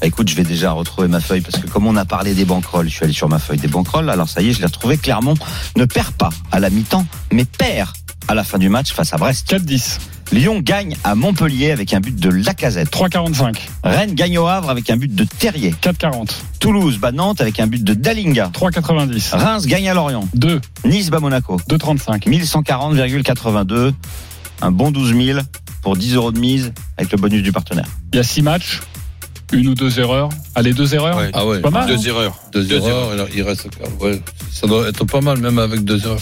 Bah, 0.00 0.06
écoute, 0.06 0.28
je 0.28 0.36
vais 0.36 0.44
déjà 0.44 0.72
retrouver 0.72 1.08
ma 1.08 1.20
feuille 1.20 1.40
parce 1.40 1.60
que 1.60 1.68
comme 1.68 1.86
on 1.86 1.96
a 1.96 2.04
parlé 2.04 2.34
des 2.34 2.44
banquerolles, 2.44 2.88
je 2.88 2.94
suis 2.94 3.04
allé 3.04 3.12
sur 3.12 3.28
ma 3.28 3.38
feuille 3.38 3.58
des 3.58 3.68
banquerolles. 3.68 4.10
Alors 4.10 4.28
ça 4.28 4.42
y 4.42 4.48
est, 4.48 4.52
je 4.52 4.60
l'ai 4.60 4.66
retrouvé. 4.66 4.96
Clermont 4.96 5.34
ne 5.76 5.84
perd 5.84 6.12
pas 6.12 6.30
à 6.52 6.60
la 6.60 6.70
mi-temps, 6.70 7.06
mais 7.32 7.44
perd 7.44 7.90
à 8.28 8.34
la 8.34 8.44
fin 8.44 8.58
du 8.58 8.68
match 8.68 8.92
face 8.92 9.12
à 9.12 9.16
Brest. 9.16 9.50
4-10, 9.50 9.98
Lyon 10.32 10.60
gagne 10.60 10.96
à 11.02 11.14
Montpellier 11.14 11.70
avec 11.70 11.94
un 11.94 12.00
but 12.00 12.14
de 12.14 12.28
Lacazette. 12.28 12.92
3-45, 12.92 13.56
Rennes 13.82 14.14
gagne 14.14 14.38
au 14.38 14.46
Havre 14.46 14.70
avec 14.70 14.90
un 14.90 14.96
but 14.96 15.12
de 15.12 15.24
Terrier. 15.24 15.74
4-40, 15.82 16.30
Toulouse 16.60 16.98
bat 16.98 17.12
Nantes 17.12 17.40
avec 17.40 17.58
un 17.58 17.66
but 17.66 17.82
de 17.82 17.94
Dalinga. 17.94 18.50
3-90, 18.52 19.34
Reims 19.34 19.66
gagne 19.66 19.88
à 19.88 19.94
Lorient. 19.94 20.28
2, 20.34 20.60
Nice 20.84 21.10
bat 21.10 21.20
Monaco. 21.20 21.56
2-35. 21.68 22.28
1140,82. 22.28 23.94
Un 24.60 24.70
bon 24.70 24.90
12 24.90 25.14
000 25.16 25.40
pour 25.82 25.96
10 25.96 26.14
euros 26.14 26.32
de 26.32 26.38
mise 26.38 26.72
avec 26.96 27.10
le 27.12 27.18
bonus 27.18 27.42
du 27.42 27.52
partenaire. 27.52 27.86
Il 28.12 28.16
y 28.16 28.18
a 28.18 28.24
6 28.24 28.42
matchs, 28.42 28.80
une 29.52 29.68
ou 29.68 29.74
deux 29.74 29.98
erreurs. 29.98 30.28
Allez, 30.54 30.72
deux 30.72 30.94
erreurs. 30.94 31.16
Ouais. 31.16 31.30
Ah 31.32 31.46
ouais. 31.46 31.60
Pas 31.60 31.70
mal. 31.70 31.86
Deux 31.86 31.94
hein 31.94 32.10
erreurs. 32.10 32.36
Deux, 32.52 32.64
Deux 32.64 32.76
erreurs, 32.86 33.10
alors 33.12 33.28
il 33.34 33.42
reste. 33.42 33.68
Ouais, 34.00 34.20
ça 34.52 34.66
doit 34.66 34.88
être 34.88 35.04
pas 35.04 35.20
mal, 35.20 35.38
même 35.38 35.58
avec 35.58 35.84
deux 35.84 36.04
erreurs. 36.04 36.20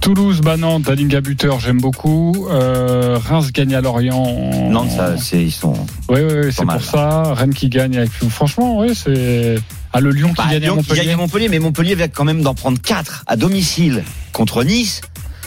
Toulouse, 0.00 0.40
bat 0.40 0.56
Nantes, 0.56 0.82
Dalinga 0.82 1.20
buteur, 1.20 1.60
j'aime 1.60 1.80
beaucoup. 1.80 2.46
Euh, 2.50 3.18
Reims 3.18 3.52
gagne 3.52 3.74
à 3.74 3.80
Lorient. 3.80 4.70
Nantes, 4.70 4.90
ça, 4.90 5.16
c'est, 5.16 5.42
ils 5.42 5.52
sont. 5.52 5.74
Oui, 6.08 6.20
oui, 6.20 6.34
oui, 6.44 6.52
c'est 6.52 6.64
pour 6.64 6.82
ça. 6.82 7.34
Rennes 7.34 7.54
qui 7.54 7.68
gagne 7.68 7.96
avec. 7.98 8.10
Franchement, 8.10 8.78
oui, 8.78 8.94
c'est. 8.94 9.56
Ah, 9.92 10.00
le 10.00 10.10
Lyon 10.10 10.28
qui 10.28 10.34
Bah, 10.36 10.44
gagne 10.50 10.56
à 10.56 10.58
Lyon 10.58 10.82
qui 10.82 10.94
gagne 10.94 11.10
à 11.12 11.16
Montpellier, 11.16 11.48
mais 11.48 11.58
Montpellier 11.58 11.94
vient 11.94 12.08
quand 12.08 12.24
même 12.24 12.42
d'en 12.42 12.54
prendre 12.54 12.78
4 12.80 13.24
à 13.26 13.36
domicile 13.36 14.04
contre 14.32 14.62
Nice. 14.62 15.00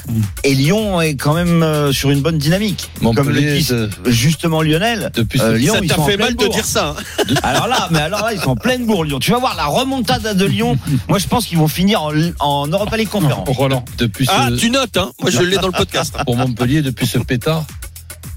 Mm. 0.08 0.22
Et 0.44 0.54
Lyon 0.56 1.02
est 1.02 1.16
quand 1.16 1.34
même 1.34 1.62
euh, 1.64 1.92
sur 1.92 2.10
une 2.10 2.22
bonne 2.22 2.38
dynamique. 2.38 2.90
Comme 3.00 3.16
le 3.18 3.24
Montpellier, 3.24 3.58
dit 3.60 3.64
c'est- 3.64 3.88
justement 4.12 4.62
Lionel. 4.62 5.12
depuis 5.14 5.40
Euh, 5.42 5.58
Lyon, 5.58 5.74
ça 5.76 5.80
ils 5.84 5.88
t'a 5.90 6.02
fait 6.04 6.18
mal 6.18 6.36
de 6.36 6.48
dire 6.48 6.66
ça. 6.66 6.96
hein. 6.98 7.34
Alors 7.44 7.68
là, 7.68 7.88
mais 7.92 8.00
alors 8.00 8.22
là, 8.24 8.34
ils 8.34 8.40
sont 8.40 8.50
en 8.52 8.56
pleine 8.56 8.86
bourre, 8.86 9.04
Lyon. 9.04 9.20
Tu 9.20 9.32
vas 9.32 9.38
voir 9.40 9.56
la 9.56 9.66
remontada 9.66 10.34
de 10.34 10.46
Lyon. 10.46 10.78
Moi, 11.08 11.20
je 11.20 11.28
pense 11.28 11.46
qu'ils 11.46 11.58
vont 11.58 11.68
finir 11.68 12.02
en, 12.04 12.12
en 12.40 12.68
Europa 12.68 12.98
League 12.98 13.10
Conférence. 13.10 13.48
Roland. 13.50 13.86
depuis 13.98 14.26
ce- 14.26 14.32
Ah, 14.34 14.50
tu 14.58 14.70
notes, 14.72 14.98
hein 14.98 15.12
Moi, 15.22 15.30
je 15.32 15.42
l'ai 15.42 15.58
dans 15.58 15.68
le 15.68 15.74
podcast. 15.74 16.16
pour 16.26 16.36
Montpellier, 16.36 16.82
depuis 16.82 17.06
ce 17.08 17.18
pétard, 17.20 17.66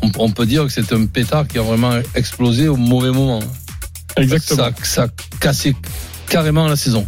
on, 0.03 0.11
on 0.19 0.31
peut 0.31 0.47
dire 0.47 0.65
que 0.65 0.71
c'est 0.71 0.93
un 0.93 1.07
pétard 1.07 1.47
qui 1.49 1.59
a 1.59 1.63
vraiment 1.63 1.93
explosé 2.15 2.69
au 2.69 2.77
mauvais 2.77 3.11
moment. 3.11 3.41
Exactement. 4.17 4.65
Ça, 4.65 4.85
ça 4.85 5.03
a 5.05 5.09
cassé 5.41 5.75
carrément 6.29 6.67
la 6.69 6.77
saison. 6.77 7.07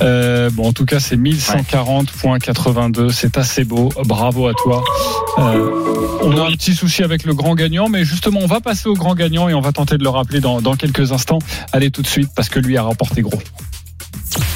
Euh, 0.00 0.50
bon, 0.50 0.68
en 0.68 0.72
tout 0.72 0.84
cas, 0.84 1.00
c'est 1.00 1.16
1140.82. 1.16 3.10
C'est 3.10 3.38
assez 3.38 3.64
beau. 3.64 3.90
Bravo 4.04 4.48
à 4.48 4.54
toi. 4.54 4.82
Euh, 5.38 6.18
on 6.22 6.36
a 6.36 6.46
un 6.46 6.52
petit 6.52 6.74
souci 6.74 7.02
avec 7.02 7.24
le 7.24 7.34
grand 7.34 7.54
gagnant, 7.54 7.88
mais 7.88 8.04
justement, 8.04 8.40
on 8.42 8.46
va 8.46 8.60
passer 8.60 8.88
au 8.88 8.94
grand 8.94 9.14
gagnant 9.14 9.48
et 9.48 9.54
on 9.54 9.60
va 9.60 9.72
tenter 9.72 9.98
de 9.98 10.04
le 10.04 10.10
rappeler 10.10 10.40
dans, 10.40 10.60
dans 10.60 10.76
quelques 10.76 11.12
instants. 11.12 11.38
Allez 11.72 11.90
tout 11.90 12.02
de 12.02 12.06
suite 12.06 12.30
parce 12.34 12.48
que 12.48 12.58
lui 12.58 12.76
a 12.76 12.82
remporté 12.82 13.22
gros. 13.22 13.40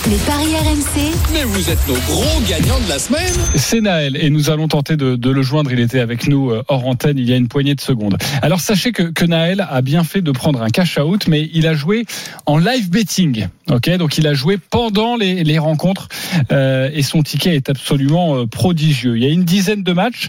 Les 0.09 0.17
paris 0.19 0.55
RMC. 0.55 1.15
Mais 1.33 1.45
vous 1.45 1.71
êtes 1.71 1.89
nos 1.89 1.95
gros 1.95 2.41
gagnants 2.49 2.79
de 2.79 2.89
la 2.89 2.99
semaine. 2.99 3.33
C'est 3.57 3.81
Naël 3.81 4.17
et 4.21 4.29
nous 4.29 4.51
allons 4.51 4.69
tenter 4.69 4.97
de, 4.97 5.17
de 5.17 5.31
le 5.31 5.43
joindre. 5.43 5.73
Il 5.73 5.81
était 5.81 6.01
avec 6.01 6.29
nous 6.29 6.51
euh, 6.51 6.63
hors 6.69 6.87
antenne 6.87 7.19
il 7.19 7.29
y 7.29 7.33
a 7.33 7.37
une 7.37 7.49
poignée 7.49 7.75
de 7.75 7.81
secondes. 7.81 8.19
Alors 8.43 8.61
sachez 8.61 8.93
que, 8.93 9.03
que 9.03 9.25
Naël 9.25 9.67
a 9.69 9.81
bien 9.81 10.05
fait 10.05 10.21
de 10.21 10.31
prendre 10.31 10.63
un 10.63 10.69
cash 10.69 10.99
out, 10.99 11.27
mais 11.27 11.49
il 11.55 11.67
a 11.67 11.75
joué 11.75 12.05
en 12.47 12.59
live 12.59 12.91
betting. 12.91 13.49
Ok, 13.71 13.89
donc 13.97 14.19
il 14.19 14.27
a 14.27 14.35
joué 14.35 14.59
pendant 14.59 15.17
les, 15.17 15.43
les 15.43 15.59
rencontres 15.59 16.09
euh, 16.53 16.91
et 16.93 17.03
son 17.03 17.23
ticket 17.23 17.55
est 17.57 17.71
absolument 17.71 18.37
euh, 18.37 18.47
prodigieux. 18.47 19.17
Il 19.17 19.23
y 19.23 19.27
a 19.27 19.31
une 19.31 19.45
dizaine 19.45 19.83
de 19.83 19.93
matchs. 19.93 20.29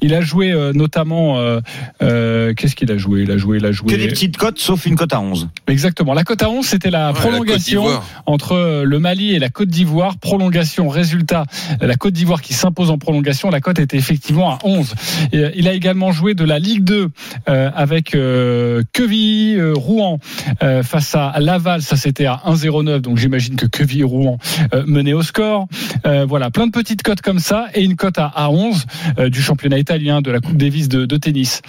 Il 0.00 0.14
a 0.14 0.20
joué 0.20 0.50
euh, 0.52 0.72
notamment. 0.72 1.38
euh, 1.38 1.60
euh, 2.02 2.54
Qu'est-ce 2.54 2.74
qu'il 2.74 2.90
a 2.90 2.96
joué? 2.98 3.22
Il 3.22 3.30
a 3.30 3.36
joué, 3.38 3.58
il 3.58 3.66
a 3.66 3.72
joué. 3.72 3.92
Que 3.92 3.96
des 3.98 4.08
petites 4.08 4.36
cotes, 4.36 4.58
sauf 4.58 4.84
une 4.86 4.96
cote 4.96 5.12
à 5.12 5.20
11. 5.20 5.48
Exactement. 5.68 6.12
La 6.12 6.24
cote 6.24 6.42
à 6.42 6.50
11, 6.50 6.66
c'était 6.66 6.90
la 6.90 7.12
Ouais, 7.12 7.18
prolongation 7.18 7.84
entre 8.26 8.82
le 8.84 8.98
Mali 8.98 9.34
et 9.34 9.38
la 9.38 9.48
Côte 9.48 9.68
d'Ivoire. 9.68 10.16
Prolongation, 10.18 10.88
résultat, 10.88 11.44
la 11.80 11.94
Côte 11.96 12.14
d'Ivoire 12.14 12.42
qui 12.42 12.52
s'impose 12.54 12.90
en 12.90 12.98
prolongation. 12.98 13.50
La 13.50 13.60
cote 13.60 13.78
était 13.78 13.96
effectivement 13.96 14.50
à 14.54 14.58
11. 14.64 14.94
Et, 15.32 15.38
euh, 15.38 15.50
il 15.54 15.68
a 15.68 15.72
également 15.72 16.10
joué 16.12 16.34
de 16.34 16.44
la 16.44 16.58
Ligue 16.58 16.82
2 16.84 17.08
euh, 17.48 17.70
avec 17.74 18.14
euh, 18.14 18.82
Quevilly, 18.92 19.56
euh, 19.56 19.72
Rouen 19.74 20.18
euh, 20.62 20.82
face 20.82 21.14
à 21.14 21.34
Laval. 21.38 21.82
Ça, 21.82 21.96
c'était 21.96 22.26
à 22.26 22.40
1,09. 22.72 23.00
Donc 23.00 23.18
j'imagine 23.18 23.56
que 23.56 23.66
Quevilly 23.66 24.00
et 24.00 24.04
Rouen 24.04 24.38
euh, 24.74 24.84
menaient 24.86 25.12
au 25.12 25.22
score. 25.22 25.66
Euh, 26.06 26.24
voilà, 26.28 26.50
plein 26.50 26.66
de 26.66 26.72
petites 26.72 27.02
cotes 27.02 27.20
comme 27.20 27.38
ça 27.38 27.66
et 27.74 27.82
une 27.84 27.96
cote 27.96 28.18
à, 28.18 28.26
à 28.26 28.48
11 28.50 28.84
euh, 29.18 29.28
du 29.30 29.42
championnat 29.42 29.78
italien 29.78 30.20
de 30.22 30.30
la 30.30 30.40
Coupe 30.40 30.56
Davis 30.56 30.88
de, 30.88 31.04
de 31.06 31.16
tennis. 31.16 31.62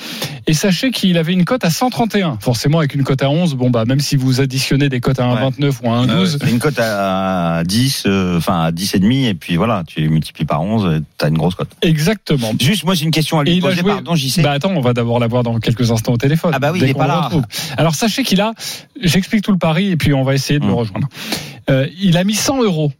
Et 0.47 0.53
sachez 0.53 0.91
qu'il 0.91 1.17
avait 1.17 1.33
une 1.33 1.45
cote 1.45 1.63
à 1.63 1.69
131. 1.69 2.37
Forcément, 2.41 2.79
avec 2.79 2.95
une 2.95 3.03
cote 3.03 3.21
à 3.23 3.29
11, 3.29 3.55
bon 3.55 3.69
bah 3.69 3.85
même 3.85 3.99
si 4.01 4.15
vous 4.17 4.41
additionnez 4.41 4.89
des 4.89 4.99
cotes 4.99 5.19
à 5.19 5.23
1,29 5.23 5.73
ou 5.83 5.91
à 5.91 6.05
1,12, 6.05 6.37
C'est 6.41 6.49
une 6.49 6.59
cote 6.59 6.79
à 6.79 7.63
10, 7.65 8.03
euh, 8.07 8.37
enfin 8.37 8.63
à 8.63 8.71
10 8.71 8.95
et 8.95 8.99
demi, 8.99 9.25
et 9.25 9.33
puis 9.33 9.55
voilà, 9.55 9.83
tu 9.87 10.07
multiplies 10.09 10.45
par 10.45 10.61
11, 10.61 11.01
t'as 11.17 11.29
une 11.29 11.37
grosse 11.37 11.55
cote. 11.55 11.69
exactement. 11.81 12.51
Juste, 12.59 12.83
moi 12.83 12.93
j'ai 12.93 13.05
une 13.05 13.11
question 13.11 13.39
à 13.39 13.43
Et 13.43 13.51
lui 13.55 13.57
a 13.59 13.61
poser, 13.61 13.81
joué- 13.81 13.91
pardon, 13.93 14.15
j'y 14.15 14.29
sais. 14.29 14.41
Bah 14.41 14.51
attends, 14.51 14.71
on 14.75 14.81
va 14.81 14.93
d'abord 14.93 15.19
l'avoir 15.19 15.43
dans 15.43 15.57
quelques 15.59 15.91
instants 15.91 16.13
au 16.13 16.17
téléphone. 16.17 16.51
Ah 16.53 16.59
bah 16.59 16.71
oui, 16.73 16.79
il 16.81 16.89
est 16.89 16.93
pas 16.93 17.07
là. 17.07 17.29
Alors 17.77 17.95
sachez 17.95 18.23
qu'il 18.23 18.41
a, 18.41 18.53
j'explique 19.01 19.43
tout 19.43 19.51
le 19.51 19.57
pari 19.57 19.89
et 19.91 19.95
puis 19.97 20.13
on 20.13 20.23
va 20.23 20.33
essayer 20.33 20.59
de 20.59 20.65
le 20.65 20.71
Hum. 20.71 20.77
Euh, 21.69 21.87
il 21.97 22.17
a 22.17 22.23
mis 22.23 22.35
100 22.35 22.63
euros 22.63 22.91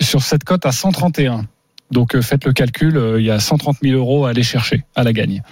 sur 0.00 0.22
cette 0.22 0.44
cote 0.44 0.66
à 0.66 0.72
131. 0.72 1.46
Donc 1.90 2.14
euh, 2.14 2.22
faites 2.22 2.44
le 2.44 2.52
calcul, 2.52 2.96
euh, 2.96 3.20
il 3.20 3.26
y 3.26 3.30
a 3.30 3.40
130 3.40 3.78
000 3.82 3.96
euros 3.96 4.26
à 4.26 4.30
aller 4.30 4.42
chercher 4.42 4.84
à 4.94 5.02
la 5.02 5.12
gagne. 5.12 5.42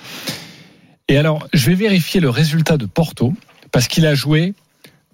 Et 1.09 1.16
alors, 1.16 1.47
je 1.53 1.70
vais 1.70 1.76
vérifier 1.76 2.20
le 2.20 2.30
résultat 2.30 2.76
de 2.76 2.86
Porto 2.86 3.34
parce 3.70 3.88
qu'il 3.88 4.07
a 4.07 4.14
joué 4.14 4.55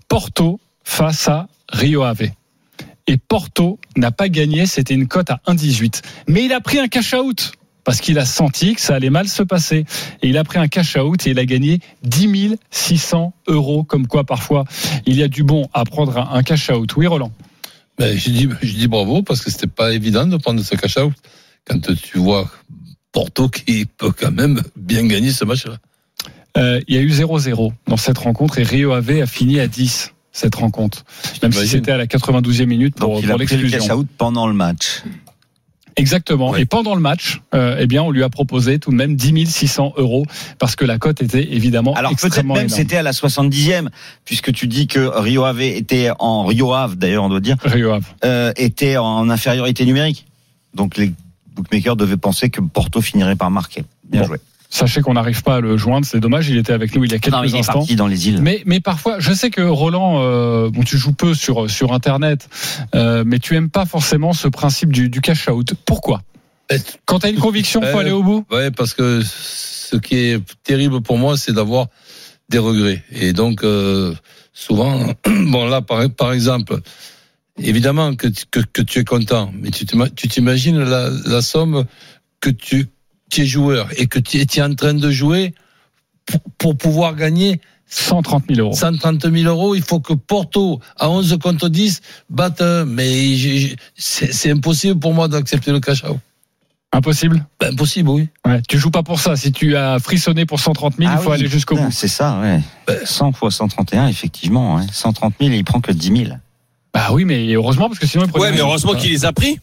Porto 0.09 0.61
face 0.85 1.29
à 1.29 1.49
Rio 1.71 2.03
Ave. 2.03 2.31
Et 3.07 3.17
Porto 3.17 3.79
n'a 3.97 4.11
pas 4.11 4.29
gagné, 4.29 4.67
c'était 4.67 4.95
une 4.95 5.09
cote 5.09 5.31
à 5.31 5.41
1,18. 5.47 6.03
Mais 6.29 6.45
il 6.45 6.53
a 6.53 6.61
pris 6.61 6.79
un 6.79 6.89
cash 6.89 7.15
out 7.15 7.53
parce 7.89 8.03
qu'il 8.03 8.19
a 8.19 8.27
senti 8.27 8.75
que 8.75 8.83
ça 8.83 8.97
allait 8.97 9.09
mal 9.09 9.29
se 9.29 9.43
passer. 9.43 9.87
Et 10.21 10.29
il 10.29 10.37
a 10.37 10.45
pris 10.45 10.59
un 10.59 10.69
cash 10.69 10.97
out 10.97 11.27
et 11.27 11.31
il 11.31 11.39
a 11.39 11.47
gagné 11.47 11.81
10 12.03 12.57
600 12.71 13.33
euros. 13.47 13.83
Comme 13.83 14.07
quoi, 14.07 14.25
parfois, 14.25 14.67
il 15.07 15.17
y 15.17 15.23
a 15.23 15.29
du 15.29 15.43
bon 15.43 15.71
à 15.73 15.87
prendre 15.87 16.19
un 16.19 16.29
un 16.35 16.43
cash 16.43 16.69
out. 16.69 16.95
Oui, 16.99 17.07
Roland. 17.07 17.33
Ben, 17.97 18.15
je, 18.15 18.29
dis, 18.29 18.47
je 18.61 18.75
dis 18.75 18.89
bravo 18.89 19.23
parce 19.23 19.41
que 19.41 19.51
c'était 19.51 19.69
pas 19.69 19.95
évident 19.95 20.27
de 20.27 20.37
prendre 20.37 20.63
ce 20.63 20.75
cash 20.75 20.99
out 20.99 21.15
quand 21.65 21.81
tu 21.81 22.19
vois 22.19 22.51
Porto 23.11 23.49
qui 23.49 23.87
peut 23.87 24.13
quand 24.13 24.33
même 24.33 24.61
bien 24.77 25.07
gagner 25.07 25.31
ce 25.31 25.47
match-là. 25.47 25.79
Euh, 26.59 26.83
il 26.89 26.95
y 26.95 26.99
a 26.99 27.01
eu 27.01 27.09
0-0 27.09 27.73
dans 27.87 27.97
cette 27.97 28.19
rencontre 28.19 28.59
et 28.59 28.65
Rio 28.65 28.93
Ave 28.93 29.23
a 29.23 29.27
fini 29.27 29.61
à 29.61 29.67
10 29.67 30.13
cette 30.31 30.57
rencontre. 30.57 31.07
Même 31.43 31.53
si 31.53 31.67
c'était 31.67 31.93
à 31.93 31.97
la 31.97 32.05
92e 32.05 32.67
minute 32.67 32.97
pour, 32.97 33.15
Donc 33.15 33.23
il 33.23 33.31
pour 33.31 33.41
a 33.41 33.45
pris 33.45 33.57
le 33.57 33.63
cash 33.63 33.73
l'exclusion. 33.73 33.95
out 34.01 34.07
pendant 34.19 34.47
le 34.47 34.53
match. 34.53 35.03
Exactement. 35.99 36.51
Ouais. 36.51 36.63
Et 36.63 36.65
pendant 36.65 36.95
le 36.95 37.01
match, 37.01 37.41
euh, 37.55 37.77
eh 37.79 37.87
bien, 37.87 38.03
on 38.03 38.11
lui 38.11 38.23
a 38.23 38.29
proposé 38.29 38.79
tout 38.79 38.91
de 38.91 38.97
même 38.97 39.17
10 39.17 39.47
600 39.47 39.95
euros 39.97 40.25
parce 40.59 40.77
que 40.77 40.85
la 40.85 40.99
cote 40.99 41.21
était 41.23 41.43
évidemment 41.53 41.95
Alors 41.95 42.13
peut-être 42.17 42.45
même 42.45 42.69
c'était 42.69 42.97
à 42.97 43.03
la 43.03 43.13
70e, 43.13 43.89
puisque 44.25 44.53
tu 44.53 44.67
dis 44.67 44.87
que 44.87 45.01
Rio 45.01 45.45
Ave 45.45 45.61
était 45.63 46.11
en 46.19 46.45
Rio 46.47 46.73
Ave, 46.73 46.97
d'ailleurs 46.97 47.25
on 47.25 47.29
doit 47.29 47.41
dire, 47.41 47.57
Rio 47.65 47.91
Ave. 47.93 48.05
euh, 48.25 48.53
était 48.57 48.97
en 48.97 49.29
infériorité 49.29 49.85
numérique. 49.85 50.27
Donc 50.75 50.97
les 50.97 51.13
bookmakers 51.55 51.97
devaient 51.97 52.17
penser 52.17 52.51
que 52.51 52.61
Porto 52.61 53.01
finirait 53.01 53.37
par 53.37 53.51
marquer. 53.51 53.85
Bien 54.09 54.21
Bon. 54.23 54.27
joué. 54.29 54.39
Sachez 54.71 55.01
qu'on 55.01 55.15
n'arrive 55.15 55.43
pas 55.43 55.57
à 55.57 55.61
le 55.61 55.79
joindre, 55.79 56.07
c'est 56.07 56.21
dommage. 56.21 56.49
Il 56.51 56.59
était 56.59 56.75
avec 56.75 56.95
nous 56.95 57.03
il 57.05 57.11
y 57.11 57.15
a 57.15 57.19
quelques 57.19 57.35
Non, 57.35 57.43
il 57.43 57.55
est 57.55 57.59
instants. 57.61 57.73
parti 57.75 57.97
dans 57.97 58.07
les 58.07 58.29
îles. 58.29 58.43
Mais, 58.43 58.63
mais 58.67 58.81
parfois, 58.81 59.19
je 59.19 59.33
sais 59.33 59.49
que 59.49 59.63
Roland, 59.63 60.21
euh, 60.23 60.69
bon, 60.71 60.83
tu 60.83 60.99
joues 60.99 61.15
peu 61.15 61.35
sur 61.35 61.71
sur 61.71 61.95
Internet, 61.95 62.49
euh, 62.95 63.25
mais 63.27 63.39
tu 63.39 63.57
aimes 63.57 63.71
pas 63.71 63.87
forcément 63.87 64.35
ce 64.35 64.47
principe 64.47 64.93
du, 64.93 65.09
du 65.09 65.21
cash 65.23 65.49
out. 65.49 65.73
Pourquoi? 65.87 66.21
Ben, 66.69 66.79
Quand 67.07 67.21
tu 67.21 67.27
as 67.27 67.31
une 67.31 67.39
conviction, 67.39 67.81
faut 67.81 67.87
Euh, 67.87 68.01
aller 68.01 68.11
au 68.11 68.23
bout. 68.23 68.45
Ouais, 68.51 68.71
parce 68.71 68.93
que 68.93 69.23
ce 69.25 69.97
qui 69.97 70.17
est 70.17 70.43
terrible 70.65 71.01
pour 71.01 71.17
moi, 71.17 71.39
c'est 71.39 71.53
d'avoir 71.55 71.87
des 72.51 72.59
regrets. 72.59 73.03
Et 73.11 73.33
donc, 73.33 73.65
euh, 73.65 74.15
souvent, 74.53 74.99
bon 75.27 75.65
là, 75.67 75.81
par, 75.81 76.11
par 76.11 76.33
exemple, 76.35 76.79
évidemment 77.59 78.15
que, 78.17 78.29
tu- 78.29 78.45
que, 78.51 78.61
que 78.61 78.83
tu 78.83 78.99
es 78.99 79.05
content, 79.05 79.51
mais 79.59 79.71
tu 79.71 79.87
t'ima- 79.87 80.11
tu 80.11 80.29
t'imagines 80.29 80.79
la, 80.79 81.09
la 81.25 81.41
somme 81.43 81.85
que 82.41 82.51
tu, 82.51 82.89
tu 83.29 83.43
es 83.43 83.47
joueur 83.47 83.89
et 83.97 84.07
que 84.07 84.19
tu 84.19 84.39
es, 84.39 84.63
en 84.63 84.75
train 84.75 84.95
de 84.95 85.11
jouer 85.11 85.55
pour, 86.27 86.41
pour 86.59 86.77
pouvoir 86.77 87.15
gagner 87.15 87.61
130 87.87 88.45
000 88.49 88.61
euros. 88.61 88.75
130 88.75 89.31
000 89.33 89.49
euros, 89.49 89.75
il 89.75 89.83
faut 89.83 90.01
que 90.01 90.13
Porto, 90.13 90.81
à 90.97 91.09
11 91.09 91.39
contre 91.43 91.69
10, 91.69 92.01
batte 92.29 92.61
un. 92.61 92.85
Mais 92.85 93.37
c'est 93.97 94.51
impossible 94.51 95.01
pour 95.01 95.15
moi 95.15 95.29
d'accepter 95.29 95.73
le 95.73 95.81
cash 95.81 96.05
out. 96.05 96.19
Impossible? 96.93 97.45
Ben, 97.61 97.73
impossible, 97.73 98.09
oui. 98.09 98.29
Ouais, 98.47 98.63
tu 98.67 98.79
joues 98.79 98.91
pas 98.91 99.03
pour 99.03 99.21
ça. 99.21 99.37
Si 99.37 99.53
tu 99.53 99.77
as 99.77 99.99
frissonné 99.99 100.47
pour 100.47 100.59
130 100.59 100.97
000, 100.97 101.11
Ah 101.11 101.17
il 101.19 101.23
faut 101.23 101.31
oui, 101.31 101.35
aller 101.37 101.49
jusqu'au 101.49 101.75
putain, 101.75 101.89
bout. 101.89 101.93
C'est 101.93 102.09
ça, 102.09 102.41
ouais. 102.41 102.61
100 103.05 103.33
fois 103.33 103.51
131, 103.51 104.09
effectivement. 104.09 104.77
Ouais. 104.77 104.87
130 104.91 105.35
000 105.39 105.53
et 105.53 105.59
il 105.59 105.65
prend 105.65 105.81
que 105.81 105.93
10 105.93 106.25
000. 106.25 106.39
Bah 106.95 107.09
oui, 107.13 107.25
mais 107.27 107.53
heureusement 107.53 107.89
parce 107.89 107.99
que 107.99 108.07
sinon 108.07 108.25
il 108.25 108.41
Ouais, 108.41 108.53
mais 108.53 108.61
heureusement 108.61 108.95
qu'il 108.95 109.11
les 109.11 109.27
a 109.27 109.33
pris. 109.33 109.61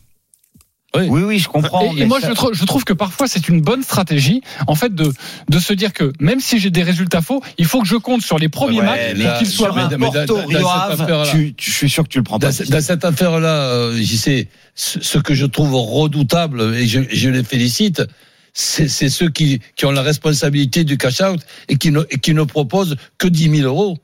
Oui, 1.10 1.22
oui, 1.24 1.40
je 1.40 1.48
comprends. 1.48 1.94
Et, 1.96 2.06
moi, 2.06 2.20
ça- 2.22 2.30
je, 2.30 2.34
trouve, 2.34 2.54
je 2.54 2.66
trouve 2.66 2.84
que 2.84 2.94
parfois, 2.94 3.28
c'est 3.28 3.48
une 3.50 3.62
bonne 3.62 3.84
stratégie, 3.84 4.42
en 4.68 4.76
fait, 4.76 4.94
de, 4.94 5.12
de 5.50 5.60
se 5.60 5.74
dire 5.74 5.94
que 5.94 6.12
même 6.20 6.40
si 6.40 6.60
j'ai 6.60 6.70
des 6.72 6.84
résultats 6.84 7.22
faux, 7.22 7.42
il 7.58 7.66
faut 7.66 7.82
que 7.82 7.88
je 7.88 7.96
compte 7.98 8.22
sur 8.22 8.38
les 8.40 8.50
premiers 8.50 8.80
Ouais, 8.80 8.86
matchs 8.86 9.18
là, 9.18 9.30
pour 9.32 9.38
qu'ils 9.40 9.48
soient 9.48 9.74
mais- 9.76 9.98
Porto, 9.98 10.36
Rio 10.36 10.58
cette 10.60 10.68
Ave, 10.68 11.02
affaire-là. 11.02 11.32
tu, 11.32 11.54
tu- 11.56 11.72
je 11.72 11.76
suis 11.76 11.90
sûr 11.90 12.04
que 12.04 12.10
tu 12.10 12.18
le 12.20 12.24
prends 12.24 12.40
pas. 12.40 12.52
Dans, 12.52 12.66
dans 12.70 12.82
cette 12.82 13.06
affaire-là, 13.06 13.48
euh, 13.70 13.98
j'y 13.98 14.18
sais, 14.18 14.48
ce, 14.76 15.02
ce 15.02 15.18
que 15.18 15.34
je 15.34 15.46
trouve 15.46 15.74
redoutable, 15.76 16.76
et 16.76 16.88
je, 16.88 17.02
je 17.12 17.30
les 17.30 17.44
félicite, 17.44 18.02
c'est 18.54 18.88
c'est 18.88 19.10
ceux 19.10 19.30
qui, 19.30 19.60
qui 19.76 19.86
ont 19.86 19.92
la 19.92 20.02
responsabilité 20.02 20.84
du 20.86 20.98
cash-out 20.98 21.42
et 21.68 21.78
qui 21.78 21.92
ne, 21.92 22.02
et 22.10 22.20
qui 22.20 22.34
ne 22.34 22.44
proposent 22.44 22.96
que 23.18 23.28
10 23.28 23.50
000 23.58 23.68
euros. 23.68 23.98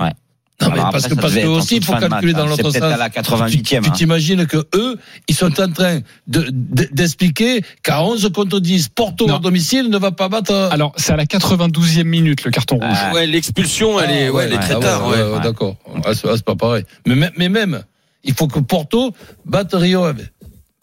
Ouais. 0.00 0.12
Non, 0.60 0.68
mais 0.68 0.74
Alors 0.80 0.90
parce 0.92 1.04
après, 1.06 1.16
que, 1.16 1.20
parce 1.20 1.34
que 1.34 1.46
aussi, 1.46 1.76
il 1.76 1.84
faut 1.84 1.94
calculer 1.96 2.32
dans 2.32 2.40
hein. 2.44 2.46
l'autre 2.46 2.70
sens. 2.70 2.82
à 2.82 2.96
la 2.96 3.08
88e, 3.08 3.62
Tu 3.62 3.76
hein. 3.76 3.80
t'imagines 3.94 4.46
que 4.46 4.58
eux, 4.74 4.98
ils 5.28 5.34
sont 5.34 5.46
en 5.60 5.70
train 5.72 6.00
de, 6.26 6.46
de- 6.50 6.88
d'expliquer 6.92 7.62
qu'à 7.82 8.02
11 8.02 8.30
contre 8.34 8.60
10, 8.60 8.88
Porto 8.88 9.26
Non. 9.26 9.36
à 9.36 9.38
domicile 9.38 9.88
ne 9.88 9.96
va 9.98 10.10
pas 10.12 10.28
battre. 10.28 10.52
Alors, 10.70 10.92
c'est 10.96 11.12
à 11.12 11.16
la 11.16 11.24
92e 11.24 12.04
minute, 12.04 12.44
le 12.44 12.50
carton 12.50 12.76
rouge. 12.76 12.86
Ah. 12.90 13.12
Ouais, 13.14 13.26
l'expulsion, 13.26 13.98
elle 14.00 14.10
est, 14.10 14.28
ouais, 14.28 14.44
elle 14.44 14.52
est 14.52 14.58
très 14.58 14.74
Ah 14.74 14.80
tard. 14.80 15.06
ouais, 15.08 15.16
ouais. 15.16 15.22
ouais, 15.22 15.32
ouais, 15.36 15.40
D'accord. 15.40 15.76
Ah, 16.04 16.12
c'est 16.14 16.28
ah, 16.28 16.34
pas 16.44 16.56
pareil. 16.56 16.84
Mais, 17.06 17.14
même- 17.14 17.32
mais 17.38 17.48
même, 17.48 17.82
il 18.24 18.34
faut 18.34 18.46
que 18.46 18.58
Porto 18.60 19.14
batte 19.46 19.72
Rio 19.74 20.04
Ave. 20.04 20.28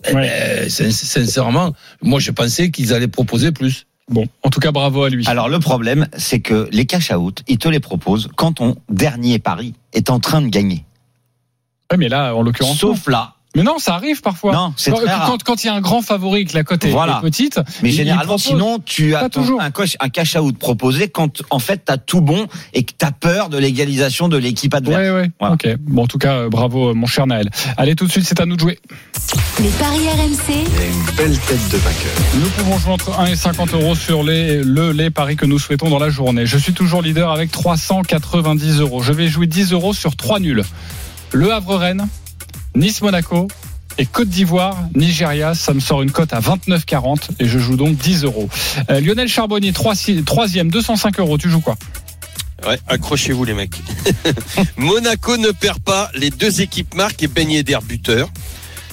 Eh 0.07 0.13
Ouais. 0.13 0.21
ben, 0.61 0.69
sin- 0.69 0.91
sincèrement, 0.91 1.73
moi 2.01 2.19
je 2.19 2.31
pensais 2.31 2.69
qu'ils 2.71 2.93
allaient 2.93 3.07
proposer 3.07 3.51
plus. 3.51 3.85
Bon, 4.09 4.25
en 4.43 4.49
tout 4.49 4.59
cas, 4.59 4.71
bravo 4.71 5.03
à 5.03 5.09
lui. 5.09 5.27
Alors 5.27 5.49
le 5.49 5.59
problème, 5.59 6.07
c'est 6.17 6.39
que 6.39 6.69
les 6.71 6.85
cash 6.85 7.11
out, 7.11 7.43
ils 7.47 7.57
te 7.57 7.67
les 7.67 7.79
proposent 7.79 8.29
quand 8.35 8.53
ton 8.53 8.77
dernier 8.89 9.39
pari 9.39 9.73
est 9.93 10.09
en 10.09 10.19
train 10.19 10.41
de 10.41 10.47
gagner. 10.47 10.85
Ouais, 11.91 11.97
mais 11.97 12.09
là, 12.09 12.35
en 12.35 12.41
l'occurrence. 12.41 12.77
Sauf 12.77 13.07
là. 13.07 13.33
Mais 13.57 13.63
non, 13.63 13.79
ça 13.79 13.95
arrive 13.95 14.21
parfois. 14.21 14.53
Non, 14.53 14.73
c'est 14.77 14.91
quand, 14.91 14.97
très 14.97 15.11
rare. 15.11 15.27
quand, 15.27 15.41
quand 15.43 15.63
il 15.63 15.67
y 15.67 15.69
a 15.69 15.73
un 15.73 15.81
grand 15.81 16.01
favori 16.03 16.45
que 16.45 16.53
la 16.53 16.63
cote 16.63 16.85
est, 16.85 16.91
Voilà. 16.91 17.17
est 17.17 17.21
petite. 17.21 17.59
Mais 17.81 17.89
généralement, 17.89 18.35
propose- 18.35 18.43
sinon, 18.43 18.77
tu 18.85 19.15
as 19.15 19.27
ton- 19.29 19.41
toujours. 19.41 19.59
un, 19.61 19.71
coach, 19.71 19.97
un 19.99 20.09
cash 20.09 20.35
out 20.35 20.57
proposé 20.59 21.07
quand, 21.09 21.41
en 21.49 21.57
fait, 21.57 21.81
t'as 21.83 21.97
tout 21.97 22.21
bon 22.21 22.45
et 22.73 22.83
que 22.83 22.93
t'as 22.95 23.09
peur 23.11 23.49
de 23.49 23.57
l'égalisation 23.57 24.29
de 24.29 24.37
l'équipe 24.37 24.73
adverse. 24.75 25.01
Ouais, 25.01 25.09
ouais. 25.09 25.31
Voilà. 25.39 25.55
Ok. 25.55 25.67
Bon, 25.79 26.03
en 26.03 26.07
tout 26.07 26.19
cas, 26.19 26.33
euh, 26.33 26.49
bravo, 26.49 26.89
euh, 26.89 26.93
mon 26.93 27.07
cher 27.07 27.25
Naël. 27.25 27.49
Allez, 27.77 27.95
tout 27.95 28.05
de 28.05 28.11
suite, 28.11 28.25
c'est 28.27 28.39
à 28.39 28.45
nous 28.45 28.55
de 28.55 28.61
jouer. 28.61 28.77
Les 29.59 29.69
paris 29.69 30.07
RMC, 30.07 30.53
Une 30.53 31.15
belle 31.15 31.37
tête 31.39 31.69
de 31.71 31.77
vainqueur. 31.77 32.13
Nous 32.35 32.49
pouvons 32.49 32.77
jouer 32.77 32.91
entre 32.93 33.19
1 33.19 33.25
et 33.25 33.35
50 33.35 33.73
euros 33.73 33.95
sur 33.95 34.21
les, 34.21 34.61
le, 34.63 34.91
les 34.91 35.09
paris 35.09 35.35
que 35.35 35.47
nous 35.47 35.57
souhaitons 35.57 35.89
dans 35.89 35.97
la 35.99 36.09
journée. 36.11 36.45
Je 36.45 36.59
suis 36.59 36.73
toujours 36.73 37.01
leader 37.01 37.31
avec 37.31 37.51
390 37.51 38.81
euros. 38.81 39.01
Je 39.01 39.13
vais 39.13 39.27
jouer 39.27 39.47
10 39.47 39.71
euros 39.73 39.93
sur 39.95 40.15
3 40.15 40.39
nuls. 40.39 40.63
Le 41.31 41.51
Havre-Rennes, 41.51 42.07
Nice-Monaco 42.77 43.47
et 43.97 44.05
Côte 44.05 44.29
d'Ivoire, 44.29 44.77
Nigeria. 44.95 45.55
Ça 45.55 45.73
me 45.73 45.79
sort 45.79 46.03
une 46.03 46.11
cote 46.11 46.31
à 46.31 46.39
29,40 46.39 47.29
et 47.39 47.47
je 47.47 47.57
joue 47.57 47.75
donc 47.75 47.97
10 47.97 48.23
euros. 48.23 48.47
Euh, 48.91 49.01
Lionel 49.01 49.27
Charbonnier, 49.27 49.71
3e, 49.71 50.69
205 50.69 51.19
euros. 51.19 51.37
Tu 51.37 51.49
joues 51.49 51.61
quoi? 51.61 51.75
Ouais, 52.67 52.79
accrochez-vous 52.87 53.43
les 53.45 53.53
mecs. 53.53 53.75
Monaco 54.77 55.37
ne 55.37 55.49
perd 55.49 55.79
pas, 55.79 56.09
les 56.13 56.29
deux 56.29 56.61
équipes 56.61 56.93
marquent 56.93 57.23
et 57.23 57.27
Ben 57.27 57.49
Yedder 57.49 57.79
buteur. 57.83 58.29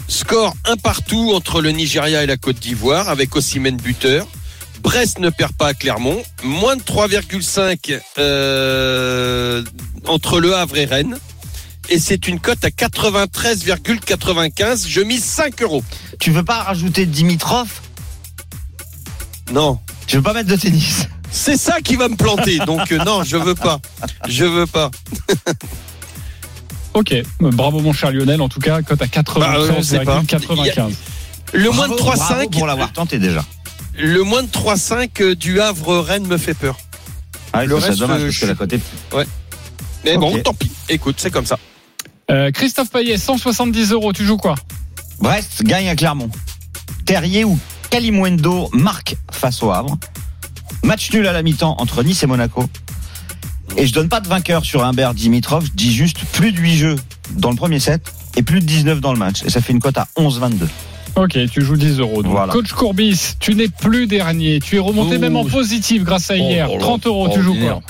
Score 0.09 0.55
un 0.64 0.76
partout 0.76 1.32
entre 1.35 1.61
le 1.61 1.70
Nigeria 1.70 2.22
et 2.22 2.26
la 2.26 2.37
Côte 2.37 2.59
d'Ivoire 2.59 3.09
avec 3.09 3.37
Ossimène 3.37 3.76
buteur. 3.76 4.26
Brest 4.82 5.18
ne 5.18 5.30
perd 5.30 5.53
pas 5.53 5.68
à 5.68 5.74
Clermont. 5.74 6.22
Moins 6.43 6.76
de 6.76 6.82
3,5 6.82 8.01
euh, 8.18 9.62
entre 10.07 10.41
Le 10.41 10.55
Havre 10.55 10.76
et 10.76 10.85
Rennes. 10.85 11.18
Et 11.89 11.99
c'est 11.99 12.28
une 12.28 12.41
cote 12.41 12.64
à 12.64 12.68
93,95. 12.70 14.87
Je 14.89 15.01
mise 15.01 15.24
5 15.24 15.62
euros. 15.62 15.82
Tu 16.18 16.30
veux 16.30 16.45
pas 16.45 16.62
rajouter 16.62 17.07
Dimitrov? 17.07 17.68
Non. 19.53 19.78
Tu 20.07 20.16
veux 20.16 20.22
pas 20.22 20.32
mettre 20.32 20.49
de 20.51 20.57
tennis? 20.57 21.07
C'est 21.30 21.57
ça 21.57 21.80
qui 21.80 21.97
va 21.97 22.09
me 22.09 22.16
planter. 22.16 22.59
Donc 22.66 22.93
euh, 22.93 22.99
non, 23.05 23.22
je 23.24 23.37
veux 23.37 23.55
pas. 23.55 23.80
Je 24.28 24.45
veux 24.45 24.66
pas. 24.66 24.91
Ok, 26.95 27.14
bravo 27.41 27.80
mon 27.80 27.93
cher 27.93 28.12
Lionel. 28.12 28.41
En 28.41 28.49
tout 28.49 28.61
cas, 28.61 28.80
cote 28.82 29.03
à 29.03 29.07
Bah, 29.39 29.57
on 29.76 29.82
sait 29.82 30.05
pas. 30.05 30.22
93,95. 30.22 30.93
Le 31.53 31.70
moins 31.70 31.89
de 31.89 31.95
Bravo, 31.95 32.16
bravo 32.18 32.43
3,5. 32.45 32.51
pour 32.51 32.66
l'avoir 32.66 32.93
tenté 32.93 33.18
déjà. 33.18 33.45
Le 33.97 34.22
moins 34.22 34.43
de 34.43 34.49
3,5 34.49 35.22
euh, 35.22 35.35
du 35.37 35.61
Havre 35.61 35.99
Rennes 35.99 36.26
me 36.26 36.39
fait 36.39 36.55
peur. 36.55 36.76
Ah, 37.53 37.64
Le 37.64 37.76
reste, 37.76 37.99
dommage 37.99 38.22
euh, 38.22 38.26
parce 38.26 38.39
que 38.39 38.47
je- 38.47 38.51
la 38.51 38.55
côté. 38.55 38.80
Mais 40.05 40.16
bon, 40.16 40.37
tant 40.43 40.55
pis. 40.55 40.70
Écoute, 40.89 41.16
c'est 41.18 41.30
comme 41.30 41.47
ça. 41.47 41.59
Euh, 42.31 42.51
Christophe 42.51 42.91
Payet, 42.91 43.18
170 43.18 43.93
euros. 43.93 44.12
Tu 44.12 44.25
joues 44.25 44.37
quoi? 44.37 44.55
Brest 45.20 45.62
gagne 45.62 45.89
à 45.89 45.97
Clermont. 45.97 46.31
Terrier 47.07 47.45
ou 47.45 47.59
Kalimundo 47.91 48.68
marque 48.72 49.16
face 49.31 49.62
au 49.62 49.70
Havre. 49.70 49.99
Match 50.83 51.12
nul 51.12 51.27
à 51.27 51.33
la 51.33 51.43
mi-temps 51.43 51.77
entre 51.79 52.03
Nice 52.03 52.22
et 52.22 52.27
Monaco. 52.27 52.64
Et 53.77 53.87
je 53.87 53.93
donne 53.93 54.09
pas 54.09 54.20
de 54.20 54.29
vainqueur 54.29 54.64
sur 54.64 54.85
Humbert 54.85 55.14
Dimitrov, 55.14 55.64
je 55.66 55.72
dis 55.72 55.93
juste 55.93 56.18
plus 56.33 56.53
de 56.53 56.59
8 56.59 56.77
jeux 56.77 56.97
dans 57.33 57.51
le 57.51 57.57
premier 57.57 57.81
set 57.81 58.12
et 58.37 58.43
plus 58.43 58.61
de 58.61 58.66
19 58.66 59.01
dans 59.01 59.12
le 59.12 59.18
match. 59.18 59.43
Et 59.45 59.51
ça 59.51 59.61
fait 59.61 59.72
une 59.72 59.81
cote 59.81 59.99
à 59.99 60.07
11-22. 60.16 60.68
Ok, 61.17 61.39
tu 61.53 61.62
joues 61.62 61.77
10 61.77 62.01
euros. 62.01 62.23
Donc, 62.23 62.33
Voilà. 62.33 62.53
Coach 62.53 62.73
Courbis, 62.73 63.35
tu 63.39 63.55
n'es 63.55 63.69
plus 63.69 64.07
dernier. 64.09 64.59
Tu 64.59 64.77
es 64.77 64.79
remonté 64.81 65.17
Oh. 65.17 65.21
même 65.21 65.37
en 65.37 65.45
positif 65.45 66.03
grâce 66.03 66.31
à 66.31 66.35
Oh 66.35 66.39
hier. 66.39 66.67
là 66.67 66.75
là, 66.75 66.81
30 66.81 67.07
euros, 67.07 67.29
tu 67.33 67.41
joues 67.41 67.55
quoi. 67.55 67.81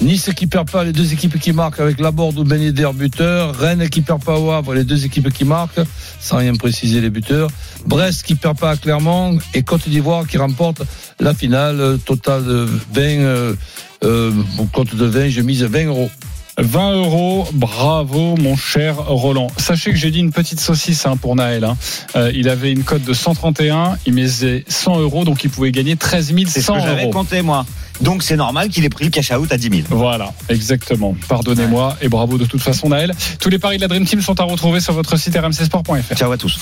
Nice 0.00 0.28
qui 0.36 0.46
perd 0.46 0.68
pas, 0.70 0.84
les 0.84 0.92
deux 0.92 1.12
équipes 1.12 1.38
qui 1.38 1.52
marquent 1.52 1.80
avec 1.80 1.98
Laborde 1.98 2.38
ou 2.38 2.44
Ben 2.44 2.60
Yedder 2.60 2.90
buteur. 2.94 3.54
Rennes 3.56 3.88
qui 3.88 4.02
perd 4.02 4.22
pas 4.22 4.38
au 4.38 4.50
Havre, 4.50 4.74
les 4.74 4.84
deux 4.84 5.04
équipes 5.06 5.32
qui 5.32 5.44
marquent, 5.44 5.80
sans 6.20 6.38
rien 6.38 6.54
préciser 6.54 7.00
les 7.00 7.10
buteurs. 7.10 7.48
Brest 7.86 8.22
qui 8.24 8.34
perd 8.34 8.58
pas 8.58 8.72
à 8.72 8.76
Clermont 8.76 9.38
et 9.54 9.62
Côte 9.62 9.88
d'Ivoire 9.88 10.26
qui 10.26 10.36
remporte 10.36 10.82
la 11.20 11.32
finale. 11.32 11.98
Total 12.04 12.44
de 12.44 12.68
20, 12.92 13.00
euh, 13.02 13.54
euh, 14.02 14.32
compte 14.72 14.94
de 14.94 15.04
20, 15.06 15.28
je 15.30 15.40
mise 15.40 15.62
20 15.62 15.86
euros. 15.86 16.10
20 16.56 16.92
euros, 16.92 17.48
bravo 17.52 18.36
mon 18.36 18.56
cher 18.56 18.96
Roland. 18.96 19.48
Sachez 19.56 19.90
que 19.90 19.96
j'ai 19.96 20.10
dit 20.12 20.20
une 20.20 20.30
petite 20.32 20.60
saucisse 20.60 21.04
hein, 21.04 21.16
pour 21.16 21.34
Naël. 21.34 21.64
hein. 21.64 21.76
Euh, 22.14 22.30
il 22.34 22.48
avait 22.48 22.70
une 22.70 22.84
cote 22.84 23.02
de 23.02 23.12
131, 23.12 23.96
il 24.06 24.14
misait 24.14 24.64
100 24.68 25.00
euros, 25.00 25.24
donc 25.24 25.42
il 25.42 25.50
pouvait 25.50 25.72
gagner 25.72 25.96
13 25.96 26.32
C'est 26.46 26.60
ce 26.60 26.66
100 26.66 26.74
que 26.74 26.80
j'avais 26.82 27.02
euros. 27.02 27.10
compté 27.12 27.42
moi. 27.42 27.66
Donc 28.00 28.22
c'est 28.22 28.36
normal 28.36 28.68
qu'il 28.68 28.84
ait 28.84 28.88
pris 28.88 29.04
le 29.04 29.10
cash 29.10 29.30
out 29.32 29.50
à 29.52 29.56
10 29.56 29.68
000. 29.70 29.82
Voilà, 29.90 30.32
exactement. 30.48 31.16
Pardonnez-moi 31.28 31.96
et 32.00 32.08
bravo 32.08 32.38
de 32.38 32.44
toute 32.44 32.60
façon 32.62 32.88
Naël. 32.88 33.12
Tous 33.40 33.48
les 33.50 33.58
paris 33.58 33.76
de 33.76 33.82
la 33.82 33.88
Dream 33.88 34.04
Team 34.04 34.20
sont 34.20 34.38
à 34.40 34.44
retrouver 34.44 34.80
sur 34.80 34.92
votre 34.94 35.16
site 35.16 35.36
rmcsport.fr. 35.36 36.14
Ciao 36.16 36.30
à 36.30 36.36
tous. 36.36 36.58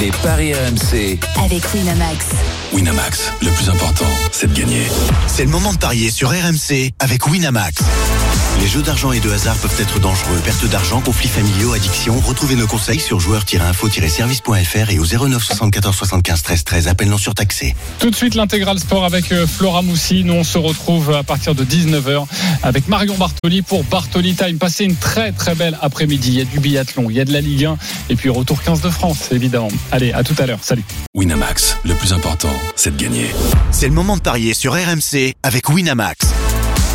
Les 0.00 0.10
paris 0.22 0.52
RMC. 0.54 1.18
Avec 1.44 1.62
Winamax. 1.74 2.26
Winamax, 2.72 3.32
le 3.42 3.50
plus 3.50 3.68
important, 3.70 4.04
c'est 4.32 4.52
de 4.52 4.58
gagner. 4.60 4.82
C'est 5.26 5.44
le 5.44 5.50
moment 5.50 5.72
de 5.72 5.78
parier 5.78 6.10
sur 6.10 6.30
RMC 6.30 6.92
avec 7.00 7.26
Winamax. 7.26 7.82
Les 8.60 8.66
jeux 8.66 8.82
d'argent 8.82 9.12
et 9.12 9.20
de 9.20 9.30
hasard 9.30 9.56
peuvent 9.56 9.80
être 9.80 10.00
dangereux. 10.00 10.36
Perte 10.44 10.66
d'argent, 10.66 11.00
conflits 11.00 11.28
familiaux, 11.28 11.72
addiction. 11.74 12.18
Retrouvez 12.18 12.56
nos 12.56 12.66
conseils 12.66 12.98
sur 12.98 13.20
joueurs-info-service.fr 13.20 14.90
et 14.90 14.98
au 14.98 15.04
09 15.04 15.42
74 15.42 15.94
75 15.94 16.42
13 16.42 16.64
13. 16.64 16.88
Appel 16.88 17.08
non 17.08 17.18
surtaxé. 17.18 17.76
Tout 18.00 18.10
de 18.10 18.16
suite 18.16 18.34
l'intégral 18.34 18.78
sport 18.80 19.04
avec 19.04 19.30
euh, 19.30 19.46
Flora 19.46 19.82
Moussi. 19.82 20.24
Nous 20.24 20.34
on 20.34 20.44
se 20.44 20.58
retrouve 20.58 21.14
à 21.14 21.22
partir 21.22 21.54
de 21.54 21.64
19h 21.64 22.26
avec 22.62 22.88
Marion 22.88 23.16
Bartoli 23.16 23.62
pour 23.62 23.84
Bartoli 23.84 24.34
Time. 24.34 24.58
Passez 24.58 24.84
une 24.84 24.96
très 24.96 25.30
très 25.32 25.54
belle 25.54 25.78
après-midi. 25.80 26.30
Il 26.30 26.38
y 26.38 26.40
a 26.40 26.44
du 26.44 26.58
biathlon, 26.58 27.10
il 27.10 27.16
y 27.16 27.20
a 27.20 27.24
de 27.24 27.32
la 27.32 27.40
Ligue 27.40 27.66
1 27.66 27.78
et 28.10 28.16
puis 28.16 28.28
retour 28.28 28.60
15 28.62 28.80
de 28.80 28.90
France 28.90 29.28
évidemment. 29.30 29.68
Allez, 29.92 30.12
à 30.12 30.24
tout 30.24 30.34
à 30.38 30.46
l'heure. 30.46 30.58
Salut. 30.62 30.84
Winamax, 31.14 31.76
le 31.84 31.94
plus 31.94 32.12
important, 32.12 32.52
c'est 32.74 32.96
de 32.96 33.00
gagner. 33.00 33.30
C'est 33.70 33.88
le 33.88 33.94
moment 33.94 34.16
de 34.16 34.22
parier 34.22 34.52
sur 34.52 34.72
RMC 34.72 35.34
avec 35.42 35.68
Winamax. 35.68 36.18